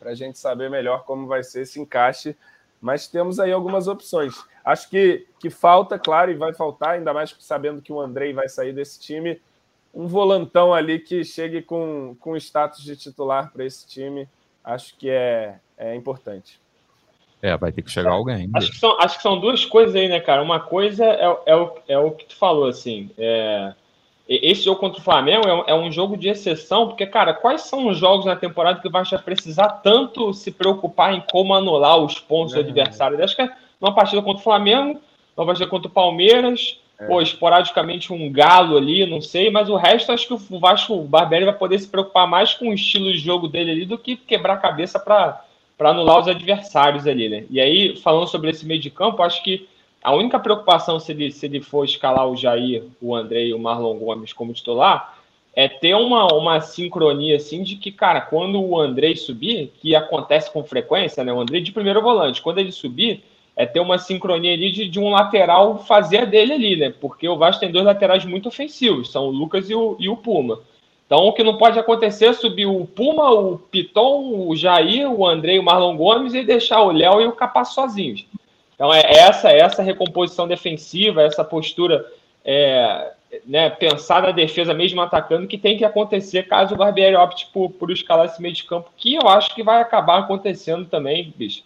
a 0.00 0.14
gente 0.14 0.38
saber 0.38 0.70
melhor 0.70 1.04
como 1.04 1.26
vai 1.26 1.42
ser 1.42 1.62
esse 1.62 1.80
encaixe, 1.80 2.36
mas 2.80 3.06
temos 3.06 3.38
aí 3.38 3.52
algumas 3.52 3.86
opções. 3.86 4.34
Acho 4.64 4.90
que, 4.90 5.26
que 5.38 5.48
falta, 5.48 5.98
claro, 5.98 6.30
e 6.30 6.34
vai 6.34 6.52
faltar, 6.52 6.90
ainda 6.90 7.14
mais 7.14 7.34
sabendo 7.38 7.80
que 7.80 7.92
o 7.92 8.00
Andrei 8.00 8.32
vai 8.32 8.48
sair 8.48 8.72
desse 8.72 9.00
time, 9.00 9.40
um 9.94 10.06
volantão 10.06 10.72
ali 10.72 10.98
que 10.98 11.24
chegue 11.24 11.62
com, 11.62 12.16
com 12.18 12.36
status 12.36 12.82
de 12.82 12.96
titular 12.96 13.52
para 13.52 13.64
esse 13.64 13.86
time, 13.86 14.28
acho 14.64 14.96
que 14.96 15.10
é, 15.10 15.56
é 15.76 15.94
importante. 15.94 16.60
É, 17.42 17.56
vai 17.56 17.72
ter 17.72 17.82
que 17.82 17.90
chegar 17.90 18.12
alguém. 18.12 18.48
Acho 18.54 18.70
que, 18.70 18.78
são, 18.78 18.98
acho 19.00 19.16
que 19.16 19.22
são 19.22 19.38
duas 19.38 19.64
coisas 19.64 19.96
aí, 19.96 20.08
né, 20.08 20.20
cara? 20.20 20.40
Uma 20.40 20.60
coisa 20.60 21.04
é, 21.04 21.36
é, 21.46 21.56
o, 21.56 21.74
é 21.88 21.98
o 21.98 22.12
que 22.12 22.24
tu 22.26 22.36
falou, 22.36 22.66
assim. 22.66 23.10
É, 23.18 23.74
esse 24.28 24.62
jogo 24.62 24.78
contra 24.78 25.00
o 25.00 25.04
Flamengo 25.04 25.46
é, 25.48 25.72
é, 25.72 25.74
um 25.74 25.90
jogo 25.90 26.16
de 26.16 26.28
exceção, 26.28 26.86
porque, 26.86 27.04
cara, 27.04 27.34
quais 27.34 27.62
são 27.62 27.88
os 27.88 27.98
jogos 27.98 28.26
na 28.26 28.36
temporada 28.36 28.80
que 28.80 28.88
vai 28.88 29.02
precisar 29.24 29.68
tanto 29.68 30.32
se 30.32 30.52
preocupar 30.52 31.12
em 31.12 31.20
como 31.32 31.52
anular 31.52 31.98
os 31.98 32.18
pontos 32.20 32.54
é. 32.54 32.56
do 32.56 32.60
adversário? 32.60 33.22
Acho 33.22 33.34
que 33.34 33.42
é 33.42 33.50
uma 33.80 33.92
partida 33.92 34.22
contra 34.22 34.40
o 34.40 34.44
Flamengo, 34.44 35.00
uma 35.36 35.46
partida 35.46 35.68
contra 35.68 35.88
o 35.88 35.92
Palmeiras, 35.92 36.80
é. 36.98 37.06
ou 37.08 37.20
esporadicamente 37.20 38.12
um 38.12 38.30
galo 38.30 38.76
ali, 38.76 39.06
não 39.06 39.20
sei, 39.20 39.50
mas 39.50 39.68
o 39.68 39.76
resto 39.76 40.12
acho 40.12 40.26
que 40.26 40.34
o 40.34 40.58
Vasco, 40.58 40.94
o 40.94 41.04
Barbieri 41.04 41.44
vai 41.44 41.54
poder 41.54 41.78
se 41.78 41.88
preocupar 41.88 42.26
mais 42.26 42.54
com 42.54 42.68
o 42.68 42.74
estilo 42.74 43.12
de 43.12 43.18
jogo 43.18 43.48
dele 43.48 43.70
ali 43.70 43.84
do 43.84 43.98
que 43.98 44.16
quebrar 44.16 44.54
a 44.54 44.58
cabeça 44.58 44.98
para 44.98 45.44
para 45.76 45.90
anular 45.90 46.20
os 46.20 46.28
adversários 46.28 47.08
ali, 47.08 47.28
né? 47.28 47.44
E 47.50 47.60
aí, 47.60 47.96
falando 47.96 48.28
sobre 48.28 48.50
esse 48.50 48.64
meio 48.64 48.80
de 48.80 48.88
campo, 48.88 49.20
acho 49.20 49.42
que 49.42 49.68
a 50.00 50.14
única 50.14 50.38
preocupação 50.38 51.00
se 51.00 51.10
ele, 51.10 51.32
se 51.32 51.46
ele 51.46 51.60
for 51.60 51.84
escalar 51.84 52.28
o 52.28 52.36
Jair, 52.36 52.84
o 53.00 53.14
André 53.14 53.46
e 53.46 53.54
o 53.54 53.58
Marlon 53.58 53.98
Gomes 53.98 54.32
como 54.32 54.52
titular, 54.52 55.18
é 55.54 55.68
ter 55.68 55.94
uma, 55.94 56.32
uma 56.32 56.60
sincronia 56.60 57.36
assim 57.36 57.62
de 57.62 57.76
que, 57.76 57.90
cara, 57.90 58.20
quando 58.20 58.62
o 58.62 58.78
André 58.78 59.14
subir, 59.16 59.72
que 59.80 59.94
acontece 59.94 60.52
com 60.52 60.62
frequência, 60.62 61.24
né? 61.24 61.32
O 61.32 61.40
André 61.40 61.60
de 61.60 61.72
primeiro 61.72 62.00
volante, 62.00 62.40
quando 62.40 62.58
ele 62.58 62.72
subir, 62.72 63.22
é 63.56 63.66
ter 63.66 63.80
uma 63.80 63.98
sincronia 63.98 64.52
ali 64.54 64.70
de, 64.70 64.88
de 64.88 64.98
um 64.98 65.10
lateral 65.10 65.78
fazer 65.78 66.26
dele 66.26 66.52
ali, 66.52 66.76
né? 66.76 66.94
Porque 67.00 67.28
o 67.28 67.36
Vasco 67.36 67.60
tem 67.60 67.70
dois 67.70 67.84
laterais 67.84 68.24
muito 68.24 68.48
ofensivos, 68.48 69.10
são 69.10 69.26
o 69.26 69.30
Lucas 69.30 69.68
e 69.68 69.74
o, 69.74 69.96
e 69.98 70.08
o 70.08 70.16
Puma. 70.16 70.60
Então, 71.06 71.26
o 71.26 71.32
que 71.32 71.44
não 71.44 71.58
pode 71.58 71.78
acontecer 71.78 72.26
é 72.26 72.32
subir 72.32 72.64
o 72.64 72.86
Puma, 72.86 73.30
o 73.30 73.58
Piton, 73.58 74.46
o 74.48 74.56
Jair, 74.56 75.10
o 75.10 75.26
André, 75.26 75.58
o 75.58 75.62
Marlon 75.62 75.96
Gomes 75.96 76.32
e 76.32 76.42
deixar 76.42 76.80
o 76.82 76.90
Léo 76.90 77.20
e 77.20 77.26
o 77.26 77.32
Capaz 77.32 77.74
sozinhos. 77.74 78.24
Então, 78.74 78.92
é 78.92 79.02
essa 79.02 79.50
essa 79.50 79.82
recomposição 79.82 80.48
defensiva, 80.48 81.22
essa 81.22 81.44
postura 81.44 82.06
é, 82.42 83.12
né, 83.46 83.70
pensar 83.70 84.22
na 84.22 84.30
defesa 84.30 84.74
mesmo 84.74 85.00
atacando 85.00 85.46
que 85.46 85.58
tem 85.58 85.76
que 85.76 85.84
acontecer 85.84 86.44
caso 86.44 86.74
o 86.74 86.78
Barbieri 86.78 87.16
opte 87.16 87.48
por, 87.52 87.70
por 87.70 87.90
escalar 87.90 88.26
esse 88.26 88.40
meio 88.40 88.54
de 88.54 88.64
campo, 88.64 88.90
que 88.96 89.14
eu 89.14 89.28
acho 89.28 89.54
que 89.54 89.62
vai 89.62 89.80
acabar 89.80 90.18
acontecendo 90.18 90.86
também, 90.86 91.32
bicho, 91.36 91.62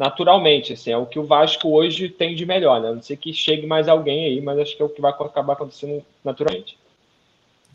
naturalmente. 0.00 0.72
Assim, 0.72 0.90
é 0.90 0.96
o 0.96 1.04
que 1.04 1.18
o 1.18 1.26
Vasco 1.26 1.68
hoje 1.68 2.08
tem 2.08 2.34
de 2.34 2.46
melhor, 2.46 2.80
né? 2.80 2.88
A 2.88 2.94
não 2.94 3.02
sei 3.02 3.18
que 3.18 3.34
chegue 3.34 3.66
mais 3.66 3.86
alguém 3.86 4.24
aí, 4.24 4.40
mas 4.40 4.58
acho 4.58 4.74
que 4.74 4.82
é 4.82 4.84
o 4.86 4.88
que 4.88 5.00
vai 5.00 5.12
acabar 5.12 5.52
acontecendo 5.52 6.02
naturalmente. 6.24 6.78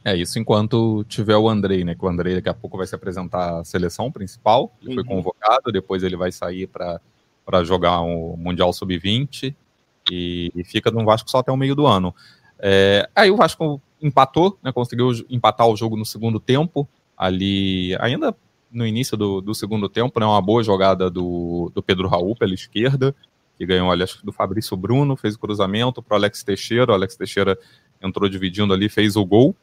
É 0.04 0.16
isso 0.16 0.40
enquanto 0.40 1.04
tiver 1.08 1.38
o 1.38 1.48
Andrei, 1.48 1.84
né? 1.84 1.94
Que 1.94 2.04
o 2.04 2.08
Andrei 2.08 2.34
daqui 2.34 2.50
a 2.50 2.54
pouco 2.54 2.78
vai 2.78 2.88
se 2.88 2.96
apresentar 2.96 3.60
à 3.60 3.64
seleção 3.64 4.12
principal. 4.12 4.72
Ele 4.82 4.90
uhum. 4.90 4.96
foi 4.96 5.04
convocado, 5.04 5.72
depois 5.72 6.02
ele 6.02 6.16
vai 6.16 6.32
sair 6.32 6.66
para 6.66 7.64
jogar 7.64 8.02
o 8.02 8.34
um 8.34 8.38
Mundial 8.38 8.74
Sub-20 8.74 9.54
e, 10.12 10.52
e, 10.56 10.64
fica 10.64 10.90
no 10.90 11.06
Vasco 11.06 11.30
só 11.30 11.40
até 11.40 11.52
o 11.52 11.58
meio 11.58 11.76
do 11.76 11.86
ano. 11.86 12.14
É, 12.58 13.08
aí 13.16 13.30
o 13.30 13.38
Vasco 13.38 13.80
empatou, 14.02 14.58
né? 14.64 14.72
Conseguiu 14.72 15.12
empatar 15.30 15.68
o 15.68 15.78
jogo 15.78 15.96
no 15.96 16.06
segundo 16.06 16.40
tempo, 16.40 16.88
ali 17.16 17.96
ainda 18.00 18.36
no 18.72 18.86
início 18.86 19.16
do, 19.16 19.42
do 19.42 19.54
segundo 19.54 19.88
tempo, 19.88 20.20
né? 20.20 20.26
Uma 20.26 20.42
boa 20.42 20.64
jogada 20.64 21.10
do, 21.10 21.72
do 21.74 21.82
Pedro 21.82 22.08
Raul 22.08 22.36
pela 22.36 22.54
esquerda, 22.54 23.16
que 23.58 23.66
ganhou, 23.66 23.88
olha, 23.88 24.06
do 24.24 24.32
Fabrício 24.32 24.76
Bruno, 24.76 25.16
fez 25.16 25.36
o 25.36 25.40
cruzamento 25.40 26.02
para 26.02 26.16
o 26.16 26.18
Alex 26.18 26.44
Teixeira. 26.44 26.92
O 26.92 26.96
Alex 26.96 27.16
Teixeira 27.16 27.58
entrou 28.02 28.28
dividindo 28.30 28.74
ali, 28.74 28.90
fez 28.90 29.16
o 29.16 29.26
gol. 29.26 29.56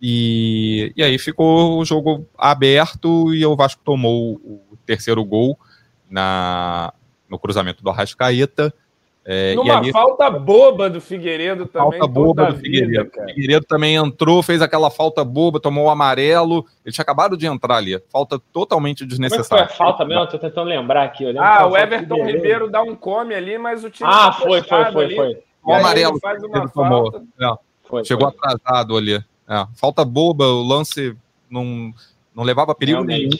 E, 0.00 0.92
e 0.96 1.02
aí 1.02 1.18
ficou 1.18 1.78
o 1.78 1.84
jogo 1.84 2.26
aberto 2.36 3.34
e 3.34 3.44
o 3.44 3.56
Vasco 3.56 3.80
tomou 3.84 4.34
o 4.34 4.76
terceiro 4.84 5.24
gol 5.24 5.58
na, 6.08 6.92
no 7.28 7.38
cruzamento 7.38 7.82
do 7.82 7.90
Arrascaeta. 7.90 8.72
É, 9.28 9.56
Numa 9.56 9.78
ali, 9.78 9.90
falta 9.90 10.30
boba 10.30 10.88
do 10.88 11.00
Figueiredo 11.00 11.66
também. 11.66 11.98
Falta 11.98 12.06
boba 12.06 12.52
do 12.52 12.58
Figueiredo. 12.58 13.10
O 13.10 13.24
Figueiredo 13.26 13.66
também 13.66 13.96
entrou, 13.96 14.40
fez 14.40 14.62
aquela 14.62 14.88
falta 14.88 15.24
boba, 15.24 15.58
tomou 15.58 15.86
o 15.86 15.90
amarelo. 15.90 16.64
Ele 16.84 16.92
tinha 16.92 17.02
acabado 17.02 17.36
de 17.36 17.44
entrar 17.44 17.78
ali. 17.78 18.00
Falta 18.08 18.38
totalmente 18.52 19.04
desnecessária. 19.04 19.48
Como 19.48 19.60
é 19.64 19.66
que 19.66 19.76
foi 19.76 19.84
a 19.84 19.88
falta 19.88 20.04
mesmo? 20.04 20.22
Eu 20.22 20.28
tô 20.28 20.38
tentando 20.38 20.68
lembrar 20.68 21.02
aqui. 21.02 21.36
Ah, 21.36 21.66
o 21.66 21.76
Everton 21.76 22.24
Ribeiro 22.24 22.70
dá 22.70 22.80
um 22.82 22.94
come 22.94 23.34
ali, 23.34 23.58
mas 23.58 23.82
o 23.82 23.90
time. 23.90 24.08
Ah, 24.08 24.26
tá 24.26 24.32
foi, 24.34 24.62
foi, 24.62 24.92
foi, 24.92 25.04
ali. 25.04 25.16
foi. 25.16 25.42
O 25.64 25.72
amarelo. 25.74 26.20
Faz 26.20 26.40
uma 26.44 26.68
falta. 26.68 27.22
É, 27.40 27.54
foi, 27.82 28.04
Chegou 28.04 28.30
foi. 28.30 28.38
atrasado 28.38 28.96
ali. 28.96 29.14
É, 29.14 29.66
falta 29.74 30.04
boba, 30.04 30.44
o 30.44 30.62
lance 30.62 31.16
não, 31.50 31.92
não 32.32 32.44
levava 32.44 32.76
perigo 32.76 33.02
nenhum. 33.02 33.30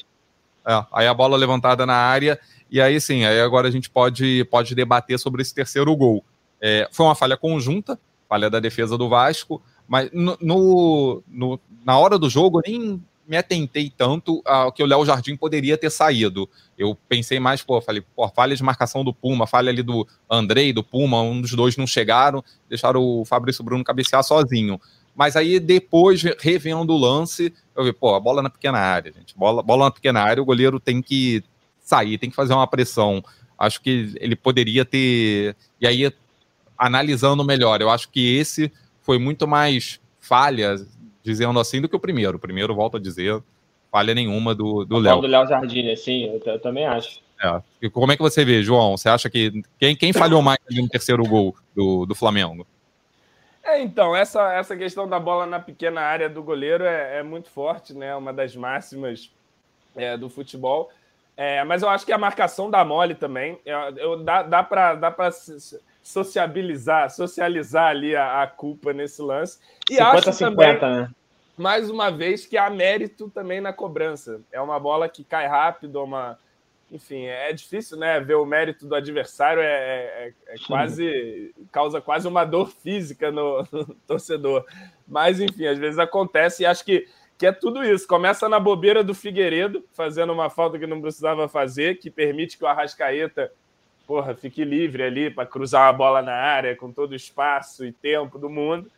É, 0.66 0.84
aí 0.92 1.06
a 1.06 1.14
bola 1.14 1.36
levantada 1.36 1.86
na 1.86 1.94
área, 1.94 2.38
e 2.70 2.80
aí 2.80 3.00
sim, 3.00 3.24
aí 3.24 3.40
agora 3.40 3.68
a 3.68 3.70
gente 3.70 3.88
pode, 3.88 4.44
pode 4.50 4.74
debater 4.74 5.18
sobre 5.18 5.42
esse 5.42 5.54
terceiro 5.54 5.94
gol. 5.94 6.24
É, 6.60 6.88
foi 6.90 7.06
uma 7.06 7.14
falha 7.14 7.36
conjunta, 7.36 7.98
falha 8.28 8.50
da 8.50 8.58
defesa 8.58 8.98
do 8.98 9.08
Vasco, 9.08 9.62
mas 9.86 10.10
no, 10.12 10.36
no, 10.40 11.22
no, 11.28 11.60
na 11.84 11.96
hora 11.98 12.18
do 12.18 12.28
jogo 12.28 12.60
nem 12.66 13.00
me 13.26 13.36
atentei 13.36 13.92
tanto 13.94 14.40
ao 14.44 14.70
que 14.70 14.82
o 14.82 14.86
Léo 14.86 15.04
Jardim 15.04 15.36
poderia 15.36 15.76
ter 15.76 15.90
saído. 15.90 16.48
Eu 16.78 16.96
pensei 17.08 17.40
mais, 17.40 17.62
pô, 17.62 17.80
falei, 17.80 18.02
pô, 18.14 18.28
falha 18.28 18.54
de 18.54 18.62
marcação 18.62 19.02
do 19.04 19.12
Puma, 19.12 19.46
falha 19.46 19.70
ali 19.70 19.82
do 19.82 20.06
Andrei, 20.30 20.72
do 20.72 20.84
Puma, 20.84 21.20
um 21.22 21.40
dos 21.40 21.52
dois 21.52 21.76
não 21.76 21.86
chegaram, 21.86 22.42
deixaram 22.68 23.02
o 23.02 23.24
Fabrício 23.24 23.64
Bruno 23.64 23.82
cabecear 23.82 24.22
sozinho. 24.22 24.80
Mas 25.16 25.34
aí 25.34 25.58
depois, 25.58 26.22
revendo 26.38 26.92
o 26.92 26.98
lance, 26.98 27.52
eu 27.74 27.84
vi, 27.84 27.92
pô, 27.92 28.14
a 28.14 28.20
bola 28.20 28.42
na 28.42 28.50
pequena 28.50 28.78
área, 28.78 29.10
gente. 29.10 29.34
Bola, 29.34 29.62
bola 29.62 29.86
na 29.86 29.90
pequena 29.90 30.20
área, 30.20 30.42
o 30.42 30.46
goleiro 30.46 30.78
tem 30.78 31.00
que 31.00 31.42
sair, 31.80 32.18
tem 32.18 32.28
que 32.28 32.36
fazer 32.36 32.52
uma 32.52 32.66
pressão. 32.66 33.24
Acho 33.58 33.80
que 33.80 34.12
ele 34.20 34.36
poderia 34.36 34.84
ter. 34.84 35.56
E 35.80 35.86
aí, 35.86 36.12
analisando 36.76 37.42
melhor, 37.42 37.80
eu 37.80 37.88
acho 37.88 38.10
que 38.10 38.36
esse 38.36 38.70
foi 39.00 39.18
muito 39.18 39.48
mais 39.48 39.98
falha, 40.20 40.76
dizendo 41.22 41.58
assim, 41.58 41.80
do 41.80 41.88
que 41.88 41.96
o 41.96 42.00
primeiro. 42.00 42.36
O 42.36 42.40
primeiro, 42.40 42.74
volto 42.74 42.98
a 42.98 43.00
dizer, 43.00 43.42
falha 43.90 44.14
nenhuma 44.14 44.54
do 44.54 44.98
Léo. 44.98 45.22
Do 45.22 45.26
Léo 45.26 45.46
Jardim, 45.46 45.96
sim, 45.96 46.26
eu, 46.26 46.42
eu, 46.44 46.60
também 46.60 46.84
acho. 46.84 47.20
É. 47.42 47.62
E 47.80 47.88
como 47.88 48.12
é 48.12 48.16
que 48.16 48.22
você 48.22 48.44
vê, 48.44 48.62
João? 48.62 48.98
Você 48.98 49.08
acha 49.08 49.30
que 49.30 49.62
quem, 49.78 49.96
quem 49.96 50.12
falhou 50.12 50.42
mais 50.42 50.58
no 50.70 50.88
terceiro 50.88 51.22
gol 51.24 51.54
do, 51.74 52.04
do 52.04 52.14
Flamengo? 52.14 52.66
É, 53.66 53.82
então, 53.82 54.14
essa, 54.14 54.52
essa 54.54 54.76
questão 54.76 55.08
da 55.08 55.18
bola 55.18 55.44
na 55.44 55.58
pequena 55.58 56.00
área 56.00 56.28
do 56.28 56.40
goleiro 56.40 56.84
é, 56.84 57.18
é 57.18 57.22
muito 57.22 57.50
forte, 57.50 57.92
né? 57.92 58.14
Uma 58.14 58.32
das 58.32 58.54
máximas 58.54 59.32
é, 59.96 60.16
do 60.16 60.30
futebol. 60.30 60.88
É, 61.36 61.64
mas 61.64 61.82
eu 61.82 61.88
acho 61.88 62.06
que 62.06 62.12
a 62.12 62.18
marcação 62.18 62.70
da 62.70 62.84
mole 62.84 63.14
também. 63.14 63.58
Eu, 63.96 64.22
dá 64.22 64.42
dá 64.42 64.62
para 64.62 64.94
dá 64.94 65.14
sociabilizar, 66.00 67.10
socializar 67.10 67.88
ali 67.88 68.14
a, 68.14 68.42
a, 68.42 68.46
culpa 68.46 68.92
nesse 68.92 69.20
lance. 69.20 69.58
E 69.90 69.96
50, 69.96 70.16
acho 70.16 70.32
50, 70.32 70.78
também, 70.78 71.02
né? 71.02 71.10
mais 71.56 71.90
uma 71.90 72.10
vez, 72.10 72.46
que 72.46 72.56
há 72.56 72.70
mérito 72.70 73.28
também 73.28 73.60
na 73.60 73.72
cobrança. 73.72 74.40
É 74.52 74.60
uma 74.60 74.78
bola 74.78 75.08
que 75.08 75.24
cai 75.24 75.48
rápido, 75.48 76.02
uma 76.04 76.38
enfim, 76.90 77.24
é 77.24 77.52
difícil, 77.52 77.96
né? 77.96 78.20
Ver 78.20 78.34
o 78.34 78.46
mérito 78.46 78.86
do 78.86 78.94
adversário 78.94 79.60
é, 79.60 79.66
é, 79.66 80.32
é 80.48 80.54
quase 80.66 81.54
causa 81.72 82.00
quase 82.00 82.28
uma 82.28 82.44
dor 82.44 82.70
física 82.70 83.30
no, 83.30 83.66
no, 83.72 83.84
torcedor. 84.06 84.64
Mas 85.06 85.40
enfim, 85.40 85.66
às 85.66 85.78
vezes 85.78 85.98
acontece 85.98 86.62
e 86.62 86.66
acho 86.66 86.84
que, 86.84 87.08
que 87.36 87.46
é 87.46 87.52
tudo 87.52 87.84
isso. 87.84 88.06
Começa 88.06 88.48
na 88.48 88.60
bobeira 88.60 89.02
do 89.02 89.14
Figueiredo, 89.14 89.84
fazendo 89.92 90.32
uma 90.32 90.48
falta 90.48 90.78
que 90.78 90.86
não 90.86 91.00
precisava 91.00 91.48
fazer, 91.48 91.98
que 91.98 92.10
permite 92.10 92.56
que 92.56 92.64
o 92.64 92.68
Arrascaeta 92.68 93.52
porra, 94.06 94.34
fique 94.34 94.64
livre 94.64 95.02
ali 95.02 95.30
para 95.30 95.44
cruzar 95.44 95.88
a 95.88 95.92
bola 95.92 96.22
na 96.22 96.34
área 96.34 96.76
com 96.76 96.92
todo 96.92 97.12
o 97.12 97.16
espaço 97.16 97.84
e 97.84 97.90
tempo 97.90 98.38
do 98.38 98.48
mundo. 98.48 98.90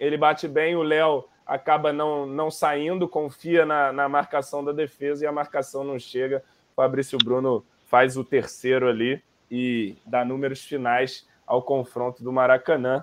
Ele 0.00 0.16
bate 0.16 0.48
bem, 0.48 0.74
o 0.74 0.82
Léo 0.82 1.24
acaba 1.46 1.92
não, 1.92 2.26
não 2.26 2.50
saindo, 2.50 3.08
confia 3.08 3.64
na, 3.64 3.92
na 3.92 4.08
marcação 4.08 4.64
da 4.64 4.72
defesa 4.72 5.24
e 5.24 5.28
a 5.28 5.32
marcação 5.32 5.84
não 5.84 5.98
chega 5.98 6.42
Fabrício 6.78 7.18
Bruno 7.18 7.64
faz 7.86 8.16
o 8.16 8.22
terceiro 8.22 8.88
ali 8.88 9.20
e 9.50 9.96
dá 10.06 10.24
números 10.24 10.60
finais 10.60 11.26
ao 11.44 11.60
confronto 11.60 12.22
do 12.22 12.32
Maracanã. 12.32 13.02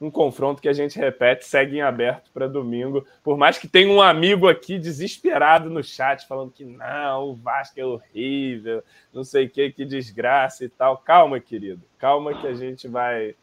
Um 0.00 0.12
confronto 0.12 0.62
que 0.62 0.68
a 0.68 0.72
gente 0.72 0.96
repete, 0.96 1.44
segue 1.44 1.78
em 1.78 1.80
aberto 1.80 2.30
para 2.32 2.46
domingo. 2.46 3.04
Por 3.24 3.36
mais 3.36 3.58
que 3.58 3.66
tenha 3.66 3.90
um 3.90 4.00
amigo 4.00 4.46
aqui 4.46 4.78
desesperado 4.78 5.68
no 5.68 5.82
chat, 5.82 6.24
falando 6.28 6.52
que 6.52 6.64
não, 6.64 7.30
o 7.30 7.34
Vasco 7.34 7.80
é 7.80 7.84
horrível, 7.84 8.84
não 9.12 9.24
sei 9.24 9.46
o 9.46 9.50
que, 9.50 9.72
que 9.72 9.84
desgraça 9.84 10.64
e 10.64 10.68
tal. 10.68 10.98
Calma, 10.98 11.40
querido. 11.40 11.82
Calma 11.98 12.32
que 12.32 12.46
a 12.46 12.54
gente 12.54 12.86
vai, 12.86 13.34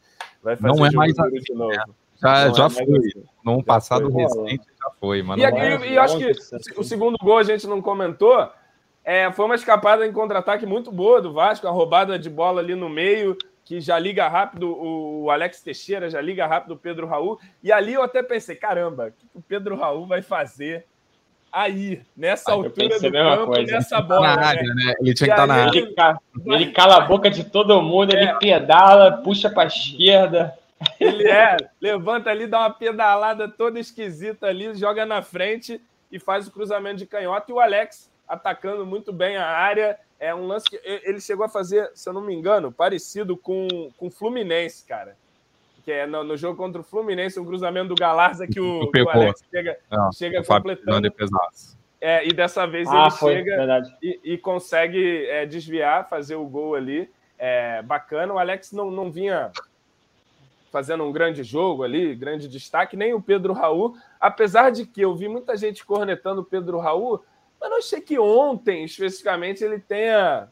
vai 0.41 0.55
fazer 0.55 0.77
não 0.77 0.85
é 0.85 0.91
mais 0.91 1.19
assim, 1.19 1.39
de 1.39 1.53
novo. 1.53 1.75
Né? 1.75 1.83
Já, 2.21 2.53
já 2.53 2.65
é 2.67 2.69
foi. 2.69 2.83
Assim. 2.83 3.23
Num 3.43 3.57
já 3.57 3.63
passado 3.63 4.09
foi, 4.09 4.23
recente 4.23 4.65
já 4.81 4.91
foi, 4.97 5.21
mano. 5.21 5.41
E, 5.41 5.45
é, 5.45 5.49
e, 5.49 5.91
e 5.91 5.97
acho 5.97 6.17
que 6.17 6.79
o 6.79 6.83
segundo 6.85 7.17
gol 7.21 7.37
a 7.37 7.43
gente 7.43 7.67
não 7.67 7.81
comentou, 7.81 8.49
é, 9.03 9.31
foi 9.31 9.45
uma 9.45 9.55
escapada 9.55 10.05
em 10.05 10.11
contra-ataque 10.11 10.65
muito 10.65 10.91
boa 10.91 11.21
do 11.21 11.33
Vasco, 11.33 11.67
a 11.67 11.71
roubada 11.71 12.17
de 12.17 12.29
bola 12.29 12.61
ali 12.61 12.73
no 12.73 12.87
meio, 12.87 13.37
que 13.65 13.81
já 13.81 13.99
liga 13.99 14.27
rápido 14.27 14.75
o 14.77 15.29
Alex 15.29 15.61
Teixeira, 15.61 16.09
já 16.09 16.21
liga 16.21 16.47
rápido 16.47 16.71
o 16.73 16.77
Pedro 16.77 17.07
Raul. 17.07 17.39
E 17.61 17.71
ali 17.71 17.93
eu 17.93 18.03
até 18.03 18.23
pensei, 18.23 18.55
caramba, 18.55 19.07
o 19.07 19.11
que 19.11 19.25
o 19.35 19.41
Pedro 19.41 19.75
Raul 19.75 20.05
vai 20.05 20.21
fazer 20.21 20.85
aí, 21.51 22.01
nessa 22.17 22.51
ah, 22.51 22.55
altura 22.55 22.99
do 22.99 23.11
campo, 23.11 23.45
coisa. 23.47 23.71
nessa 23.73 24.01
bola. 24.01 24.35
Na 24.35 24.47
área, 24.47 24.73
né? 24.73 24.93
Ele 24.99 25.13
tinha 25.13 25.27
que 25.27 25.33
estar 25.33 25.35
tá 25.35 25.47
na 25.47 25.53
área. 25.53 25.79
Ele, 25.79 26.55
ele, 26.55 26.71
cala 26.71 26.97
a 26.97 27.01
boca 27.01 27.29
de 27.29 27.43
todo 27.43 27.81
mundo, 27.81 28.13
é. 28.13 28.21
ele 28.21 28.33
pedala, 28.39 29.17
puxa 29.17 29.49
para 29.49 29.63
a 29.63 29.67
esquerda. 29.67 30.53
Ele 30.99 31.29
é, 31.29 31.55
levanta 31.79 32.29
ali, 32.29 32.47
dá 32.47 32.59
uma 32.59 32.69
pedalada 32.69 33.47
toda 33.47 33.79
esquisita 33.79 34.47
ali, 34.47 34.73
joga 34.75 35.05
na 35.05 35.21
frente 35.21 35.79
e 36.11 36.19
faz 36.19 36.47
o 36.47 36.51
cruzamento 36.51 36.97
de 36.97 37.05
canhota. 37.05 37.45
E 37.49 37.53
o 37.53 37.59
Alex 37.59 38.11
atacando 38.33 38.85
muito 38.85 39.13
bem 39.13 39.37
a 39.37 39.47
área. 39.47 39.97
É 40.19 40.33
um 40.33 40.47
lance 40.47 40.69
que 40.69 40.79
ele 40.85 41.19
chegou 41.19 41.45
a 41.45 41.49
fazer, 41.49 41.91
se 41.93 42.07
eu 42.07 42.13
não 42.13 42.21
me 42.21 42.33
engano, 42.33 42.71
parecido 42.71 43.35
com 43.35 43.67
o 43.99 44.09
Fluminense, 44.09 44.85
cara. 44.85 45.15
Que 45.83 45.91
é 45.91 46.07
no, 46.07 46.23
no, 46.23 46.37
jogo 46.37 46.55
contra 46.55 46.79
o 46.79 46.83
Fluminense, 46.83 47.39
um 47.39 47.45
cruzamento 47.45 47.89
do 47.89 47.95
Galarza 47.95 48.47
que 48.47 48.59
o, 48.59 48.89
que 48.89 49.01
o 49.01 49.09
Alex 49.09 49.43
chega, 49.51 49.77
Não, 49.91 50.11
chega 50.13 50.43
completando. 50.43 51.13
É, 51.99 52.25
e 52.25 52.33
dessa 52.33 52.65
vez 52.65 52.87
ah, 52.89 53.01
ele 53.01 53.11
foi, 53.11 53.33
chega 53.35 53.81
e, 54.01 54.19
e, 54.23 54.37
consegue 54.37 55.25
é, 55.25 55.45
desviar, 55.45 56.07
fazer 56.07 56.35
o 56.35 56.45
gol 56.45 56.75
ali. 56.75 57.09
É, 57.37 57.81
bacana. 57.81 58.33
O 58.33 58.39
Alex 58.39 58.71
não, 58.71 58.89
não 58.89 59.11
vinha 59.11 59.51
fazendo 60.73 61.03
um 61.03 61.11
grande 61.11 61.43
jogo 61.43 61.83
ali, 61.83 62.15
grande 62.15 62.47
destaque, 62.47 62.97
nem 62.97 63.13
o 63.13 63.21
Pedro 63.21 63.53
Raul, 63.53 63.95
apesar 64.19 64.71
de 64.71 64.87
que 64.87 65.01
eu 65.01 65.15
vi 65.15 65.27
muita 65.27 65.55
gente 65.55 65.85
cornetando 65.85 66.41
o 66.41 66.43
Pedro 66.43 66.79
Raul, 66.79 67.23
mas 67.63 67.71
não 67.71 67.77
achei 67.77 68.01
que 68.01 68.19
ontem, 68.19 68.83
especificamente, 68.83 69.63
ele 69.63 69.79
tenha 69.79 70.49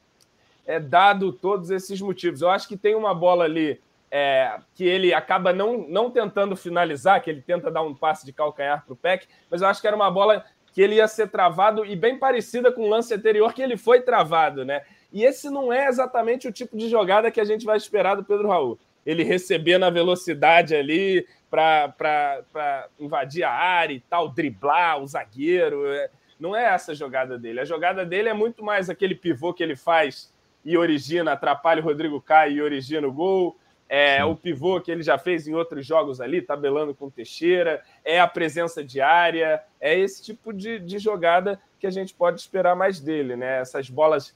é, 0.65 0.79
dado 0.79 1.33
todos 1.33 1.69
esses 1.69 1.99
motivos. 1.99 2.41
Eu 2.41 2.49
acho 2.49 2.69
que 2.69 2.77
tem 2.77 2.95
uma 2.95 3.13
bola 3.13 3.43
ali 3.43 3.81
é, 4.09 4.57
que 4.73 4.85
ele 4.85 5.13
acaba 5.13 5.51
não, 5.51 5.85
não 5.89 6.09
tentando 6.09 6.55
finalizar, 6.55 7.21
que 7.21 7.29
ele 7.29 7.41
tenta 7.41 7.69
dar 7.69 7.81
um 7.81 7.93
passe 7.93 8.25
de 8.25 8.31
calcanhar 8.31 8.85
para 8.85 8.93
o 8.93 8.95
Peck, 8.95 9.27
mas 9.49 9.61
eu 9.61 9.67
acho 9.67 9.81
que 9.81 9.87
era 9.87 9.95
uma 9.95 10.09
bola 10.09 10.45
que 10.71 10.81
ele 10.81 10.95
ia 10.95 11.07
ser 11.09 11.29
travado 11.29 11.85
e 11.85 11.97
bem 11.97 12.17
parecida 12.17 12.71
com 12.71 12.83
o 12.83 12.89
lance 12.89 13.13
anterior 13.13 13.53
que 13.53 13.61
ele 13.61 13.75
foi 13.75 13.99
travado, 13.99 14.63
né? 14.63 14.81
E 15.11 15.25
esse 15.25 15.49
não 15.49 15.73
é 15.73 15.89
exatamente 15.89 16.47
o 16.47 16.51
tipo 16.51 16.77
de 16.77 16.87
jogada 16.87 17.29
que 17.29 17.41
a 17.41 17.45
gente 17.45 17.65
vai 17.65 17.75
esperar 17.75 18.15
do 18.15 18.23
Pedro 18.23 18.47
Raul. 18.47 18.79
ele 19.05 19.23
receber 19.23 19.77
na 19.77 19.89
velocidade 19.89 20.73
ali 20.73 21.27
para 21.49 22.79
invadir 22.97 23.43
a 23.43 23.51
área 23.51 23.93
e 23.93 23.99
tal, 23.99 24.29
driblar 24.29 25.03
o 25.03 25.07
zagueiro. 25.07 25.85
É, 25.87 26.09
não 26.41 26.55
é 26.55 26.65
essa 26.65 26.91
a 26.91 26.95
jogada 26.95 27.37
dele. 27.37 27.59
A 27.59 27.65
jogada 27.65 28.03
dele 28.03 28.27
é 28.27 28.33
muito 28.33 28.63
mais 28.63 28.89
aquele 28.89 29.13
pivô 29.13 29.53
que 29.53 29.61
ele 29.61 29.75
faz 29.75 30.33
e 30.65 30.75
origina, 30.75 31.33
atrapalha 31.33 31.81
o 31.81 31.85
Rodrigo 31.85 32.19
Caio 32.19 32.57
e 32.57 32.61
origina 32.61 33.07
o 33.07 33.13
gol. 33.13 33.57
É 33.87 34.23
o 34.23 34.35
pivô 34.35 34.79
que 34.81 34.89
ele 34.89 35.03
já 35.03 35.17
fez 35.17 35.47
em 35.47 35.53
outros 35.53 35.85
jogos 35.85 36.19
ali, 36.19 36.41
tabelando 36.41 36.95
com 36.95 37.09
Teixeira, 37.09 37.83
é 38.05 38.19
a 38.19 38.27
presença 38.27 38.83
diária, 38.83 39.61
é 39.79 39.99
esse 39.99 40.23
tipo 40.23 40.53
de, 40.53 40.79
de 40.79 40.97
jogada 40.97 41.61
que 41.77 41.85
a 41.85 41.91
gente 41.91 42.13
pode 42.13 42.39
esperar 42.39 42.73
mais 42.75 42.99
dele, 43.01 43.35
né? 43.35 43.59
Essas 43.59 43.89
bolas 43.89 44.33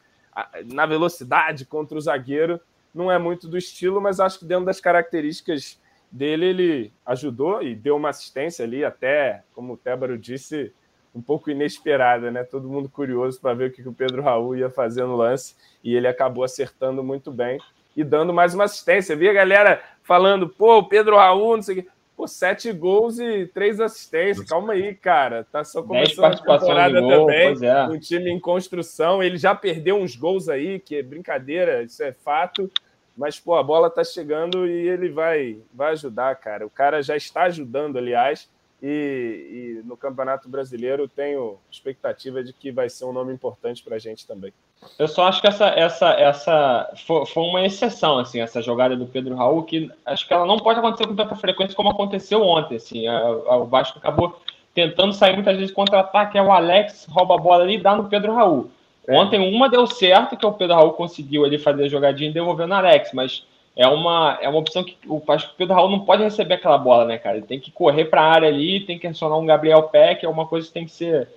na 0.66 0.86
velocidade 0.86 1.66
contra 1.66 1.98
o 1.98 2.02
zagueiro 2.02 2.60
não 2.94 3.12
é 3.12 3.18
muito 3.18 3.48
do 3.48 3.58
estilo, 3.58 4.02
mas 4.02 4.20
acho 4.20 4.40
que 4.40 4.46
dentro 4.46 4.66
das 4.66 4.82
características 4.82 5.82
dele, 6.12 6.46
ele 6.46 6.94
ajudou 7.06 7.64
e 7.64 7.76
deu 7.76 7.96
uma 7.96 8.10
assistência 8.10 8.64
ali, 8.64 8.84
até, 8.84 9.44
como 9.54 9.74
o 9.74 9.78
Tébaro 9.78 10.18
disse, 10.18 10.74
um 11.16 11.22
pouco 11.22 11.50
inesperada, 11.50 12.30
né? 12.30 12.44
Todo 12.44 12.68
mundo 12.68 12.90
curioso 12.90 13.40
para 13.40 13.54
ver 13.54 13.70
o 13.70 13.72
que 13.72 13.88
o 13.88 13.94
Pedro 13.94 14.22
Raul 14.22 14.58
ia 14.58 14.70
fazer 14.70 15.06
no 15.06 15.16
lance 15.16 15.56
e 15.82 15.96
ele 15.96 16.08
acabou 16.08 16.44
acertando 16.44 17.02
muito 17.02 17.32
bem 17.32 17.58
e 17.96 18.04
dando 18.04 18.34
mais 18.34 18.54
uma 18.54 18.66
assistência. 18.66 19.16
Vi 19.16 19.30
a 19.30 19.34
galera 19.34 19.82
falando, 20.04 20.50
pô, 20.50 20.80
o 20.80 20.90
Pedro 20.90 21.16
Raul, 21.16 21.56
não 21.56 21.64
sei 21.64 21.80
o 21.80 21.84
quê. 21.84 21.90
Pô, 22.18 22.28
sete 22.28 22.72
gols 22.72 23.20
e 23.20 23.46
três 23.46 23.80
assistências. 23.80 24.48
Calma 24.48 24.74
aí, 24.74 24.94
cara. 24.94 25.46
Tá 25.50 25.64
só 25.64 25.82
começando 25.84 26.26
a 26.26 26.38
temporada 26.38 27.02
gol, 27.02 27.28
também. 27.28 27.58
É. 27.62 27.84
Um 27.88 28.00
time 28.00 28.30
em 28.30 28.40
construção. 28.40 29.22
Ele 29.22 29.38
já 29.38 29.54
perdeu 29.54 29.98
uns 29.98 30.16
gols 30.16 30.48
aí, 30.48 30.80
que 30.80 30.96
é 30.96 31.04
brincadeira, 31.04 31.84
isso 31.84 32.02
é 32.04 32.14
fato. 32.14 32.72
Mas, 33.18 33.40
pô, 33.40 33.56
a 33.56 33.64
bola 33.64 33.90
tá 33.90 34.04
chegando 34.04 34.68
e 34.68 34.88
ele 34.88 35.10
vai, 35.10 35.58
vai 35.74 35.92
ajudar, 35.92 36.36
cara. 36.36 36.66
O 36.66 36.70
cara 36.70 37.02
já 37.02 37.16
está 37.18 37.44
ajudando, 37.44 37.98
aliás. 37.98 38.50
E, 38.82 39.80
e 39.82 39.88
no 39.88 39.96
Campeonato 39.96 40.50
Brasileiro 40.50 41.08
tenho 41.08 41.58
expectativa 41.72 42.44
de 42.44 42.54
que 42.54 42.72
vai 42.72 42.90
ser 42.90 43.06
um 43.06 43.14
nome 43.14 43.34
importante 43.34 43.84
para 43.84 43.96
a 43.96 44.00
gente 44.00 44.28
também. 44.28 44.54
Eu 45.00 45.08
só 45.08 45.28
acho 45.28 45.42
que 45.42 45.48
essa, 45.48 45.68
essa, 45.68 46.10
essa 46.12 46.94
foi, 47.06 47.26
foi, 47.26 47.44
uma 47.44 47.66
exceção, 47.66 48.20
assim, 48.20 48.42
essa 48.42 48.62
jogada 48.62 48.96
do 48.96 49.06
Pedro 49.06 49.36
Raul, 49.36 49.64
que 49.64 49.90
acho 50.06 50.28
que 50.28 50.34
ela 50.34 50.46
não 50.46 50.60
pode 50.60 50.80
acontecer 50.80 51.08
com 51.08 51.16
tanta 51.16 51.36
frequência 51.36 51.76
como 51.76 51.90
aconteceu 51.90 52.42
ontem. 52.42 52.76
Assim, 52.76 53.08
a, 53.08 53.18
a, 53.18 53.58
o 53.58 53.66
Vasco 53.66 53.98
acabou 53.98 54.40
tentando 54.74 55.14
sair 55.14 55.34
muitas 55.34 55.56
vezes 55.56 55.74
contra-ataque, 55.74 56.38
é 56.38 56.42
o 56.42 56.52
Alex 56.52 57.08
rouba 57.10 57.36
a 57.36 57.38
bola 57.38 57.64
ali 57.64 57.76
e 57.76 57.82
dá 57.82 57.96
no 57.96 58.10
Pedro 58.10 58.36
Raul. 58.36 58.70
Ontem 59.08 59.40
uma 59.40 59.70
deu 59.70 59.88
certo, 59.88 60.36
que 60.36 60.46
o 60.46 60.52
Pedro 60.52 60.76
Raul 60.76 60.94
conseguiu 60.94 61.46
ele 61.46 61.58
fazer 61.58 61.86
a 61.86 61.90
jogadinha 61.90 62.30
e 62.30 62.34
devolver 62.34 62.68
no 62.68 62.74
Alex, 62.74 63.12
mas 63.14 63.46
é 63.76 63.88
uma, 63.88 64.38
é 64.42 64.48
uma 64.48 64.60
opção 64.60 64.84
que 64.84 64.98
o, 65.06 65.22
acho 65.28 65.48
que 65.48 65.54
o 65.54 65.58
Pedro 65.58 65.76
Raul 65.76 65.90
não 65.90 66.00
pode 66.00 66.24
receber 66.24 66.56
aquela 66.56 66.78
bola, 66.78 67.06
né, 67.06 67.18
cara? 67.18 67.38
Ele 67.38 67.46
tem 67.46 67.60
que 67.60 67.72
correr 67.72 68.06
para 68.06 68.22
a 68.22 68.32
área 68.32 68.48
ali, 68.48 68.80
tem 68.80 68.98
que 68.98 69.06
acionar 69.06 69.38
um 69.38 69.46
Gabriel 69.46 69.84
Peck, 69.84 70.26
é 70.26 70.30
uma 70.30 70.48
coisa 70.48 70.68
que 70.68 70.74
tem 70.74 70.86
que 70.86 70.92
ser, 70.92 71.28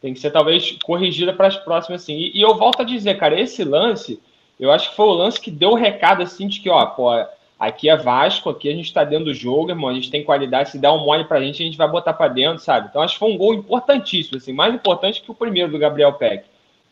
tem 0.00 0.14
que 0.14 0.20
ser 0.20 0.30
talvez 0.30 0.78
corrigida 0.84 1.32
para 1.32 1.48
as 1.48 1.56
próximas, 1.56 2.02
assim. 2.02 2.14
E, 2.14 2.38
e, 2.38 2.40
eu 2.40 2.54
volto 2.54 2.82
a 2.82 2.84
dizer, 2.84 3.18
cara, 3.18 3.38
esse 3.38 3.64
lance, 3.64 4.20
eu 4.60 4.70
acho 4.70 4.90
que 4.90 4.96
foi 4.96 5.06
o 5.06 5.12
lance 5.12 5.40
que 5.40 5.50
deu 5.50 5.70
o 5.70 5.74
recado, 5.74 6.22
assim, 6.22 6.46
de 6.46 6.60
que, 6.60 6.70
ó, 6.70 6.86
pô, 6.86 7.10
aqui 7.58 7.88
é 7.88 7.96
Vasco, 7.96 8.48
aqui 8.48 8.68
a 8.68 8.74
gente 8.74 8.92
tá 8.92 9.02
dentro 9.02 9.26
do 9.26 9.34
jogo, 9.34 9.70
irmão, 9.70 9.90
a 9.90 9.94
gente 9.94 10.10
tem 10.10 10.22
qualidade, 10.22 10.70
se 10.70 10.78
der 10.78 10.90
um 10.90 11.04
mole 11.04 11.24
pra 11.24 11.40
gente, 11.40 11.62
a 11.62 11.66
gente 11.66 11.76
vai 11.76 11.88
botar 11.88 12.12
para 12.12 12.28
dentro, 12.28 12.62
sabe? 12.62 12.86
Então 12.88 13.02
acho 13.02 13.14
que 13.14 13.18
foi 13.18 13.32
um 13.32 13.36
gol 13.36 13.54
importantíssimo, 13.54 14.38
assim, 14.38 14.52
mais 14.52 14.72
importante 14.72 15.20
que 15.20 15.30
o 15.30 15.34
primeiro 15.34 15.72
do 15.72 15.78
Gabriel 15.78 16.12
Peck. 16.12 16.44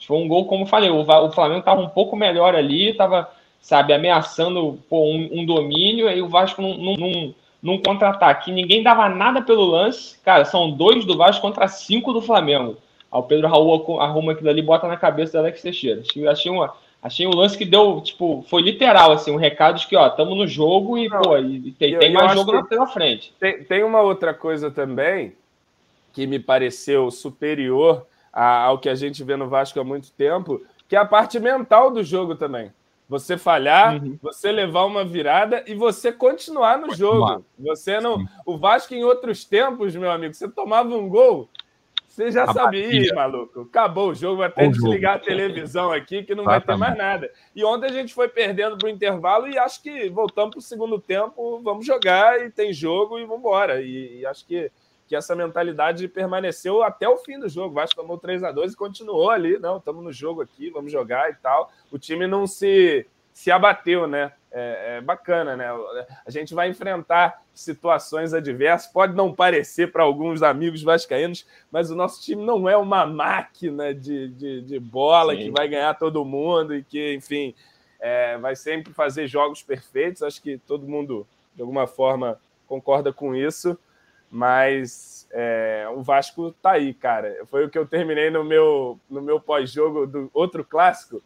Foi 0.04 0.16
um 0.18 0.28
gol, 0.28 0.46
como 0.46 0.66
falei, 0.66 0.90
o 0.90 1.04
Flamengo 1.30 1.60
estava 1.60 1.80
um 1.80 1.88
pouco 1.88 2.16
melhor 2.16 2.54
ali, 2.54 2.90
estava, 2.90 3.30
sabe, 3.60 3.92
ameaçando 3.92 4.78
pô, 4.88 5.04
um, 5.04 5.28
um, 5.32 5.46
domínio, 5.46 6.08
aí 6.08 6.22
o 6.22 6.28
Vasco 6.28 6.62
num, 6.62 6.96
num, 6.96 7.34
num 7.62 7.82
contra-ataque. 7.82 8.52
Ninguém 8.52 8.82
dava 8.82 9.08
nada 9.08 9.42
pelo 9.42 9.64
lance. 9.64 10.18
Cara, 10.24 10.44
são 10.44 10.70
dois 10.70 11.04
do 11.04 11.16
Vasco 11.16 11.42
contra 11.42 11.68
cinco 11.68 12.12
do 12.12 12.22
Flamengo. 12.22 12.76
Aí 13.10 13.18
o 13.18 13.22
Pedro 13.22 13.48
Raul 13.48 14.00
arruma 14.00 14.32
aquilo 14.32 14.50
ali 14.50 14.60
e 14.60 14.64
bota 14.64 14.86
na 14.86 14.96
cabeça 14.96 15.32
do 15.32 15.38
Alex 15.38 15.62
Teixeira. 15.62 16.00
Achei, 16.00 16.28
achei, 16.28 16.52
uma, 16.52 16.74
achei 17.02 17.26
um 17.26 17.34
lance 17.34 17.58
que 17.58 17.64
deu, 17.64 18.00
tipo, 18.00 18.44
foi 18.48 18.62
literal, 18.62 19.12
assim, 19.12 19.30
um 19.30 19.36
recado 19.36 19.78
de 19.78 19.86
que, 19.86 19.96
ó, 19.96 20.06
estamos 20.06 20.36
no 20.36 20.46
jogo 20.46 20.96
e, 20.96 21.08
Não, 21.08 21.22
pô, 21.22 21.36
e 21.38 21.72
tem, 21.72 21.92
eu, 21.92 21.98
tem 21.98 22.12
mais 22.12 22.32
jogo 22.32 22.52
na, 22.52 22.62
pela 22.64 22.86
frente. 22.86 23.32
Tem, 23.38 23.64
tem 23.64 23.82
uma 23.82 24.00
outra 24.00 24.32
coisa 24.32 24.70
também 24.70 25.32
que 26.12 26.26
me 26.26 26.38
pareceu 26.38 27.10
superior 27.10 28.06
ao 28.32 28.78
que 28.78 28.88
a 28.88 28.94
gente 28.94 29.24
vê 29.24 29.34
no 29.34 29.48
Vasco 29.48 29.80
há 29.80 29.84
muito 29.84 30.12
tempo, 30.12 30.62
que 30.88 30.94
é 30.94 30.98
a 30.98 31.04
parte 31.04 31.38
mental 31.40 31.90
do 31.90 32.02
jogo 32.04 32.34
também. 32.34 32.70
Você 33.08 33.38
falhar, 33.38 34.02
uhum. 34.02 34.18
você 34.20 34.50
levar 34.50 34.84
uma 34.84 35.04
virada 35.04 35.62
e 35.66 35.74
você 35.74 36.12
continuar 36.12 36.78
no 36.78 36.94
jogo. 36.94 37.44
Você 37.58 38.00
não. 38.00 38.26
O 38.44 38.58
Vasco, 38.58 38.94
em 38.94 39.04
outros 39.04 39.44
tempos, 39.44 39.94
meu 39.94 40.10
amigo, 40.10 40.34
você 40.34 40.48
tomava 40.48 40.92
um 40.92 41.08
gol, 41.08 41.48
você 42.16 42.32
já 42.32 42.44
a 42.44 42.52
sabia, 42.52 43.14
maluco. 43.14 43.60
Acabou 43.60 44.08
o 44.08 44.14
jogo, 44.14 44.38
vai 44.38 44.48
até 44.48 44.66
desligar 44.68 45.16
a 45.16 45.18
televisão 45.18 45.92
aqui, 45.92 46.22
que 46.22 46.34
não 46.34 46.44
vai 46.44 46.60
ter 46.62 46.74
mais 46.74 46.96
nada. 46.96 47.30
E 47.54 47.62
ontem 47.62 47.86
a 47.86 47.92
gente 47.92 48.14
foi 48.14 48.26
perdendo 48.26 48.78
para 48.78 48.86
o 48.86 48.90
intervalo 48.90 49.46
e 49.46 49.58
acho 49.58 49.82
que 49.82 50.08
voltamos 50.08 50.52
para 50.52 50.58
o 50.58 50.62
segundo 50.62 50.98
tempo, 50.98 51.60
vamos 51.62 51.84
jogar 51.84 52.40
e 52.40 52.50
tem 52.50 52.72
jogo 52.72 53.18
e 53.18 53.26
vamos 53.26 53.40
embora. 53.40 53.82
E, 53.82 54.20
e 54.20 54.26
acho 54.26 54.46
que 54.46 54.72
que 55.06 55.14
essa 55.14 55.36
mentalidade 55.36 56.08
permaneceu 56.08 56.82
até 56.82 57.08
o 57.08 57.18
fim 57.18 57.38
do 57.38 57.48
jogo. 57.48 57.70
O 57.70 57.74
Vasco 57.74 58.00
tomou 58.00 58.18
3 58.18 58.42
a 58.42 58.50
2 58.52 58.72
e 58.72 58.76
continuou 58.76 59.30
ali. 59.30 59.58
Não, 59.58 59.76
estamos 59.76 60.02
no 60.02 60.12
jogo 60.12 60.42
aqui, 60.42 60.68
vamos 60.70 60.90
jogar 60.90 61.30
e 61.30 61.34
tal. 61.34 61.70
O 61.92 61.98
time 61.98 62.26
não 62.26 62.46
se, 62.46 63.06
se 63.32 63.50
abateu, 63.50 64.06
né? 64.06 64.32
É, 64.50 64.96
é 64.96 65.00
bacana, 65.00 65.56
né? 65.56 65.66
A 66.26 66.30
gente 66.30 66.54
vai 66.54 66.68
enfrentar 66.68 67.40
situações 67.54 68.34
adversas. 68.34 68.90
Pode 68.90 69.14
não 69.14 69.32
parecer 69.32 69.92
para 69.92 70.02
alguns 70.02 70.42
amigos 70.42 70.82
vascaínos, 70.82 71.46
mas 71.70 71.90
o 71.90 71.94
nosso 71.94 72.20
time 72.22 72.44
não 72.44 72.68
é 72.68 72.76
uma 72.76 73.06
máquina 73.06 73.94
de, 73.94 74.28
de, 74.28 74.62
de 74.62 74.80
bola 74.80 75.34
Sim. 75.34 75.38
que 75.42 75.50
vai 75.50 75.68
ganhar 75.68 75.94
todo 75.94 76.24
mundo 76.24 76.74
e 76.74 76.82
que, 76.82 77.14
enfim, 77.14 77.54
é, 78.00 78.36
vai 78.38 78.56
sempre 78.56 78.92
fazer 78.92 79.28
jogos 79.28 79.62
perfeitos. 79.62 80.22
Acho 80.22 80.42
que 80.42 80.58
todo 80.58 80.88
mundo, 80.88 81.26
de 81.54 81.60
alguma 81.60 81.86
forma, 81.86 82.40
concorda 82.66 83.12
com 83.12 83.36
isso 83.36 83.78
mas 84.36 85.26
é, 85.32 85.86
o 85.96 86.02
Vasco 86.02 86.52
tá 86.60 86.72
aí, 86.72 86.92
cara. 86.92 87.34
Foi 87.46 87.64
o 87.64 87.70
que 87.70 87.78
eu 87.78 87.86
terminei 87.86 88.28
no 88.28 88.44
meu, 88.44 89.00
no 89.08 89.22
meu 89.22 89.40
pós-jogo 89.40 90.06
do 90.06 90.30
outro 90.34 90.62
clássico, 90.62 91.22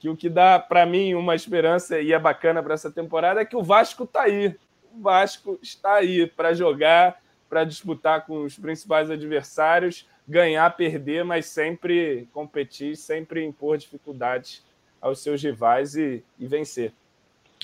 que 0.00 0.08
o 0.08 0.16
que 0.16 0.28
dá 0.28 0.58
para 0.58 0.84
mim 0.84 1.14
uma 1.14 1.36
esperança 1.36 2.00
e 2.00 2.12
é 2.12 2.18
bacana 2.18 2.60
para 2.60 2.74
essa 2.74 2.90
temporada 2.90 3.40
é 3.40 3.44
que 3.44 3.54
o 3.54 3.62
Vasco 3.62 4.04
tá 4.04 4.22
aí. 4.22 4.56
O 4.92 5.00
Vasco 5.00 5.56
está 5.62 5.94
aí 5.94 6.26
para 6.26 6.52
jogar, 6.52 7.22
para 7.48 7.62
disputar 7.62 8.26
com 8.26 8.42
os 8.42 8.58
principais 8.58 9.08
adversários, 9.08 10.04
ganhar, 10.26 10.68
perder, 10.76 11.24
mas 11.24 11.46
sempre 11.46 12.28
competir, 12.32 12.96
sempre 12.96 13.44
impor 13.44 13.78
dificuldades 13.78 14.64
aos 15.00 15.20
seus 15.20 15.40
rivais 15.40 15.94
e, 15.94 16.24
e 16.36 16.48
vencer. 16.48 16.92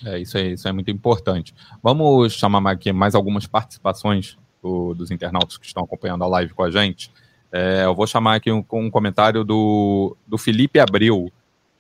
É, 0.07 0.19
isso 0.21 0.39
é, 0.39 0.43
isso 0.43 0.69
é 0.69 0.73
muito 0.73 0.91
importante. 0.91 1.53
Vamos 1.83 2.33
chamar 2.33 2.71
aqui 2.71 2.93
mais 2.93 3.17
algumas 3.17 3.45
participações 3.45 4.39
do, 4.65 4.95
dos 4.95 5.11
internautas 5.11 5.59
que 5.59 5.67
estão 5.67 5.85
acompanhando 5.85 6.25
a 6.25 6.27
live 6.27 6.55
com 6.55 6.63
a 6.63 6.71
gente. 6.71 7.13
É, 7.53 7.85
eu 7.85 7.95
vou 7.95 8.07
chamar 8.07 8.37
aqui 8.37 8.51
um, 8.51 8.65
um 8.73 8.91
comentário 8.91 9.45
do, 9.45 10.17
do 10.27 10.39
Felipe 10.39 10.81
Abril, 10.81 11.31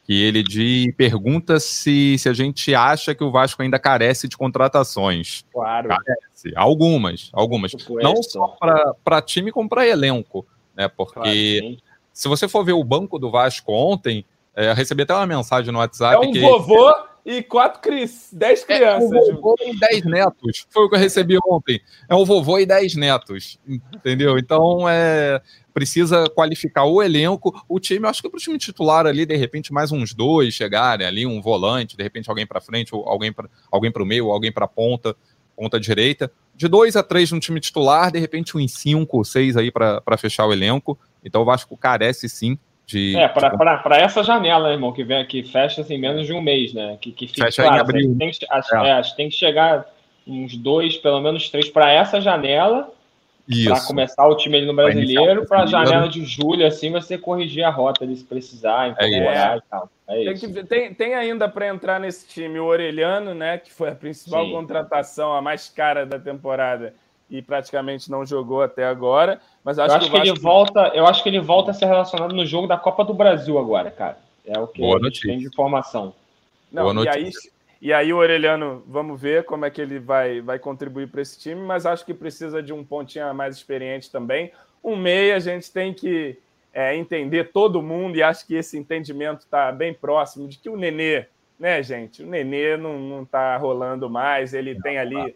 que 0.04 0.22
ele 0.22 0.42
de, 0.42 0.94
pergunta 0.96 1.58
se, 1.58 2.18
se 2.18 2.28
a 2.28 2.34
gente 2.34 2.74
acha 2.74 3.14
que 3.14 3.24
o 3.24 3.30
Vasco 3.30 3.62
ainda 3.62 3.78
carece 3.78 4.28
de 4.28 4.36
contratações. 4.36 5.46
Claro. 5.50 5.88
Carece. 5.88 6.52
Algumas, 6.54 7.30
algumas. 7.32 7.72
Não 7.88 8.22
só 8.22 8.56
para 9.02 9.22
time, 9.22 9.50
como 9.50 9.68
para 9.68 9.88
elenco. 9.88 10.46
Né? 10.76 10.86
Porque 10.86 11.60
claro, 11.60 11.76
se 12.12 12.28
você 12.28 12.46
for 12.46 12.64
ver 12.64 12.74
o 12.74 12.84
banco 12.84 13.18
do 13.18 13.30
Vasco 13.30 13.72
ontem, 13.72 14.26
é, 14.54 14.70
eu 14.70 14.74
recebi 14.74 15.02
até 15.02 15.14
uma 15.14 15.26
mensagem 15.26 15.72
no 15.72 15.78
WhatsApp. 15.78 16.22
É 16.22 16.28
um 16.28 16.30
que... 16.30 16.40
vovô 16.40 16.92
e 17.24 17.42
quatro 17.42 17.80
cris, 17.80 18.28
dez 18.32 18.62
é, 18.62 18.66
crianças. 18.66 19.12
É 19.12 19.32
um 19.32 19.36
vovô 19.36 19.56
e 19.64 19.78
dez 19.78 20.04
netos. 20.04 20.66
Foi 20.68 20.84
o 20.84 20.88
que 20.90 20.94
eu 20.94 21.00
recebi 21.00 21.38
ontem. 21.48 21.80
É 22.08 22.14
um 22.14 22.24
vovô 22.24 22.58
e 22.58 22.66
dez 22.66 22.94
netos. 22.94 23.58
Entendeu? 23.66 24.38
Então 24.38 24.88
é 24.88 25.40
precisa 25.74 26.30
qualificar 26.30 26.84
o 26.84 27.02
elenco, 27.02 27.52
o 27.68 27.80
time. 27.80 28.06
Acho 28.06 28.22
que 28.22 28.30
para 28.30 28.38
o 28.38 28.40
time 28.40 28.56
titular 28.56 29.06
ali, 29.06 29.26
de 29.26 29.36
repente, 29.36 29.72
mais 29.72 29.90
uns 29.90 30.14
dois 30.14 30.54
chegarem 30.54 31.04
ali, 31.04 31.26
um 31.26 31.42
volante, 31.42 31.96
de 31.96 32.02
repente 32.02 32.30
alguém 32.30 32.46
para 32.46 32.60
frente, 32.60 32.94
ou 32.94 33.08
alguém 33.08 33.32
para 33.32 33.50
alguém 33.72 33.92
o 33.94 34.04
meio, 34.04 34.30
alguém 34.30 34.52
para 34.52 34.68
ponta, 34.68 35.16
ponta 35.56 35.80
direita. 35.80 36.30
De 36.54 36.68
dois 36.68 36.94
a 36.94 37.02
três 37.02 37.32
no 37.32 37.40
time 37.40 37.58
titular, 37.58 38.12
de 38.12 38.20
repente 38.20 38.56
uns 38.56 38.72
cinco 38.72 39.18
ou 39.18 39.24
seis 39.24 39.56
aí 39.56 39.72
para 39.72 40.16
fechar 40.16 40.46
o 40.46 40.52
elenco. 40.52 40.96
Então 41.24 41.42
o 41.42 41.44
Vasco 41.44 41.76
carece 41.76 42.28
sim 42.28 42.56
de, 42.86 43.16
é, 43.16 43.28
para 43.28 43.96
essa 43.98 44.22
janela, 44.22 44.70
irmão, 44.70 44.92
que, 44.92 45.02
vem, 45.02 45.24
que 45.26 45.42
fecha 45.42 45.80
assim, 45.80 45.96
menos 45.96 46.26
de 46.26 46.32
um 46.32 46.40
mês, 46.40 46.74
né? 46.74 46.98
Que, 47.00 47.12
que 47.12 47.26
fica, 47.26 47.44
fecha 47.46 47.62
claro, 47.62 47.76
em 47.76 47.80
abril. 47.80 48.16
Tem, 48.18 48.30
acho, 48.50 48.76
é. 48.76 48.88
É, 48.88 48.92
acho, 48.92 49.16
tem 49.16 49.28
que 49.28 49.34
chegar 49.34 49.86
uns 50.26 50.56
dois, 50.56 50.96
pelo 50.96 51.20
menos 51.20 51.48
três, 51.48 51.68
para 51.68 51.90
essa 51.90 52.20
janela. 52.20 52.90
Para 53.66 53.80
começar 53.86 54.26
o 54.26 54.36
time 54.36 54.56
ali 54.56 54.66
no 54.66 54.74
brasileiro, 54.74 55.46
para 55.46 55.64
a 55.64 55.66
janela 55.66 56.08
de 56.08 56.24
julho, 56.24 56.66
assim, 56.66 56.90
você 56.90 57.18
corrigir 57.18 57.62
a 57.62 57.68
rota 57.68 58.02
ali 58.02 58.16
se 58.16 58.24
precisar, 58.24 58.88
incorporar 58.88 59.54
é. 59.54 59.58
e 59.58 59.62
tal. 59.70 59.90
É 60.08 60.24
tem, 60.24 60.34
que, 60.34 60.64
tem, 60.64 60.94
tem, 60.94 61.14
ainda 61.14 61.46
para 61.46 61.68
entrar 61.68 62.00
nesse 62.00 62.26
time 62.26 62.58
o 62.58 62.64
Orelhano, 62.64 63.34
né? 63.34 63.58
Que 63.58 63.70
foi 63.70 63.90
a 63.90 63.94
principal 63.94 64.46
Sim. 64.46 64.52
contratação, 64.52 65.34
a 65.34 65.42
mais 65.42 65.68
cara 65.68 66.06
da 66.06 66.18
temporada, 66.18 66.94
e 67.30 67.40
praticamente 67.42 68.10
não 68.10 68.24
jogou 68.24 68.62
até 68.62 68.84
agora. 68.84 69.40
Mas 69.62 69.78
acho, 69.78 69.90
eu 69.90 69.96
acho 69.96 70.10
que, 70.10 70.20
que, 70.20 70.28
ele 70.28 70.38
volta, 70.38 70.92
eu 70.94 71.06
acho 71.06 71.22
que 71.22 71.28
ele 71.28 71.40
volta 71.40 71.70
a 71.70 71.74
ser 71.74 71.86
relacionado 71.86 72.34
no 72.34 72.44
jogo 72.44 72.66
da 72.66 72.76
Copa 72.76 73.04
do 73.04 73.14
Brasil 73.14 73.58
agora, 73.58 73.90
cara. 73.90 74.18
É 74.46 74.58
o 74.58 74.66
que 74.66 74.80
Boa 74.80 74.98
a 74.98 75.02
gente 75.04 75.22
tem 75.22 75.38
de 75.38 75.46
informação. 75.46 76.14
Não, 76.70 76.92
Boa 76.92 77.04
e 77.04 77.08
aí, 77.08 77.30
e 77.80 77.92
aí 77.92 78.12
o 78.12 78.18
Orelhano, 78.18 78.82
vamos 78.86 79.20
ver 79.20 79.44
como 79.44 79.64
é 79.64 79.70
que 79.70 79.80
ele 79.80 79.98
vai, 79.98 80.40
vai 80.40 80.58
contribuir 80.58 81.08
para 81.08 81.22
esse 81.22 81.38
time, 81.38 81.60
mas 81.60 81.86
acho 81.86 82.04
que 82.04 82.12
precisa 82.12 82.62
de 82.62 82.72
um 82.72 82.84
pontinho 82.84 83.34
mais 83.34 83.56
experiente 83.56 84.10
também. 84.10 84.52
Um 84.82 84.96
meia, 84.96 85.36
a 85.36 85.38
gente 85.38 85.70
tem 85.70 85.94
que 85.94 86.38
é, 86.72 86.94
entender 86.94 87.52
todo 87.52 87.80
mundo, 87.80 88.16
e 88.16 88.22
acho 88.22 88.46
que 88.46 88.54
esse 88.54 88.76
entendimento 88.76 89.40
está 89.40 89.72
bem 89.72 89.94
próximo 89.94 90.46
de 90.46 90.58
que 90.58 90.68
o 90.68 90.76
Nenê, 90.76 91.26
né, 91.58 91.82
gente? 91.82 92.22
O 92.22 92.26
Nenê 92.26 92.76
não 92.76 93.22
está 93.22 93.56
rolando 93.56 94.10
mais, 94.10 94.52
ele 94.52 94.74
não, 94.74 94.82
tem 94.82 94.98
ali 94.98 95.34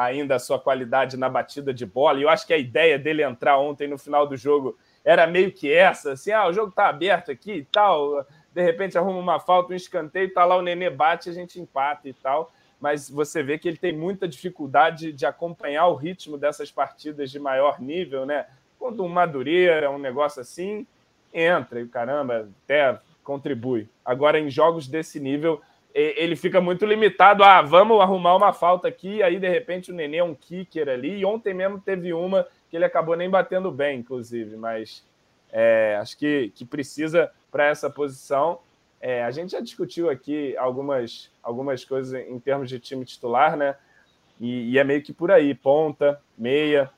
ainda 0.00 0.36
a 0.36 0.38
sua 0.38 0.58
qualidade 0.58 1.16
na 1.16 1.28
batida 1.28 1.74
de 1.74 1.84
bola, 1.84 2.18
e 2.18 2.22
eu 2.22 2.28
acho 2.28 2.46
que 2.46 2.54
a 2.54 2.58
ideia 2.58 2.98
dele 2.98 3.22
entrar 3.22 3.58
ontem 3.58 3.86
no 3.86 3.98
final 3.98 4.26
do 4.26 4.36
jogo 4.36 4.76
era 5.04 5.26
meio 5.26 5.52
que 5.52 5.72
essa, 5.72 6.12
assim, 6.12 6.32
ah, 6.32 6.46
o 6.46 6.52
jogo 6.52 6.70
está 6.70 6.88
aberto 6.88 7.30
aqui 7.30 7.52
e 7.52 7.64
tal, 7.64 8.26
de 8.52 8.62
repente 8.62 8.98
arruma 8.98 9.18
uma 9.18 9.38
falta, 9.38 9.72
um 9.72 9.76
escanteio, 9.76 10.32
tá 10.32 10.44
lá 10.44 10.56
o 10.56 10.62
Nenê 10.62 10.90
bate, 10.90 11.28
a 11.28 11.32
gente 11.32 11.60
empata 11.60 12.08
e 12.08 12.12
tal. 12.12 12.52
Mas 12.80 13.10
você 13.10 13.42
vê 13.42 13.58
que 13.58 13.68
ele 13.68 13.76
tem 13.76 13.92
muita 13.92 14.26
dificuldade 14.26 15.12
de 15.12 15.26
acompanhar 15.26 15.86
o 15.88 15.94
ritmo 15.94 16.38
dessas 16.38 16.70
partidas 16.70 17.30
de 17.30 17.38
maior 17.38 17.78
nível, 17.78 18.24
né? 18.24 18.46
Quando 18.78 19.04
um 19.04 19.08
Madureira, 19.08 19.90
um 19.90 19.98
negócio 19.98 20.40
assim, 20.40 20.86
entra 21.32 21.82
e 21.82 21.86
caramba, 21.86 22.48
até 22.64 22.98
contribui. 23.22 23.86
Agora, 24.02 24.40
em 24.40 24.50
jogos 24.50 24.88
desse 24.88 25.20
nível, 25.20 25.60
ele 25.94 26.36
fica 26.36 26.60
muito 26.60 26.86
limitado. 26.86 27.42
Ah, 27.42 27.62
vamos 27.62 28.00
arrumar 28.00 28.36
uma 28.36 28.52
falta 28.52 28.88
aqui, 28.88 29.22
aí 29.22 29.38
de 29.38 29.48
repente 29.48 29.90
o 29.90 29.94
Nenê 29.94 30.18
é 30.18 30.24
um 30.24 30.34
kicker 30.34 30.88
ali. 30.88 31.18
E 31.18 31.24
ontem 31.24 31.52
mesmo 31.52 31.80
teve 31.80 32.12
uma 32.12 32.46
que 32.68 32.76
ele 32.76 32.84
acabou 32.84 33.16
nem 33.16 33.28
batendo 33.28 33.70
bem, 33.70 33.98
inclusive, 33.98 34.56
mas 34.56 35.04
é, 35.52 35.98
acho 36.00 36.16
que, 36.16 36.52
que 36.54 36.64
precisa 36.64 37.30
para 37.50 37.66
essa 37.66 37.90
posição. 37.90 38.60
É, 39.00 39.24
a 39.24 39.30
gente 39.30 39.52
já 39.52 39.60
discutiu 39.60 40.10
aqui 40.10 40.56
algumas, 40.56 41.30
algumas 41.42 41.84
coisas 41.84 42.14
em 42.28 42.38
termos 42.38 42.68
de 42.68 42.78
time 42.78 43.04
titular, 43.04 43.56
né? 43.56 43.74
E, 44.38 44.72
e 44.72 44.78
é 44.78 44.84
meio 44.84 45.02
que 45.02 45.12
por 45.12 45.30
aí: 45.30 45.54
ponta, 45.54 46.20
meia, 46.36 46.90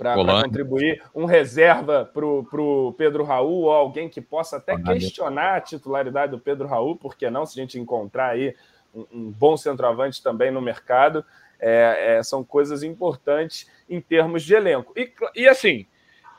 para 0.00 0.14
contribuir, 0.14 1.02
um 1.14 1.26
reserva 1.26 2.10
para 2.10 2.24
o 2.24 2.94
Pedro 2.96 3.22
Raul, 3.22 3.64
ou 3.64 3.70
alguém 3.70 4.08
que 4.08 4.18
possa 4.18 4.56
até 4.56 4.74
questionar 4.80 5.56
a 5.56 5.60
titularidade 5.60 6.32
do 6.32 6.38
Pedro 6.38 6.66
Raul, 6.66 6.96
porque 6.96 7.28
não, 7.28 7.44
se 7.44 7.60
a 7.60 7.62
gente 7.62 7.78
encontrar 7.78 8.30
aí 8.30 8.56
um, 8.94 9.06
um 9.12 9.30
bom 9.30 9.58
centroavante 9.58 10.22
também 10.22 10.50
no 10.50 10.62
mercado, 10.62 11.22
é, 11.60 12.16
é, 12.16 12.22
são 12.22 12.42
coisas 12.42 12.82
importantes 12.82 13.70
em 13.90 14.00
termos 14.00 14.42
de 14.42 14.54
elenco. 14.54 14.90
E, 14.96 15.12
e 15.36 15.46
assim, 15.46 15.84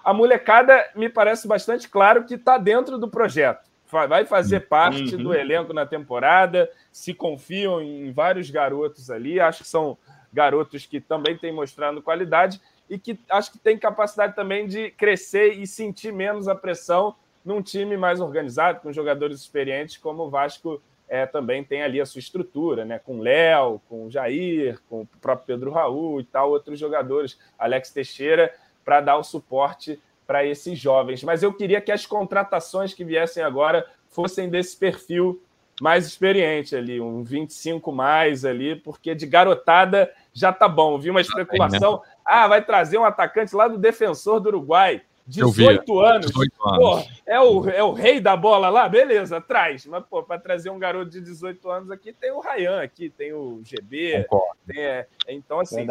a 0.04 0.12
molecada 0.12 0.84
me 0.96 1.08
parece 1.08 1.48
bastante 1.48 1.88
claro 1.88 2.26
que 2.26 2.34
está 2.34 2.58
dentro 2.58 2.98
do 2.98 3.08
projeto. 3.08 3.70
Vai 3.86 4.26
fazer 4.26 4.62
parte 4.62 5.16
uhum. 5.16 5.24
do 5.24 5.34
elenco 5.36 5.72
na 5.72 5.86
temporada, 5.86 6.68
se 6.92 7.14
confiam 7.14 7.80
em 7.80 8.12
vários 8.12 8.50
garotos 8.50 9.12
ali. 9.12 9.40
Acho 9.40 9.64
que 9.64 9.70
são 9.70 9.98
garotos 10.34 10.86
que 10.86 11.00
também 11.00 11.38
têm 11.38 11.52
mostrado 11.52 12.02
qualidade 12.02 12.60
e 12.92 13.00
que 13.00 13.18
acho 13.30 13.54
que 13.54 13.58
tem 13.58 13.78
capacidade 13.78 14.36
também 14.36 14.68
de 14.68 14.92
crescer 14.92 15.54
e 15.54 15.66
sentir 15.66 16.12
menos 16.12 16.50
a 16.50 16.54
pressão 16.54 17.16
num 17.44 17.62
time 17.62 17.96
mais 17.96 18.20
organizado, 18.20 18.82
com 18.82 18.92
jogadores 18.92 19.40
experientes, 19.40 19.96
como 19.96 20.24
o 20.24 20.30
Vasco 20.30 20.82
é, 21.08 21.26
também 21.26 21.64
tem 21.64 21.82
ali 21.82 22.02
a 22.02 22.06
sua 22.06 22.20
estrutura, 22.20 22.84
né? 22.84 23.00
Com 23.00 23.22
Léo, 23.22 23.82
com 23.88 24.10
Jair, 24.10 24.78
com 24.90 25.04
o 25.04 25.08
próprio 25.22 25.48
Pedro 25.48 25.72
Raul 25.72 26.20
e 26.20 26.26
tal, 26.26 26.52
outros 26.52 26.78
jogadores, 26.78 27.40
Alex 27.58 27.92
Teixeira 27.92 28.54
para 28.84 29.00
dar 29.00 29.18
o 29.18 29.24
suporte 29.24 29.98
para 30.28 30.46
esses 30.46 30.78
jovens. 30.78 31.24
Mas 31.24 31.44
eu 31.44 31.54
queria 31.54 31.80
que 31.80 31.94
as 31.94 32.06
contratações 32.06 32.94
que 32.94 33.06
viessem 33.06 33.42
agora 33.42 33.86
fossem 34.10 34.50
desse 34.50 34.76
perfil 34.76 35.42
mais 35.82 36.06
experiente 36.06 36.76
ali, 36.76 37.02
um 37.02 37.24
25 37.24 37.92
mais 37.92 38.46
ali, 38.46 38.76
porque 38.76 39.16
de 39.16 39.26
garotada 39.26 40.12
já 40.32 40.54
tá 40.54 40.70
bom. 40.70 41.00
Vi 41.00 41.10
uma 41.10 41.22
especulação, 41.22 42.04
ah, 42.32 42.48
vai 42.48 42.64
trazer 42.64 42.98
um 42.98 43.04
atacante 43.04 43.54
lá 43.54 43.68
do 43.68 43.78
defensor 43.78 44.40
do 44.40 44.48
Uruguai, 44.48 45.02
18 45.28 46.00
anos. 46.00 46.28
18 46.28 46.70
anos. 46.70 46.80
Pô, 46.80 47.12
é, 47.26 47.40
o, 47.40 47.70
é 47.70 47.84
o 47.84 47.92
rei 47.92 48.20
da 48.20 48.36
bola 48.36 48.70
lá, 48.70 48.88
beleza, 48.88 49.42
traz. 49.42 49.86
Mas, 49.86 50.04
pô, 50.06 50.24
para 50.24 50.40
trazer 50.40 50.70
um 50.70 50.80
garoto 50.80 51.12
de 51.12 51.22
18 51.22 51.70
anos 51.70 51.92
aqui, 51.92 52.14
tem 52.14 52.32
o 52.32 52.40
Rayan 52.40 52.82
aqui, 52.82 53.10
tem 53.10 53.34
o 53.34 53.62
GB. 53.64 54.26
Tem, 54.66 54.82
é, 54.82 55.08
então, 55.28 55.60
assim, 55.60 55.86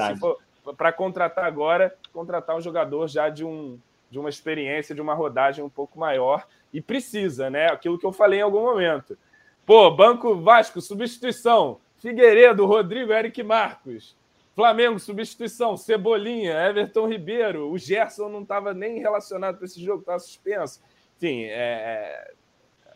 para 0.77 0.93
contratar 0.93 1.45
agora, 1.45 1.95
contratar 2.13 2.57
um 2.57 2.61
jogador 2.61 3.07
já 3.09 3.29
de, 3.29 3.45
um, 3.45 3.79
de 4.11 4.19
uma 4.19 4.29
experiência, 4.29 4.95
de 4.95 5.01
uma 5.01 5.15
rodagem 5.15 5.65
um 5.65 5.71
pouco 5.71 5.99
maior. 5.99 6.47
E 6.73 6.81
precisa, 6.81 7.51
né? 7.51 7.67
Aquilo 7.67 7.99
que 7.99 8.07
eu 8.07 8.13
falei 8.13 8.41
em 8.41 8.43
algum 8.43 8.63
momento. 8.63 9.19
Pô, 9.67 9.91
Banco 9.91 10.37
Vasco, 10.37 10.81
substituição. 10.81 11.81
Figueiredo, 11.99 12.65
Rodrigo, 12.65 13.13
Eric 13.13 13.43
Marcos. 13.43 14.17
Flamengo, 14.55 14.99
substituição. 14.99 15.77
Cebolinha, 15.77 16.53
Everton 16.69 17.09
Ribeiro. 17.09 17.71
O 17.71 17.79
Gerson 17.79 18.29
não 18.29 18.43
estava 18.43 18.75
nem 18.75 18.99
relacionado 18.99 19.57
para 19.57 19.67
esse 19.67 19.83
jogo, 19.83 20.01
estava 20.01 20.19
suspenso. 20.19 20.83
Enfim, 21.17 21.45
é, 21.45 21.51
é, 21.51 22.31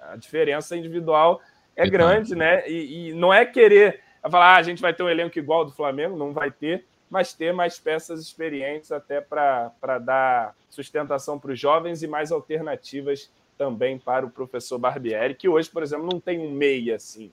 a 0.01 0.17
diferença 0.17 0.77
individual 0.77 1.41
é 1.77 1.89
grande, 1.89 2.35
né? 2.35 2.69
E, 2.69 3.11
e 3.11 3.15
não 3.15 3.33
é 3.33 3.45
querer 3.45 4.01
falar, 4.23 4.55
ah, 4.55 4.57
a 4.57 4.63
gente 4.63 4.81
vai 4.81 4.95
ter 4.95 5.03
um 5.03 5.09
elenco 5.09 5.39
igual 5.39 5.61
ao 5.61 5.65
do 5.67 5.73
Flamengo, 5.73 6.17
não 6.17 6.33
vai 6.33 6.51
ter 6.51 6.85
mas 7.15 7.33
ter 7.33 7.53
mais 7.53 7.79
peças 7.79 8.21
experientes 8.21 8.91
até 8.91 9.21
para 9.21 9.99
dar 10.01 10.53
sustentação 10.69 11.39
para 11.39 11.53
os 11.53 11.61
jovens 11.61 12.03
e 12.03 12.09
mais 12.09 12.33
alternativas 12.33 13.31
também 13.57 14.01
para 14.01 14.27
o 14.27 14.31
professor 14.31 14.79
Barbieri, 14.79 15.37
que 15.37 15.49
hoje, 15.49 15.71
por 15.71 15.85
exemplo, 15.85 16.09
não 16.11 16.19
tem 16.19 16.41
um 16.41 16.51
meia 16.51 16.97
assim 16.97 17.31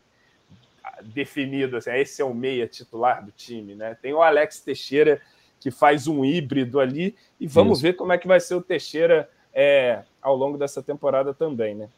definido, 1.04 1.78
assim, 1.78 1.92
esse 1.92 2.22
é 2.22 2.26
o 2.26 2.34
meia 2.34 2.68
titular 2.68 3.24
do 3.24 3.32
time, 3.32 3.76
né? 3.76 3.96
Tem 4.02 4.14
o 4.14 4.22
Alex 4.22 4.60
Teixeira 4.62 5.22
que 5.60 5.70
faz 5.70 6.08
um 6.08 6.26
híbrido 6.26 6.80
ali 6.80 7.16
e 7.40 7.48
vamos 7.48 7.80
Isso. 7.80 7.84
ver 7.84 7.94
como 7.94 8.12
é 8.12 8.18
que 8.18 8.28
vai 8.28 8.40
ser 8.40 8.56
o 8.56 8.62
Teixeira 8.62 9.30
é, 9.54 10.02
ao 10.22 10.36
longo 10.36 10.58
dessa 10.58 10.82
temporada 10.82 11.34
também, 11.34 11.76
né? 11.76 11.90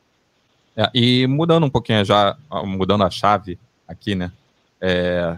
É, 0.75 0.89
e 0.93 1.27
mudando 1.27 1.65
um 1.65 1.69
pouquinho 1.69 2.03
já, 2.03 2.35
mudando 2.65 3.03
a 3.03 3.09
chave 3.09 3.59
aqui, 3.87 4.15
né? 4.15 4.31
É, 4.81 5.37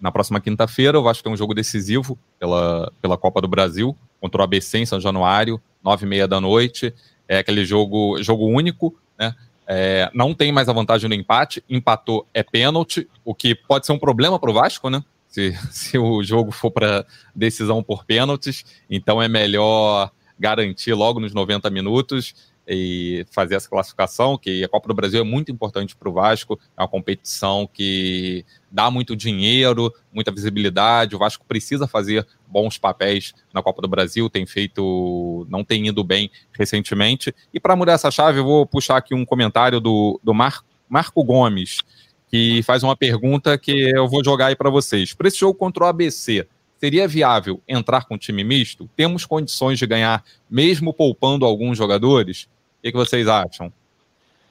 na 0.00 0.12
próxima 0.12 0.40
quinta-feira, 0.40 0.98
o 0.98 1.02
Vasco 1.02 1.24
tem 1.24 1.32
um 1.32 1.36
jogo 1.36 1.54
decisivo 1.54 2.18
pela, 2.38 2.92
pela 3.02 3.18
Copa 3.18 3.40
do 3.40 3.48
Brasil 3.48 3.96
contra 4.20 4.40
o 4.40 4.44
ABC 4.44 4.78
em 4.78 4.86
São 4.86 5.00
Januário, 5.00 5.60
nove 5.82 6.06
e 6.06 6.08
meia 6.08 6.28
da 6.28 6.40
noite. 6.40 6.94
É 7.26 7.38
aquele 7.38 7.64
jogo, 7.64 8.22
jogo 8.22 8.46
único, 8.46 8.94
né? 9.18 9.34
É, 9.72 10.10
não 10.12 10.34
tem 10.34 10.50
mais 10.50 10.68
a 10.68 10.72
vantagem 10.72 11.08
do 11.08 11.14
empate, 11.14 11.62
empatou 11.70 12.26
é 12.34 12.42
pênalti, 12.42 13.08
o 13.24 13.32
que 13.32 13.54
pode 13.54 13.86
ser 13.86 13.92
um 13.92 13.98
problema 14.00 14.36
para 14.36 14.50
o 14.50 14.52
Vasco, 14.52 14.90
né? 14.90 15.00
Se, 15.28 15.56
se 15.70 15.96
o 15.96 16.24
jogo 16.24 16.50
for 16.50 16.72
para 16.72 17.06
decisão 17.32 17.80
por 17.80 18.04
pênaltis, 18.04 18.64
então 18.90 19.22
é 19.22 19.28
melhor 19.28 20.10
garantir 20.36 20.92
logo 20.92 21.20
nos 21.20 21.32
90 21.32 21.70
minutos 21.70 22.34
e 22.66 23.26
fazer 23.30 23.56
essa 23.56 23.68
classificação, 23.68 24.38
que 24.38 24.62
a 24.62 24.68
Copa 24.68 24.88
do 24.88 24.94
Brasil 24.94 25.20
é 25.20 25.24
muito 25.24 25.50
importante 25.50 25.96
para 25.96 26.08
o 26.08 26.12
Vasco, 26.12 26.58
é 26.76 26.82
uma 26.82 26.88
competição 26.88 27.68
que 27.72 28.44
dá 28.70 28.90
muito 28.90 29.16
dinheiro, 29.16 29.92
muita 30.12 30.30
visibilidade, 30.30 31.16
o 31.16 31.18
Vasco 31.18 31.44
precisa 31.46 31.88
fazer 31.88 32.26
bons 32.46 32.78
papéis 32.78 33.32
na 33.52 33.62
Copa 33.62 33.82
do 33.82 33.88
Brasil, 33.88 34.30
tem 34.30 34.46
feito, 34.46 35.46
não 35.48 35.64
tem 35.64 35.86
ido 35.88 36.04
bem 36.04 36.30
recentemente, 36.52 37.34
e 37.52 37.58
para 37.58 37.74
mudar 37.74 37.92
essa 37.92 38.10
chave, 38.10 38.38
eu 38.38 38.44
vou 38.44 38.66
puxar 38.66 38.96
aqui 38.96 39.14
um 39.14 39.24
comentário 39.24 39.80
do, 39.80 40.20
do 40.22 40.32
Mar, 40.32 40.62
Marco 40.88 41.24
Gomes, 41.24 41.80
que 42.28 42.62
faz 42.62 42.84
uma 42.84 42.96
pergunta 42.96 43.58
que 43.58 43.72
eu 43.72 44.06
vou 44.06 44.24
jogar 44.24 44.46
aí 44.46 44.56
para 44.56 44.70
vocês. 44.70 45.12
Para 45.12 45.26
esse 45.26 45.38
jogo 45.38 45.58
contra 45.58 45.82
o 45.82 45.86
ABC, 45.88 46.46
seria 46.80 47.06
viável 47.06 47.60
entrar 47.68 48.06
com 48.06 48.16
time 48.16 48.42
misto? 48.42 48.88
Temos 48.96 49.26
condições 49.26 49.78
de 49.78 49.86
ganhar, 49.86 50.24
mesmo 50.50 50.94
poupando 50.94 51.44
alguns 51.44 51.76
jogadores? 51.76 52.44
O 52.44 52.82
que, 52.82 52.90
que 52.90 52.96
vocês 52.96 53.28
acham? 53.28 53.70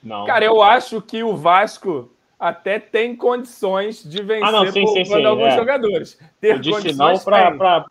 Não. 0.01 0.25
Cara, 0.25 0.45
eu 0.45 0.61
acho 0.61 1.01
que 1.01 1.23
o 1.23 1.35
Vasco 1.35 2.11
até 2.39 2.79
tem 2.79 3.15
condições 3.15 4.03
de 4.03 4.21
vencer 4.21 4.47
ah, 4.47 4.51
não, 4.51 4.71
sim, 4.71 4.87
sim, 4.87 5.05
sim, 5.05 5.25
alguns 5.25 5.53
é. 5.53 5.55
jogadores. 5.57 6.17
Ter 6.39 6.53
eu 6.53 6.59
disse 6.59 6.93
não 6.93 7.17
para 7.19 7.85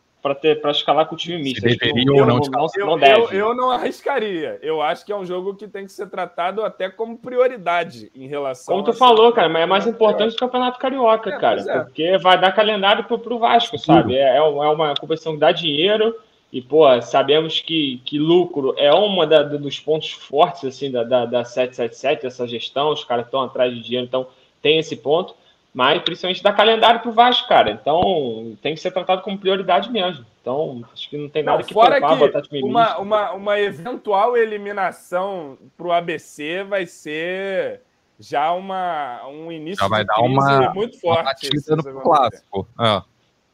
escalar 0.71 1.07
com 1.07 1.15
o 1.15 1.19
time 1.19 1.43
misto. 1.43 1.63
Deveria 1.63 2.13
ou 2.13 2.27
não, 2.27 2.39
não, 2.39 2.67
eu, 2.77 2.87
não 2.87 2.99
deve. 2.99 3.37
Eu, 3.37 3.49
eu, 3.49 3.55
não 3.55 3.71
arriscaria. 3.71 4.59
Eu 4.61 4.83
acho 4.83 5.05
que 5.05 5.13
é 5.13 5.17
um 5.17 5.25
jogo 5.25 5.55
que 5.55 5.69
tem 5.69 5.85
que 5.85 5.93
ser 5.93 6.09
tratado 6.09 6.63
até 6.63 6.89
como 6.89 7.19
prioridade 7.19 8.11
em 8.15 8.27
relação. 8.27 8.75
Como 8.75 8.85
tu 8.85 8.93
falou, 8.93 9.33
cara, 9.33 9.49
mas 9.49 9.63
é 9.63 9.67
mais 9.67 9.87
importante 9.87 10.35
o 10.35 10.39
Campeonato 10.39 10.79
Carioca, 10.79 11.31
é, 11.31 11.39
cara. 11.39 11.61
É. 11.61 11.81
Porque 11.85 12.19
vai 12.19 12.41
dar 12.41 12.53
calendário 12.53 13.05
pro, 13.05 13.19
pro 13.19 13.39
Vasco, 13.39 13.79
sabe? 13.79 14.17
É, 14.17 14.37
é 14.37 14.43
uma 14.43 14.95
competição 14.95 15.35
que 15.35 15.41
dá 15.41 15.53
dinheiro 15.53 16.15
E, 16.53 16.61
pô, 16.61 16.85
sabemos 17.03 17.61
que, 17.61 18.01
que 18.05 18.19
lucro 18.19 18.75
é 18.77 18.93
uma 18.93 19.27
da, 19.27 19.43
dos 19.43 19.79
pontos 19.79 20.11
fortes, 20.11 20.65
assim, 20.65 20.91
da, 20.91 21.05
da, 21.05 21.27
da 21.27 21.45
777, 21.45 22.27
essa 22.27 22.47
gestão, 22.47 22.91
os 22.93 23.05
caras 23.05 23.27
estão 23.27 23.43
atrás 23.43 23.73
de 23.73 23.81
dinheiro, 23.83 24.07
então 24.07 24.27
tem 24.61 24.79
esse 24.79 24.97
ponto, 24.97 25.35
mas 25.73 26.03
principalmente 26.03 26.43
dá 26.43 26.53
calendário 26.53 27.01
pro 27.01 27.13
Vasco, 27.13 27.49
cara. 27.49 27.71
Então 27.71 28.57
tem 28.63 28.75
que 28.75 28.81
ser 28.81 28.91
tratado 28.91 29.23
como 29.23 29.39
prioridade 29.39 29.91
mesmo. 29.91 30.25
Então, 30.41 30.83
acho 30.93 31.11
que 31.11 31.17
não 31.19 31.29
tem 31.29 31.43
nada 31.43 31.59
não, 31.59 31.65
que 31.65 31.75
fora 31.75 32.01
poupar, 32.01 32.43
que 32.43 32.65
uma, 32.65 32.99
uma, 32.99 33.33
uma 33.33 33.61
eventual 33.61 34.37
eliminação 34.37 35.59
pro 35.77 35.93
ABC 35.93 36.65
vai 36.65 36.87
ser 36.87 37.83
já 38.19 38.53
uma, 38.53 39.27
um 39.29 39.53
início 39.53 39.83
já 39.83 39.89
vai 39.89 40.05
dar 40.05 40.21
uma, 40.21 40.73
muito 40.73 40.99
forte. 40.99 41.51
Uma 41.69 41.77
no 41.77 42.01
clássico. 42.01 42.69
É. 42.81 43.03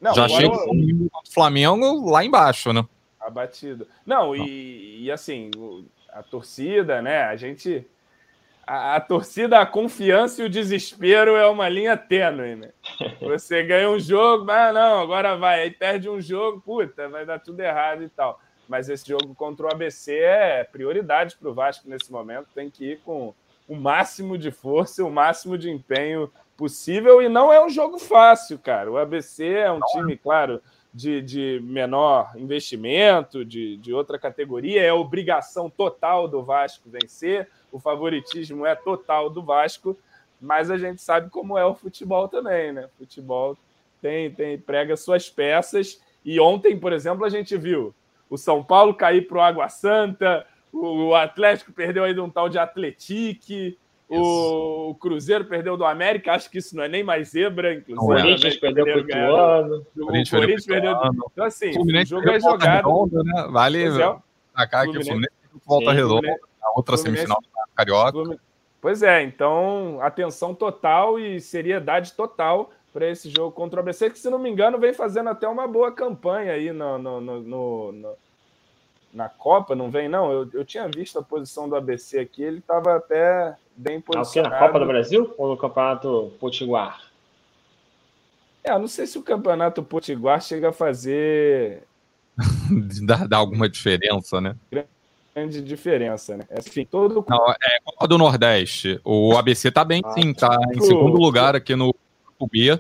Não, 0.01 0.15
já 0.15 0.29
chega 0.29 0.55
eu... 0.55 1.09
o 1.13 1.33
Flamengo 1.33 2.11
lá 2.11 2.25
embaixo, 2.25 2.73
né? 2.73 2.85
Abatido. 3.21 3.87
Não, 4.05 4.37
e, 4.37 5.03
e 5.03 5.11
assim, 5.11 5.51
a 6.11 6.23
torcida, 6.23 7.03
né? 7.03 7.25
A 7.25 7.37
gente. 7.37 7.87
A, 8.67 8.97
a, 8.97 9.01
torcida, 9.01 9.59
a 9.59 9.67
confiança 9.67 10.43
e 10.43 10.47
o 10.47 10.51
desespero 10.51 11.37
é 11.37 11.47
uma 11.47 11.69
linha 11.69 11.97
tênue, 11.97 12.57
né? 12.57 12.71
Você 13.21 13.63
ganha 13.63 13.91
um 13.91 13.99
jogo, 13.99 14.51
ah, 14.51 14.73
não, 14.73 15.01
agora 15.01 15.37
vai. 15.37 15.63
Aí 15.63 15.71
perde 15.71 16.09
um 16.09 16.21
jogo, 16.21 16.61
puta, 16.61 17.09
vai 17.09 17.27
dar 17.27 17.39
tudo 17.39 17.61
errado 17.61 18.03
e 18.03 18.09
tal. 18.09 18.41
Mas 18.69 18.89
esse 18.89 19.07
jogo 19.07 19.35
contra 19.35 19.67
o 19.67 19.73
ABC 19.73 20.15
é 20.15 20.65
prioridade 20.65 21.37
para 21.37 21.49
o 21.49 21.55
Vasco 21.55 21.89
nesse 21.89 22.11
momento. 22.11 22.49
Tem 22.55 22.71
que 22.71 22.93
ir 22.93 23.01
com 23.05 23.35
o 23.69 23.75
máximo 23.75 24.39
de 24.39 24.51
força, 24.51 25.05
o 25.05 25.11
máximo 25.11 25.59
de 25.59 25.71
empenho 25.71 26.31
possível. 26.57 27.21
E 27.21 27.29
não 27.29 27.53
é 27.53 27.65
um 27.65 27.69
jogo 27.69 27.99
fácil, 27.99 28.59
cara. 28.59 28.91
O 28.91 28.99
ABC 28.99 29.47
é 29.47 29.71
um 29.71 29.81
time, 29.81 30.17
claro, 30.17 30.63
de, 30.93 31.21
de 31.21 31.61
menor 31.63 32.33
investimento, 32.37 33.45
de, 33.45 33.77
de 33.79 33.93
outra 33.93 34.19
categoria. 34.19 34.83
É 34.83 34.93
obrigação 34.93 35.69
total 35.69 36.29
do 36.29 36.43
Vasco 36.43 36.89
vencer. 36.89 37.49
O 37.75 37.81
favoritismo 37.81 38.65
é 38.65 38.77
total 38.77 39.29
do 39.29 39.43
Vasco. 39.43 39.99
Mas 40.41 40.71
a 40.71 40.79
gente 40.79 41.03
sabe 41.03 41.29
como 41.29 41.59
é 41.59 41.65
o 41.65 41.75
futebol 41.75 42.29
também, 42.29 42.73
né? 42.73 42.85
O 42.85 42.99
futebol 42.99 43.57
tem, 44.01 44.31
tem 44.31 44.57
prega 44.57 44.97
suas 44.97 45.29
peças. 45.29 46.01
E 46.25 46.39
ontem, 46.39 46.79
por 46.79 46.93
exemplo, 46.93 47.25
a 47.25 47.29
gente 47.29 47.57
viu 47.57 47.93
o 48.31 48.39
São 48.39 48.63
Paulo 48.63 48.95
cair 48.95 49.27
para 49.27 49.39
o 49.39 49.41
Água 49.41 49.69
Santa, 49.69 50.47
o 50.73 51.15
Atlético 51.15 51.73
perdeu 51.73 52.05
aí 52.05 52.15
de 52.15 52.21
um 52.21 52.31
tal 52.31 52.49
de 52.49 52.59
Atletique. 52.59 53.77
O 54.09 54.95
Cruzeiro 55.01 55.45
perdeu 55.47 55.77
do 55.77 55.85
América, 55.85 56.33
acho 56.33 56.49
que 56.49 56.59
isso 56.59 56.77
não 56.77 56.85
é 56.85 56.89
nem 56.89 57.03
mais 57.03 57.31
zebra, 57.31 57.75
inclusive. 57.75 58.01
O 58.01 58.07
Corinthians 58.07 58.57
perdeu 58.57 58.85
pro 58.85 59.01
Ituano. 59.01 59.87
O 59.97 60.07
Corinthians 60.07 60.67
perdeu. 60.67 60.95
Então, 61.33 61.45
assim, 61.45 61.71
o 61.71 62.07
jogo 62.07 62.29
é 62.29 62.39
jogado. 62.39 62.77
Redonda, 62.77 63.23
né? 63.25 63.49
Vale 63.51 63.85
destacar 63.89 64.85
que 64.91 64.99
o 64.99 65.05
Fluminense 65.05 65.33
volta 65.65 65.93
redonda, 65.93 66.37
a 66.63 66.77
outra 66.77 66.97
semifinal 66.97 67.39
carioca. 67.75 68.39
Pois 68.81 69.03
é, 69.03 69.23
então 69.23 69.99
atenção 70.01 70.55
total 70.55 71.19
e 71.19 71.41
seriedade 71.41 72.13
total 72.13 72.71
para 72.93 73.11
esse 73.11 73.29
jogo 73.31 73.51
contra 73.51 73.81
o 73.81 73.83
ABC, 73.83 74.11
que 74.11 74.19
se 74.19 74.31
não 74.31 74.39
me 74.39 74.49
engano 74.49 74.79
vem 74.79 74.93
fazendo 74.93 75.31
até 75.31 75.49
uma 75.49 75.67
boa 75.67 75.91
campanha 75.91 76.53
aí 76.53 76.73
no, 76.73 76.99
no, 76.99 77.21
no, 77.21 77.41
no 77.93 78.17
na 79.13 79.29
Copa, 79.29 79.75
não 79.75 79.91
vem, 79.91 80.09
não? 80.09 80.31
Eu, 80.31 80.51
eu 80.53 80.65
tinha 80.65 80.89
visto 80.89 81.19
a 81.19 81.23
posição 81.23 81.69
do 81.69 81.77
ABC 81.77 82.19
aqui, 82.19 82.43
ele 82.43 82.59
estava 82.59 82.97
até 82.97 83.57
bem 83.77 84.01
posicionado. 84.01 84.55
Ah, 84.55 84.61
na 84.61 84.67
Copa 84.67 84.81
do 84.81 84.87
Brasil 84.87 85.35
ou 85.39 85.49
no 85.49 85.57
Campeonato 85.57 86.33
Potiguar? 86.39 87.01
É, 88.63 88.77
não 88.79 88.89
sei 88.89 89.07
se 89.07 89.19
o 89.19 89.23
Campeonato 89.23 89.83
Potiguar 89.83 90.41
chega 90.41 90.71
a 90.71 90.73
fazer. 90.73 91.85
dá, 93.07 93.27
dá 93.27 93.37
alguma 93.37 93.69
diferença, 93.69 94.41
né? 94.41 94.57
Grande 95.35 95.61
diferença, 95.61 96.37
né? 96.37 96.45
Assim, 96.57 96.85
todo. 96.85 97.25
Não, 97.29 97.51
é 97.51 97.81
Copa 97.85 98.07
do 98.07 98.17
Nordeste. 98.17 99.01
O 99.05 99.37
ABC 99.37 99.71
tá 99.71 99.85
bem, 99.85 100.01
ah, 100.05 100.13
sim, 100.13 100.33
tá 100.33 100.57
em 100.75 100.81
segundo 100.81 101.19
lugar 101.19 101.57
aqui 101.57 101.75
no 101.75 101.95
Grupo 102.25 102.49
B. 102.53 102.79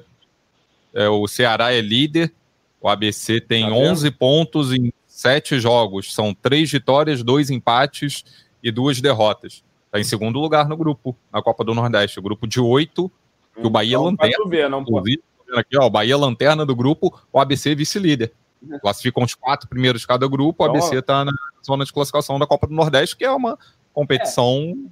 É, 0.94 1.08
o 1.08 1.26
Ceará 1.26 1.72
é 1.72 1.80
líder. 1.80 2.32
O 2.80 2.88
ABC 2.88 3.40
tem 3.40 3.68
tá 3.68 3.74
11 3.74 4.10
pontos 4.12 4.72
em 4.72 4.92
sete 5.06 5.58
jogos, 5.58 6.12
são 6.12 6.34
três 6.34 6.70
vitórias, 6.70 7.22
dois 7.22 7.50
empates 7.50 8.24
e 8.62 8.70
duas 8.70 9.00
derrotas. 9.00 9.64
Está 9.86 9.98
em 9.98 10.04
segundo 10.04 10.38
lugar 10.38 10.68
no 10.68 10.76
grupo, 10.76 11.16
na 11.32 11.40
Copa 11.40 11.64
do 11.64 11.74
Nordeste. 11.74 12.18
O 12.18 12.22
grupo 12.22 12.46
de 12.46 12.60
oito, 12.60 13.10
que 13.54 13.66
o 13.66 13.70
Bahia 13.70 13.96
não 13.96 14.04
lanterna. 14.06 14.48
Ver, 14.48 14.68
não 14.68 14.84
pode. 14.84 15.22
Aqui, 15.54 15.78
ó, 15.78 15.86
o 15.86 15.90
Bahia 15.90 16.16
lanterna 16.16 16.66
do 16.66 16.74
grupo, 16.74 17.16
o 17.32 17.38
ABC 17.38 17.74
vice-líder. 17.74 18.32
Classificam 18.80 19.22
os 19.22 19.34
quatro 19.34 19.68
primeiros 19.68 20.02
de 20.02 20.06
cada 20.06 20.28
grupo, 20.28 20.62
o 20.62 20.66
ABC 20.66 20.96
está 20.96 21.24
na 21.24 21.32
zona 21.64 21.84
de 21.84 21.92
classificação 21.92 22.38
da 22.38 22.46
Copa 22.46 22.66
do 22.66 22.74
Nordeste, 22.74 23.16
que 23.16 23.24
é 23.24 23.30
uma 23.30 23.58
competição 23.92 24.74
é. 24.74 24.90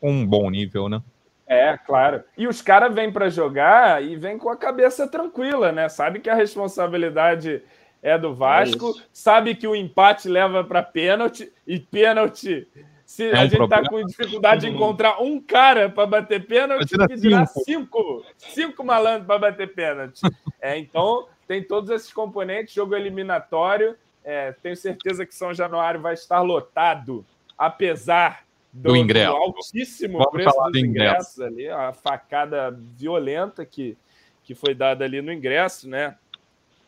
com 0.00 0.10
um 0.10 0.26
bom 0.26 0.48
nível, 0.50 0.88
né? 0.88 1.02
É, 1.46 1.78
claro. 1.78 2.22
E 2.36 2.46
os 2.46 2.60
caras 2.60 2.94
vêm 2.94 3.10
para 3.10 3.30
jogar 3.30 4.02
e 4.04 4.16
vêm 4.16 4.36
com 4.36 4.50
a 4.50 4.56
cabeça 4.56 5.08
tranquila, 5.08 5.72
né? 5.72 5.88
Sabe 5.88 6.20
que 6.20 6.28
a 6.28 6.34
responsabilidade 6.34 7.62
é 8.02 8.18
do 8.18 8.34
Vasco, 8.34 8.90
é 8.90 9.02
sabe 9.12 9.54
que 9.54 9.66
o 9.66 9.74
empate 9.74 10.28
leva 10.28 10.62
para 10.62 10.82
pênalti 10.82 11.50
e 11.66 11.80
pênalti. 11.80 12.68
Se 13.04 13.30
é 13.30 13.34
a 13.34 13.44
um 13.44 13.48
gente 13.48 13.62
está 13.62 13.88
com 13.88 14.04
dificuldade 14.04 14.60
de 14.60 14.68
encontrar 14.68 15.22
um 15.22 15.40
cara 15.40 15.88
para 15.88 16.06
bater 16.06 16.46
pênalti, 16.46 16.94
que 16.94 17.16
dirá 17.16 17.46
cinco, 17.46 18.22
cinco 18.36 18.84
malandros 18.84 19.26
para 19.26 19.38
bater 19.38 19.74
pênalti. 19.74 20.20
É, 20.60 20.76
então, 20.76 21.28
tem 21.48 21.62
todos 21.62 21.90
esses 21.90 22.12
componentes, 22.12 22.74
jogo 22.74 22.94
eliminatório. 22.94 23.96
É, 24.22 24.52
tenho 24.52 24.76
certeza 24.76 25.26
que 25.26 25.34
São 25.34 25.52
Januário 25.52 26.00
vai 26.00 26.14
estar 26.14 26.40
lotado, 26.42 27.24
apesar 27.56 28.44
do, 28.72 28.90
do 28.90 28.96
ingresso. 28.96 29.32
Do 29.32 29.36
altíssimo 29.36 30.18
Vamos 30.18 30.32
preço 30.32 30.60
dos 30.70 30.80
ingressos 30.80 31.40
ali, 31.40 31.68
a 31.68 31.92
facada 31.92 32.70
violenta 32.70 33.64
que, 33.64 33.96
que 34.44 34.54
foi 34.54 34.74
dada 34.74 35.04
ali 35.04 35.20
no 35.20 35.32
ingresso, 35.32 35.88
né? 35.88 36.16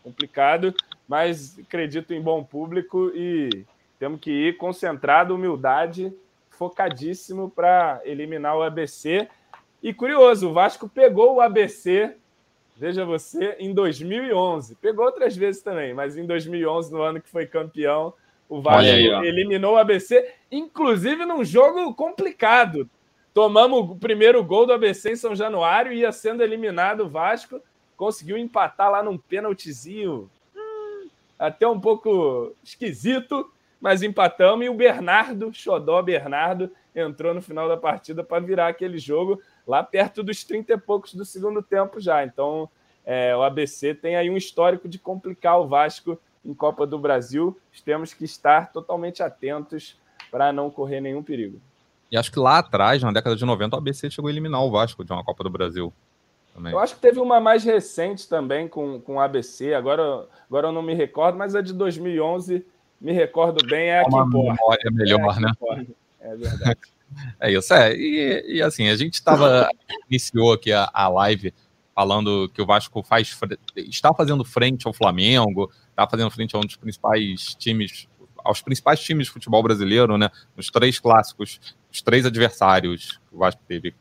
Complicado 0.04 0.74
mas 1.10 1.58
acredito 1.58 2.14
em 2.14 2.22
bom 2.22 2.44
público 2.44 3.10
e 3.16 3.66
temos 3.98 4.20
que 4.20 4.30
ir 4.30 4.56
concentrado, 4.56 5.34
humildade, 5.34 6.14
focadíssimo 6.50 7.50
para 7.50 8.00
eliminar 8.04 8.56
o 8.56 8.62
ABC. 8.62 9.26
E 9.82 9.92
curioso, 9.92 10.50
o 10.50 10.52
Vasco 10.52 10.88
pegou 10.88 11.34
o 11.34 11.40
ABC, 11.40 12.14
veja 12.80 13.04
você, 13.04 13.56
em 13.58 13.74
2011. 13.74 14.74
Pegou 14.76 15.04
outras 15.04 15.36
vezes 15.36 15.62
também, 15.62 15.92
mas 15.92 16.16
em 16.16 16.24
2011, 16.24 16.90
no 16.90 17.02
ano 17.02 17.20
que 17.20 17.28
foi 17.28 17.44
campeão, 17.44 18.14
o 18.48 18.62
Vasco 18.62 18.90
aí, 18.90 19.06
eliminou 19.28 19.74
o 19.74 19.76
ABC, 19.76 20.32
inclusive 20.50 21.26
num 21.26 21.44
jogo 21.44 21.92
complicado. 21.94 22.88
Tomamos 23.34 23.90
o 23.90 23.96
primeiro 23.96 24.42
gol 24.42 24.64
do 24.64 24.72
ABC 24.72 25.12
em 25.12 25.16
São 25.16 25.36
Januário, 25.36 25.92
ia 25.92 26.10
sendo 26.10 26.42
eliminado 26.42 27.02
o 27.02 27.08
Vasco, 27.08 27.60
conseguiu 27.98 28.38
empatar 28.38 28.90
lá 28.90 29.02
num 29.02 29.18
pênaltizinho 29.18 30.30
até 31.38 31.68
um 31.68 31.78
pouco 31.78 32.54
esquisito, 32.64 33.52
mas 33.78 34.02
empatamos. 34.02 34.64
E 34.64 34.70
o 34.70 34.74
Bernardo, 34.74 35.52
Xodó 35.52 36.00
Bernardo, 36.00 36.72
entrou 36.94 37.34
no 37.34 37.42
final 37.42 37.68
da 37.68 37.76
partida 37.76 38.24
para 38.24 38.44
virar 38.44 38.68
aquele 38.68 38.98
jogo 38.98 39.40
lá 39.66 39.82
perto 39.82 40.22
dos 40.22 40.44
30 40.44 40.72
e 40.72 40.78
poucos 40.78 41.14
do 41.14 41.24
segundo 41.24 41.62
tempo 41.62 42.00
já. 42.00 42.24
Então, 42.24 42.68
é, 43.04 43.36
o 43.36 43.42
ABC 43.42 43.94
tem 43.94 44.16
aí 44.16 44.30
um 44.30 44.36
histórico 44.36 44.88
de 44.88 44.98
complicar 44.98 45.60
o 45.60 45.66
Vasco 45.66 46.18
em 46.44 46.54
Copa 46.54 46.86
do 46.86 46.98
Brasil. 46.98 47.58
Temos 47.84 48.14
que 48.14 48.24
estar 48.24 48.72
totalmente 48.72 49.22
atentos 49.22 49.98
para 50.30 50.52
não 50.52 50.70
correr 50.70 51.00
nenhum 51.00 51.22
perigo. 51.22 51.60
E 52.10 52.16
acho 52.16 52.32
que 52.32 52.38
lá 52.38 52.58
atrás, 52.58 53.02
na 53.02 53.12
década 53.12 53.36
de 53.36 53.44
90, 53.44 53.76
o 53.76 53.78
ABC 53.78 54.10
chegou 54.10 54.28
a 54.28 54.32
eliminar 54.32 54.62
o 54.62 54.70
Vasco 54.70 55.04
de 55.04 55.12
uma 55.12 55.24
Copa 55.24 55.44
do 55.44 55.50
Brasil. 55.50 55.92
Também. 56.54 56.72
Eu 56.72 56.80
acho 56.80 56.96
que 56.96 57.00
teve 57.00 57.20
uma 57.20 57.40
mais 57.40 57.62
recente 57.62 58.28
também 58.28 58.66
com, 58.66 59.00
com 59.00 59.20
ABC, 59.20 59.72
agora, 59.72 60.26
agora 60.48 60.68
eu 60.68 60.72
não 60.72 60.82
me 60.82 60.94
recordo, 60.94 61.38
mas 61.38 61.54
a 61.54 61.60
de 61.60 61.72
2011 61.72 62.66
me 63.00 63.12
recordo 63.12 63.64
bem, 63.66 63.88
é 63.88 64.00
a 64.00 64.04
que 64.04 64.08
importa. 64.08 64.52
memória 64.52 64.90
melhor, 64.90 65.36
é 65.38 65.40
né? 65.40 65.86
É 66.20 66.36
verdade. 66.36 66.80
é 67.40 67.52
isso, 67.52 67.74
é. 67.74 67.94
E, 67.94 68.56
e 68.56 68.62
assim, 68.62 68.88
a 68.88 68.96
gente 68.96 69.14
estava 69.14 69.68
iniciou 70.08 70.52
aqui 70.52 70.72
a, 70.72 70.88
a 70.92 71.08
live 71.08 71.52
falando 71.94 72.50
que 72.54 72.62
o 72.62 72.66
Vasco 72.66 73.02
faz 73.02 73.36
está 73.76 74.14
fazendo 74.14 74.44
frente 74.44 74.86
ao 74.86 74.92
Flamengo, 74.92 75.70
está 75.90 76.08
fazendo 76.08 76.30
frente 76.30 76.56
a 76.56 76.58
um 76.58 76.62
dos 76.62 76.76
principais 76.76 77.54
times, 77.56 78.08
aos 78.38 78.62
principais 78.62 79.00
times 79.00 79.26
de 79.26 79.32
futebol 79.32 79.62
brasileiro, 79.62 80.16
né? 80.16 80.30
Nos 80.56 80.70
três 80.70 80.98
clássicos, 80.98 81.60
os 81.92 82.00
três 82.00 82.24
adversários 82.24 83.20
que 83.28 83.34
o 83.34 83.38
Vasco 83.38 83.60
teve 83.68 83.94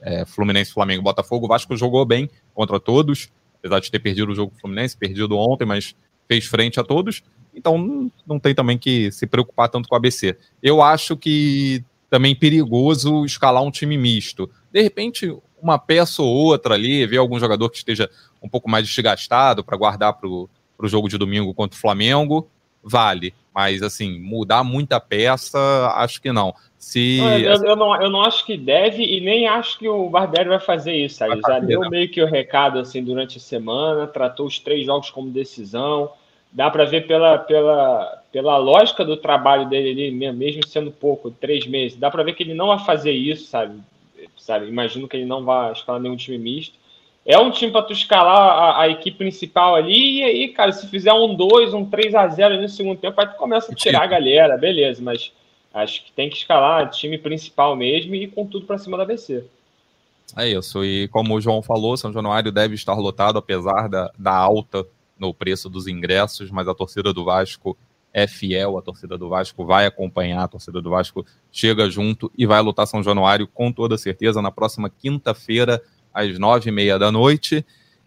é, 0.00 0.24
Fluminense, 0.24 0.72
Flamengo 0.72 1.02
Botafogo. 1.02 1.46
O 1.46 1.48
Vasco 1.48 1.76
jogou 1.76 2.04
bem 2.06 2.30
contra 2.54 2.80
todos, 2.80 3.30
apesar 3.58 3.80
de 3.80 3.90
ter 3.90 3.98
perdido 3.98 4.32
o 4.32 4.34
jogo 4.34 4.52
do 4.54 4.60
Fluminense, 4.60 4.96
perdido 4.96 5.36
ontem, 5.36 5.66
mas 5.66 5.94
fez 6.26 6.46
frente 6.46 6.80
a 6.80 6.84
todos. 6.84 7.22
Então 7.56 8.10
não, 8.26 8.38
tem 8.38 8.54
também 8.54 8.76
que 8.76 9.10
se 9.10 9.26
preocupar 9.26 9.68
tanto 9.68 9.88
com 9.88 9.94
o 9.94 9.98
ABC. 9.98 10.36
Eu 10.62 10.82
acho 10.82 11.16
que 11.16 11.82
também 12.10 12.34
perigoso 12.34 13.24
escalar 13.24 13.62
um 13.62 13.70
time 13.70 13.96
misto. 13.96 14.48
De 14.70 14.82
repente, 14.82 15.34
uma 15.60 15.78
peça 15.78 16.22
ou 16.22 16.28
outra 16.28 16.74
ali, 16.74 17.06
ver 17.06 17.16
algum 17.16 17.40
jogador 17.40 17.70
que 17.70 17.78
esteja 17.78 18.10
um 18.42 18.48
pouco 18.48 18.68
mais 18.70 18.86
desgastado 18.86 19.64
para 19.64 19.76
guardar 19.76 20.12
para 20.12 20.28
o 20.28 20.48
jogo 20.84 21.08
de 21.08 21.18
domingo 21.18 21.54
contra 21.54 21.76
o 21.76 21.80
Flamengo. 21.80 22.48
vale. 22.82 23.34
Mas, 23.54 23.82
assim, 23.82 24.20
mudar 24.20 24.62
muita 24.62 25.00
peça, 25.00 25.58
acho 25.94 26.20
que 26.20 26.30
não. 26.30 26.54
Se... 26.76 27.18
Eu, 27.18 27.54
eu, 27.54 27.64
eu, 27.64 27.76
não, 27.76 28.02
eu 28.02 28.10
não 28.10 28.20
acho 28.20 28.44
que 28.44 28.54
deve 28.54 29.02
e 29.02 29.18
nem 29.18 29.48
acho 29.48 29.78
que 29.78 29.88
o 29.88 30.10
Barbieri 30.10 30.50
vai 30.50 30.60
fazer 30.60 30.94
isso. 30.94 31.16
Sabe? 31.16 31.40
Já 31.40 31.58
deu 31.58 31.80
né? 31.80 31.88
meio 31.88 32.10
que 32.10 32.22
o 32.22 32.26
recado 32.26 32.78
assim 32.78 33.02
durante 33.02 33.38
a 33.38 33.40
semana, 33.40 34.06
tratou 34.06 34.46
os 34.46 34.58
três 34.58 34.84
jogos 34.84 35.08
como 35.08 35.30
decisão. 35.30 36.12
Dá 36.56 36.70
para 36.70 36.86
ver 36.86 37.06
pela, 37.06 37.36
pela, 37.36 38.22
pela 38.32 38.56
lógica 38.56 39.04
do 39.04 39.14
trabalho 39.14 39.68
dele 39.68 39.90
ali, 39.90 40.32
mesmo 40.32 40.66
sendo 40.66 40.90
pouco, 40.90 41.30
três 41.30 41.66
meses, 41.66 41.98
dá 41.98 42.10
para 42.10 42.22
ver 42.22 42.32
que 42.32 42.42
ele 42.42 42.54
não 42.54 42.68
vai 42.68 42.78
fazer 42.78 43.12
isso, 43.12 43.46
sabe? 43.46 43.78
sabe? 44.38 44.66
Imagino 44.66 45.06
que 45.06 45.18
ele 45.18 45.26
não 45.26 45.44
vai 45.44 45.70
escalar 45.72 46.00
nenhum 46.00 46.16
time 46.16 46.38
misto. 46.38 46.74
É 47.26 47.36
um 47.38 47.50
time 47.50 47.70
para 47.70 47.82
tu 47.82 47.92
escalar 47.92 48.38
a, 48.38 48.80
a, 48.80 48.88
equipe 48.88 49.18
principal 49.18 49.74
ali, 49.74 50.20
e 50.20 50.22
aí, 50.22 50.48
cara, 50.48 50.72
se 50.72 50.86
fizer 50.86 51.12
um 51.12 51.34
2, 51.34 51.74
um 51.74 51.84
3 51.84 52.14
a 52.14 52.26
0 52.26 52.58
no 52.58 52.68
segundo 52.70 52.98
tempo, 52.98 53.20
aí 53.20 53.26
tu 53.26 53.34
começa 53.34 53.70
a 53.70 53.74
tirar 53.74 54.04
a 54.04 54.06
galera, 54.06 54.56
beleza, 54.56 55.02
mas 55.02 55.30
acho 55.74 56.06
que 56.06 56.12
tem 56.12 56.30
que 56.30 56.36
escalar 56.36 56.88
time 56.88 57.18
principal 57.18 57.76
mesmo 57.76 58.14
e 58.14 58.22
ir 58.22 58.28
com 58.28 58.46
tudo 58.46 58.64
para 58.64 58.78
cima 58.78 58.96
da 58.96 59.04
BC. 59.04 59.44
É 60.38 60.48
isso, 60.48 60.82
e 60.82 61.06
como 61.08 61.34
o 61.34 61.40
João 61.40 61.60
falou, 61.60 61.98
São 61.98 62.14
Januário 62.14 62.50
deve 62.50 62.76
estar 62.76 62.94
lotado, 62.94 63.38
apesar 63.38 63.88
da, 63.90 64.10
da 64.16 64.32
alta 64.32 64.86
no 65.18 65.32
preço 65.32 65.68
dos 65.68 65.86
ingressos, 65.86 66.50
mas 66.50 66.68
a 66.68 66.74
torcida 66.74 67.12
do 67.12 67.24
Vasco 67.24 67.76
é 68.12 68.26
fiel, 68.26 68.78
a 68.78 68.82
torcida 68.82 69.18
do 69.18 69.28
Vasco 69.28 69.64
vai 69.64 69.84
acompanhar, 69.84 70.44
a 70.44 70.48
torcida 70.48 70.80
do 70.80 70.88
Vasco 70.88 71.24
chega 71.52 71.90
junto 71.90 72.32
e 72.36 72.46
vai 72.46 72.60
lutar 72.62 72.86
São 72.86 73.02
Januário 73.02 73.46
com 73.46 73.70
toda 73.70 73.98
certeza 73.98 74.40
na 74.40 74.50
próxima 74.50 74.88
quinta-feira, 74.88 75.82
às 76.14 76.38
nove 76.38 76.70
e 76.70 76.72
meia 76.72 76.98
da 76.98 77.12
noite. 77.12 77.64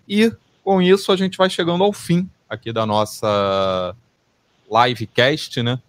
E 0.07 0.31
com 0.63 0.81
isso 0.81 1.11
a 1.11 1.15
gente 1.15 1.37
vai 1.37 1.49
chegando 1.49 1.83
ao 1.83 1.93
fim 1.93 2.27
aqui 2.49 2.73
da 2.73 2.85
nossa 2.85 3.95
livecast, 4.67 5.61
né? 5.61 5.79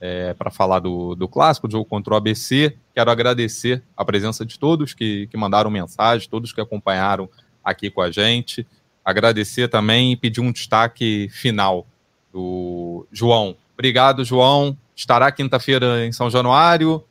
É, 0.00 0.32
para 0.34 0.50
falar 0.50 0.78
do, 0.78 1.14
do 1.14 1.26
clássico, 1.26 1.70
jogo 1.70 1.84
contra 1.84 2.14
o 2.14 2.16
ABC. 2.16 2.76
Quero 2.94 3.10
agradecer 3.10 3.82
a 3.96 4.04
presença 4.04 4.44
de 4.44 4.58
todos 4.58 4.94
que, 4.94 5.26
que 5.26 5.36
mandaram 5.36 5.70
mensagem, 5.70 6.28
todos 6.28 6.52
que 6.52 6.60
acompanharam 6.60 7.28
aqui 7.64 7.90
com 7.90 8.02
a 8.02 8.10
gente. 8.10 8.66
Agradecer 9.08 9.68
também 9.68 10.12
e 10.12 10.16
pedir 10.16 10.42
um 10.42 10.52
destaque 10.52 11.30
final 11.30 11.86
do 12.30 13.06
João. 13.10 13.56
Obrigado, 13.72 14.22
João. 14.22 14.76
Estará 14.94 15.32
quinta-feira 15.32 16.04
em 16.04 16.12
São 16.12 16.28
Januário? 16.28 17.02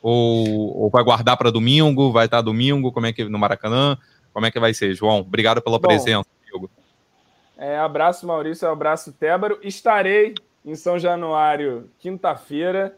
Ou, 0.00 0.78
ou 0.78 0.90
vai 0.90 1.02
guardar 1.02 1.36
para 1.36 1.50
domingo? 1.50 2.12
Vai 2.12 2.26
estar 2.26 2.40
domingo? 2.40 2.92
Como 2.92 3.06
é 3.06 3.12
que 3.12 3.24
no 3.24 3.36
Maracanã? 3.36 3.98
Como 4.32 4.46
é 4.46 4.50
que 4.52 4.60
vai 4.60 4.72
ser, 4.72 4.94
João? 4.94 5.18
Obrigado 5.18 5.60
pela 5.60 5.80
Bom, 5.80 5.88
presença, 5.88 6.24
amigo. 6.40 6.70
É, 7.58 7.76
abraço, 7.80 8.28
Maurício. 8.28 8.68
Abraço, 8.68 9.12
Tébaro. 9.12 9.58
Estarei 9.60 10.36
em 10.64 10.76
São 10.76 11.00
Januário 11.00 11.90
quinta-feira 11.98 12.96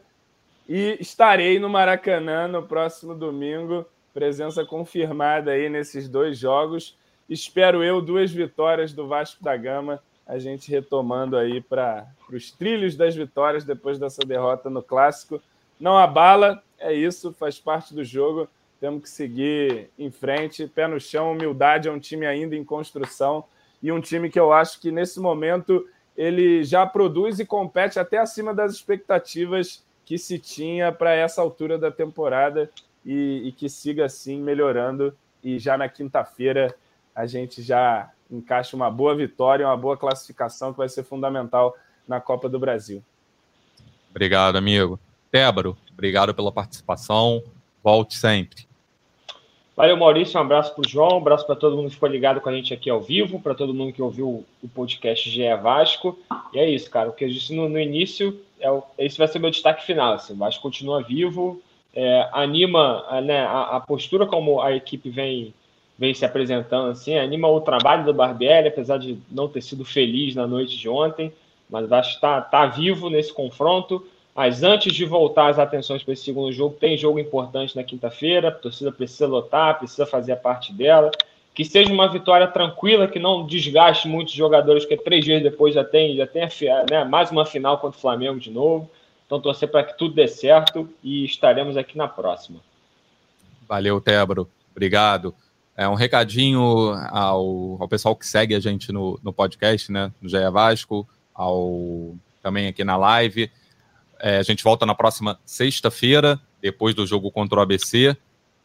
e 0.69 0.95
estarei 0.99 1.57
no 1.57 1.69
Maracanã 1.69 2.47
no 2.47 2.61
próximo 2.61 3.15
domingo. 3.15 3.83
Presença 4.13 4.63
confirmada 4.63 5.49
aí 5.49 5.69
nesses 5.69 6.07
dois 6.07 6.37
jogos. 6.37 6.95
Espero 7.29 7.83
eu 7.83 8.01
duas 8.01 8.31
vitórias 8.31 8.93
do 8.93 9.07
Vasco 9.07 9.43
da 9.43 9.55
Gama 9.55 10.01
a 10.25 10.39
gente 10.39 10.71
retomando 10.71 11.37
aí 11.37 11.61
para 11.61 12.07
os 12.31 12.51
trilhos 12.51 12.95
das 12.95 13.15
vitórias 13.15 13.63
depois 13.63 13.99
dessa 13.99 14.21
derrota 14.25 14.69
no 14.69 14.81
clássico. 14.81 15.41
Não 15.79 15.97
abala, 15.97 16.63
é 16.79 16.93
isso, 16.93 17.33
faz 17.33 17.59
parte 17.59 17.93
do 17.93 18.03
jogo. 18.03 18.47
Temos 18.79 19.03
que 19.03 19.09
seguir 19.09 19.89
em 19.97 20.09
frente, 20.09 20.67
pé 20.67 20.87
no 20.87 20.99
chão, 20.99 21.31
humildade. 21.31 21.87
É 21.87 21.91
um 21.91 21.99
time 21.99 22.25
ainda 22.25 22.55
em 22.55 22.63
construção 22.63 23.43
e 23.81 23.91
um 23.91 23.99
time 23.99 24.29
que 24.29 24.39
eu 24.39 24.53
acho 24.53 24.79
que 24.79 24.91
nesse 24.91 25.19
momento 25.19 25.87
ele 26.15 26.63
já 26.63 26.85
produz 26.85 27.39
e 27.39 27.45
compete 27.45 27.99
até 27.99 28.17
acima 28.17 28.53
das 28.53 28.73
expectativas 28.73 29.83
que 30.05 30.17
se 30.17 30.37
tinha 30.37 30.91
para 30.91 31.13
essa 31.13 31.41
altura 31.41 31.77
da 31.77 31.91
temporada 31.91 32.69
e, 33.05 33.41
e 33.45 33.51
que 33.51 33.67
siga 33.67 34.05
assim 34.05 34.41
melhorando. 34.41 35.15
E 35.43 35.59
já 35.59 35.77
na 35.77 35.89
quinta-feira 35.89 36.73
a 37.15 37.25
gente 37.25 37.61
já 37.61 38.11
encaixa 38.29 38.75
uma 38.75 38.89
boa 38.89 39.15
vitória, 39.15 39.67
uma 39.67 39.77
boa 39.77 39.95
classificação 39.95 40.71
que 40.71 40.77
vai 40.77 40.89
ser 40.89 41.03
fundamental 41.03 41.75
na 42.07 42.19
Copa 42.19 42.49
do 42.49 42.59
Brasil. 42.59 43.03
Obrigado, 44.09 44.57
amigo. 44.57 44.99
Tébaro, 45.31 45.77
obrigado 45.91 46.33
pela 46.33 46.51
participação. 46.51 47.43
Volte 47.83 48.15
sempre. 48.15 48.67
Valeu, 49.75 49.97
Maurício. 49.97 50.39
Um 50.39 50.43
abraço 50.43 50.73
para 50.75 50.85
o 50.85 50.87
João, 50.87 51.15
um 51.15 51.17
abraço 51.17 51.47
para 51.47 51.55
todo 51.55 51.75
mundo 51.75 51.87
que 51.87 51.95
ficou 51.95 52.07
ligado 52.07 52.39
com 52.39 52.47
a 52.47 52.53
gente 52.53 52.73
aqui 52.73 52.89
ao 52.89 53.01
vivo, 53.01 53.39
para 53.39 53.55
todo 53.55 53.73
mundo 53.73 53.91
que 53.91 54.01
ouviu 54.01 54.45
o 54.61 54.67
podcast 54.67 55.27
GE 55.27 55.55
Vasco. 55.55 56.17
E 56.53 56.59
é 56.59 56.69
isso, 56.69 56.89
cara. 56.91 57.09
O 57.09 57.13
que 57.13 57.25
eu 57.25 57.29
disse 57.29 57.55
no, 57.55 57.67
no 57.67 57.79
início, 57.79 58.39
é 58.59 58.69
o, 58.69 58.83
esse 58.99 59.17
vai 59.17 59.27
ser 59.27 59.39
meu 59.39 59.49
destaque 59.49 59.83
final. 59.83 60.13
Assim, 60.13 60.33
o 60.33 60.37
Vasco 60.37 60.61
continua 60.61 61.01
vivo, 61.01 61.59
é, 61.95 62.29
anima 62.31 63.03
né, 63.21 63.41
a, 63.41 63.77
a 63.77 63.79
postura 63.79 64.27
como 64.27 64.61
a 64.61 64.73
equipe 64.73 65.09
vem 65.09 65.55
vem 65.97 66.13
se 66.13 66.25
apresentando 66.25 66.91
assim, 66.91 67.17
anima 67.17 67.47
o 67.47 67.61
trabalho 67.61 68.05
do 68.05 68.13
Barbieri, 68.13 68.67
apesar 68.67 68.97
de 68.97 69.17
não 69.29 69.47
ter 69.47 69.61
sido 69.61 69.85
feliz 69.85 70.35
na 70.35 70.47
noite 70.47 70.77
de 70.77 70.89
ontem, 70.89 71.31
mas 71.69 71.91
acho 71.91 72.09
que 72.09 72.15
está 72.15 72.41
tá 72.41 72.65
vivo 72.65 73.09
nesse 73.09 73.33
confronto. 73.33 74.05
Mas 74.35 74.63
antes 74.63 74.93
de 74.93 75.05
voltar 75.05 75.49
as 75.49 75.59
atenções 75.59 76.01
para 76.01 76.13
esse 76.13 76.23
segundo 76.23 76.51
jogo, 76.51 76.75
tem 76.79 76.97
jogo 76.97 77.19
importante 77.19 77.75
na 77.75 77.83
quinta-feira, 77.83 78.47
a 78.47 78.51
torcida 78.51 78.91
precisa 78.91 79.27
lotar, 79.27 79.77
precisa 79.77 80.07
fazer 80.07 80.31
a 80.31 80.37
parte 80.37 80.73
dela. 80.73 81.11
Que 81.53 81.63
seja 81.63 81.93
uma 81.93 82.11
vitória 82.11 82.47
tranquila, 82.47 83.07
que 83.07 83.19
não 83.19 83.45
desgaste 83.45 84.07
muitos 84.07 84.33
jogadores, 84.33 84.85
porque 84.85 84.97
três 84.97 85.23
dias 85.23 85.43
depois 85.43 85.75
já 85.75 85.83
tem, 85.83 86.15
já 86.15 86.25
tem 86.25 86.49
né, 86.89 87.03
mais 87.03 87.29
uma 87.29 87.45
final 87.45 87.77
contra 87.77 87.95
o 87.95 88.01
Flamengo 88.01 88.39
de 88.39 88.49
novo. 88.49 88.89
Então 89.27 89.39
torcer 89.39 89.69
para 89.69 89.83
que 89.83 89.95
tudo 89.95 90.15
dê 90.15 90.27
certo 90.27 90.89
e 91.03 91.23
estaremos 91.25 91.77
aqui 91.77 91.95
na 91.95 92.07
próxima. 92.07 92.59
Valeu, 93.67 94.01
Tebro. 94.01 94.49
Obrigado. 94.71 95.33
É 95.75 95.87
um 95.87 95.95
recadinho 95.95 96.61
ao, 97.09 97.81
ao 97.81 97.87
pessoal 97.87 98.15
que 98.15 98.27
segue 98.27 98.53
a 98.53 98.59
gente 98.59 98.91
no, 98.91 99.19
no 99.23 99.33
podcast, 99.33 99.91
né? 99.91 100.11
No 100.21 100.29
GE 100.29 100.37
Vasco, 100.51 101.07
ao, 101.33 102.15
também 102.43 102.67
aqui 102.67 102.83
na 102.83 102.95
live. 102.95 103.49
É, 104.19 104.37
a 104.37 104.43
gente 104.43 104.63
volta 104.63 104.85
na 104.85 104.93
próxima 104.93 105.39
sexta-feira, 105.45 106.39
depois 106.61 106.93
do 106.93 107.07
jogo 107.07 107.31
contra 107.31 107.57
o 107.57 107.61
ABC. 107.61 108.15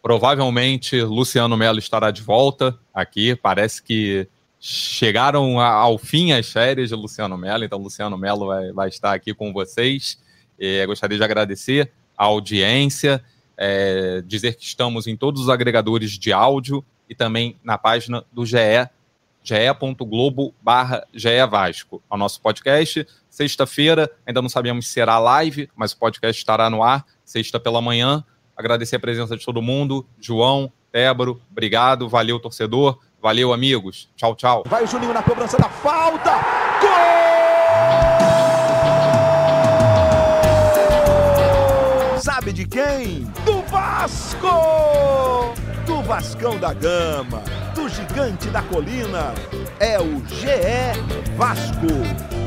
Provavelmente 0.03 1.01
Luciano 1.01 1.57
Melo 1.57 1.79
estará 1.79 2.11
de 2.11 2.23
volta 2.23 2.79
aqui. 2.93 3.35
Parece 3.35 3.83
que 3.83 4.29
chegaram 4.61 5.61
ao 5.61 5.97
fim 5.97 6.33
as 6.33 6.53
férias 6.53 6.91
de 6.91 6.95
Luciano 6.95 7.39
Melo, 7.39 7.65
então 7.65 7.79
Luciano 7.79 8.19
Melo 8.19 8.47
vai, 8.47 8.73
vai 8.73 8.89
estar 8.89 9.15
aqui 9.15 9.33
com 9.33 9.53
vocês. 9.53 10.19
Gostaria 10.87 11.17
de 11.17 11.25
agradecer 11.25 11.91
a 12.17 12.25
audiência, 12.25 13.25
é, 13.57 14.23
dizer 14.27 14.57
que 14.57 14.65
estamos 14.65 15.07
em 15.07 15.17
todos 15.17 15.43
os 15.43 15.49
agregadores 15.49 16.19
de 16.19 16.33
áudio 16.33 16.85
e 17.09 17.15
também 17.15 17.57
na 17.63 17.79
página 17.79 18.25
do 18.33 18.45
GE, 18.45 18.89
ge.globo 19.43 20.55
barra 20.61 21.07
GE 21.15 21.47
Vasco. 21.49 22.03
O 22.11 22.17
nosso 22.17 22.41
podcast, 22.41 23.07
sexta-feira, 23.31 24.11
ainda 24.27 24.43
não 24.43 24.49
sabemos 24.49 24.87
se 24.87 24.93
será 24.93 25.19
live, 25.19 25.71
mas 25.75 25.93
o 25.93 25.99
podcast 25.99 26.39
estará 26.39 26.69
no 26.69 26.83
ar, 26.83 27.05
sexta 27.25 27.59
pela 27.59 27.81
manhã. 27.81 28.25
Agradecer 28.57 28.97
a 28.97 29.01
presença 29.01 29.37
de 29.37 29.45
todo 29.45 29.63
mundo, 29.63 30.07
João, 30.21 30.73
Tébaro, 30.91 31.41
obrigado, 31.51 32.09
valeu 32.09 32.41
torcedor, 32.41 32.99
valeu 33.23 33.53
amigos, 33.53 34.11
tchau, 34.17 34.35
tchau. 34.35 34.65
Vai 34.67 34.85
o 34.85 34.87
Juninho 34.87 35.15
na 35.15 35.23
cobrança 35.23 35.57
da 35.57 35.69
falta, 35.69 36.33
gol! 36.81 37.19
Sabe 42.21 42.53
de 42.53 42.67
quem? 42.67 43.25
Do 43.45 43.63
Vasco! 43.63 45.58
Vascão 46.09 46.59
da 46.59 46.73
Gama, 46.73 47.43
do 47.75 47.87
Gigante 47.87 48.49
da 48.49 48.63
Colina. 48.63 49.35
É 49.79 50.01
o 50.01 50.27
GE 50.27 51.37
Vasco. 51.37 52.38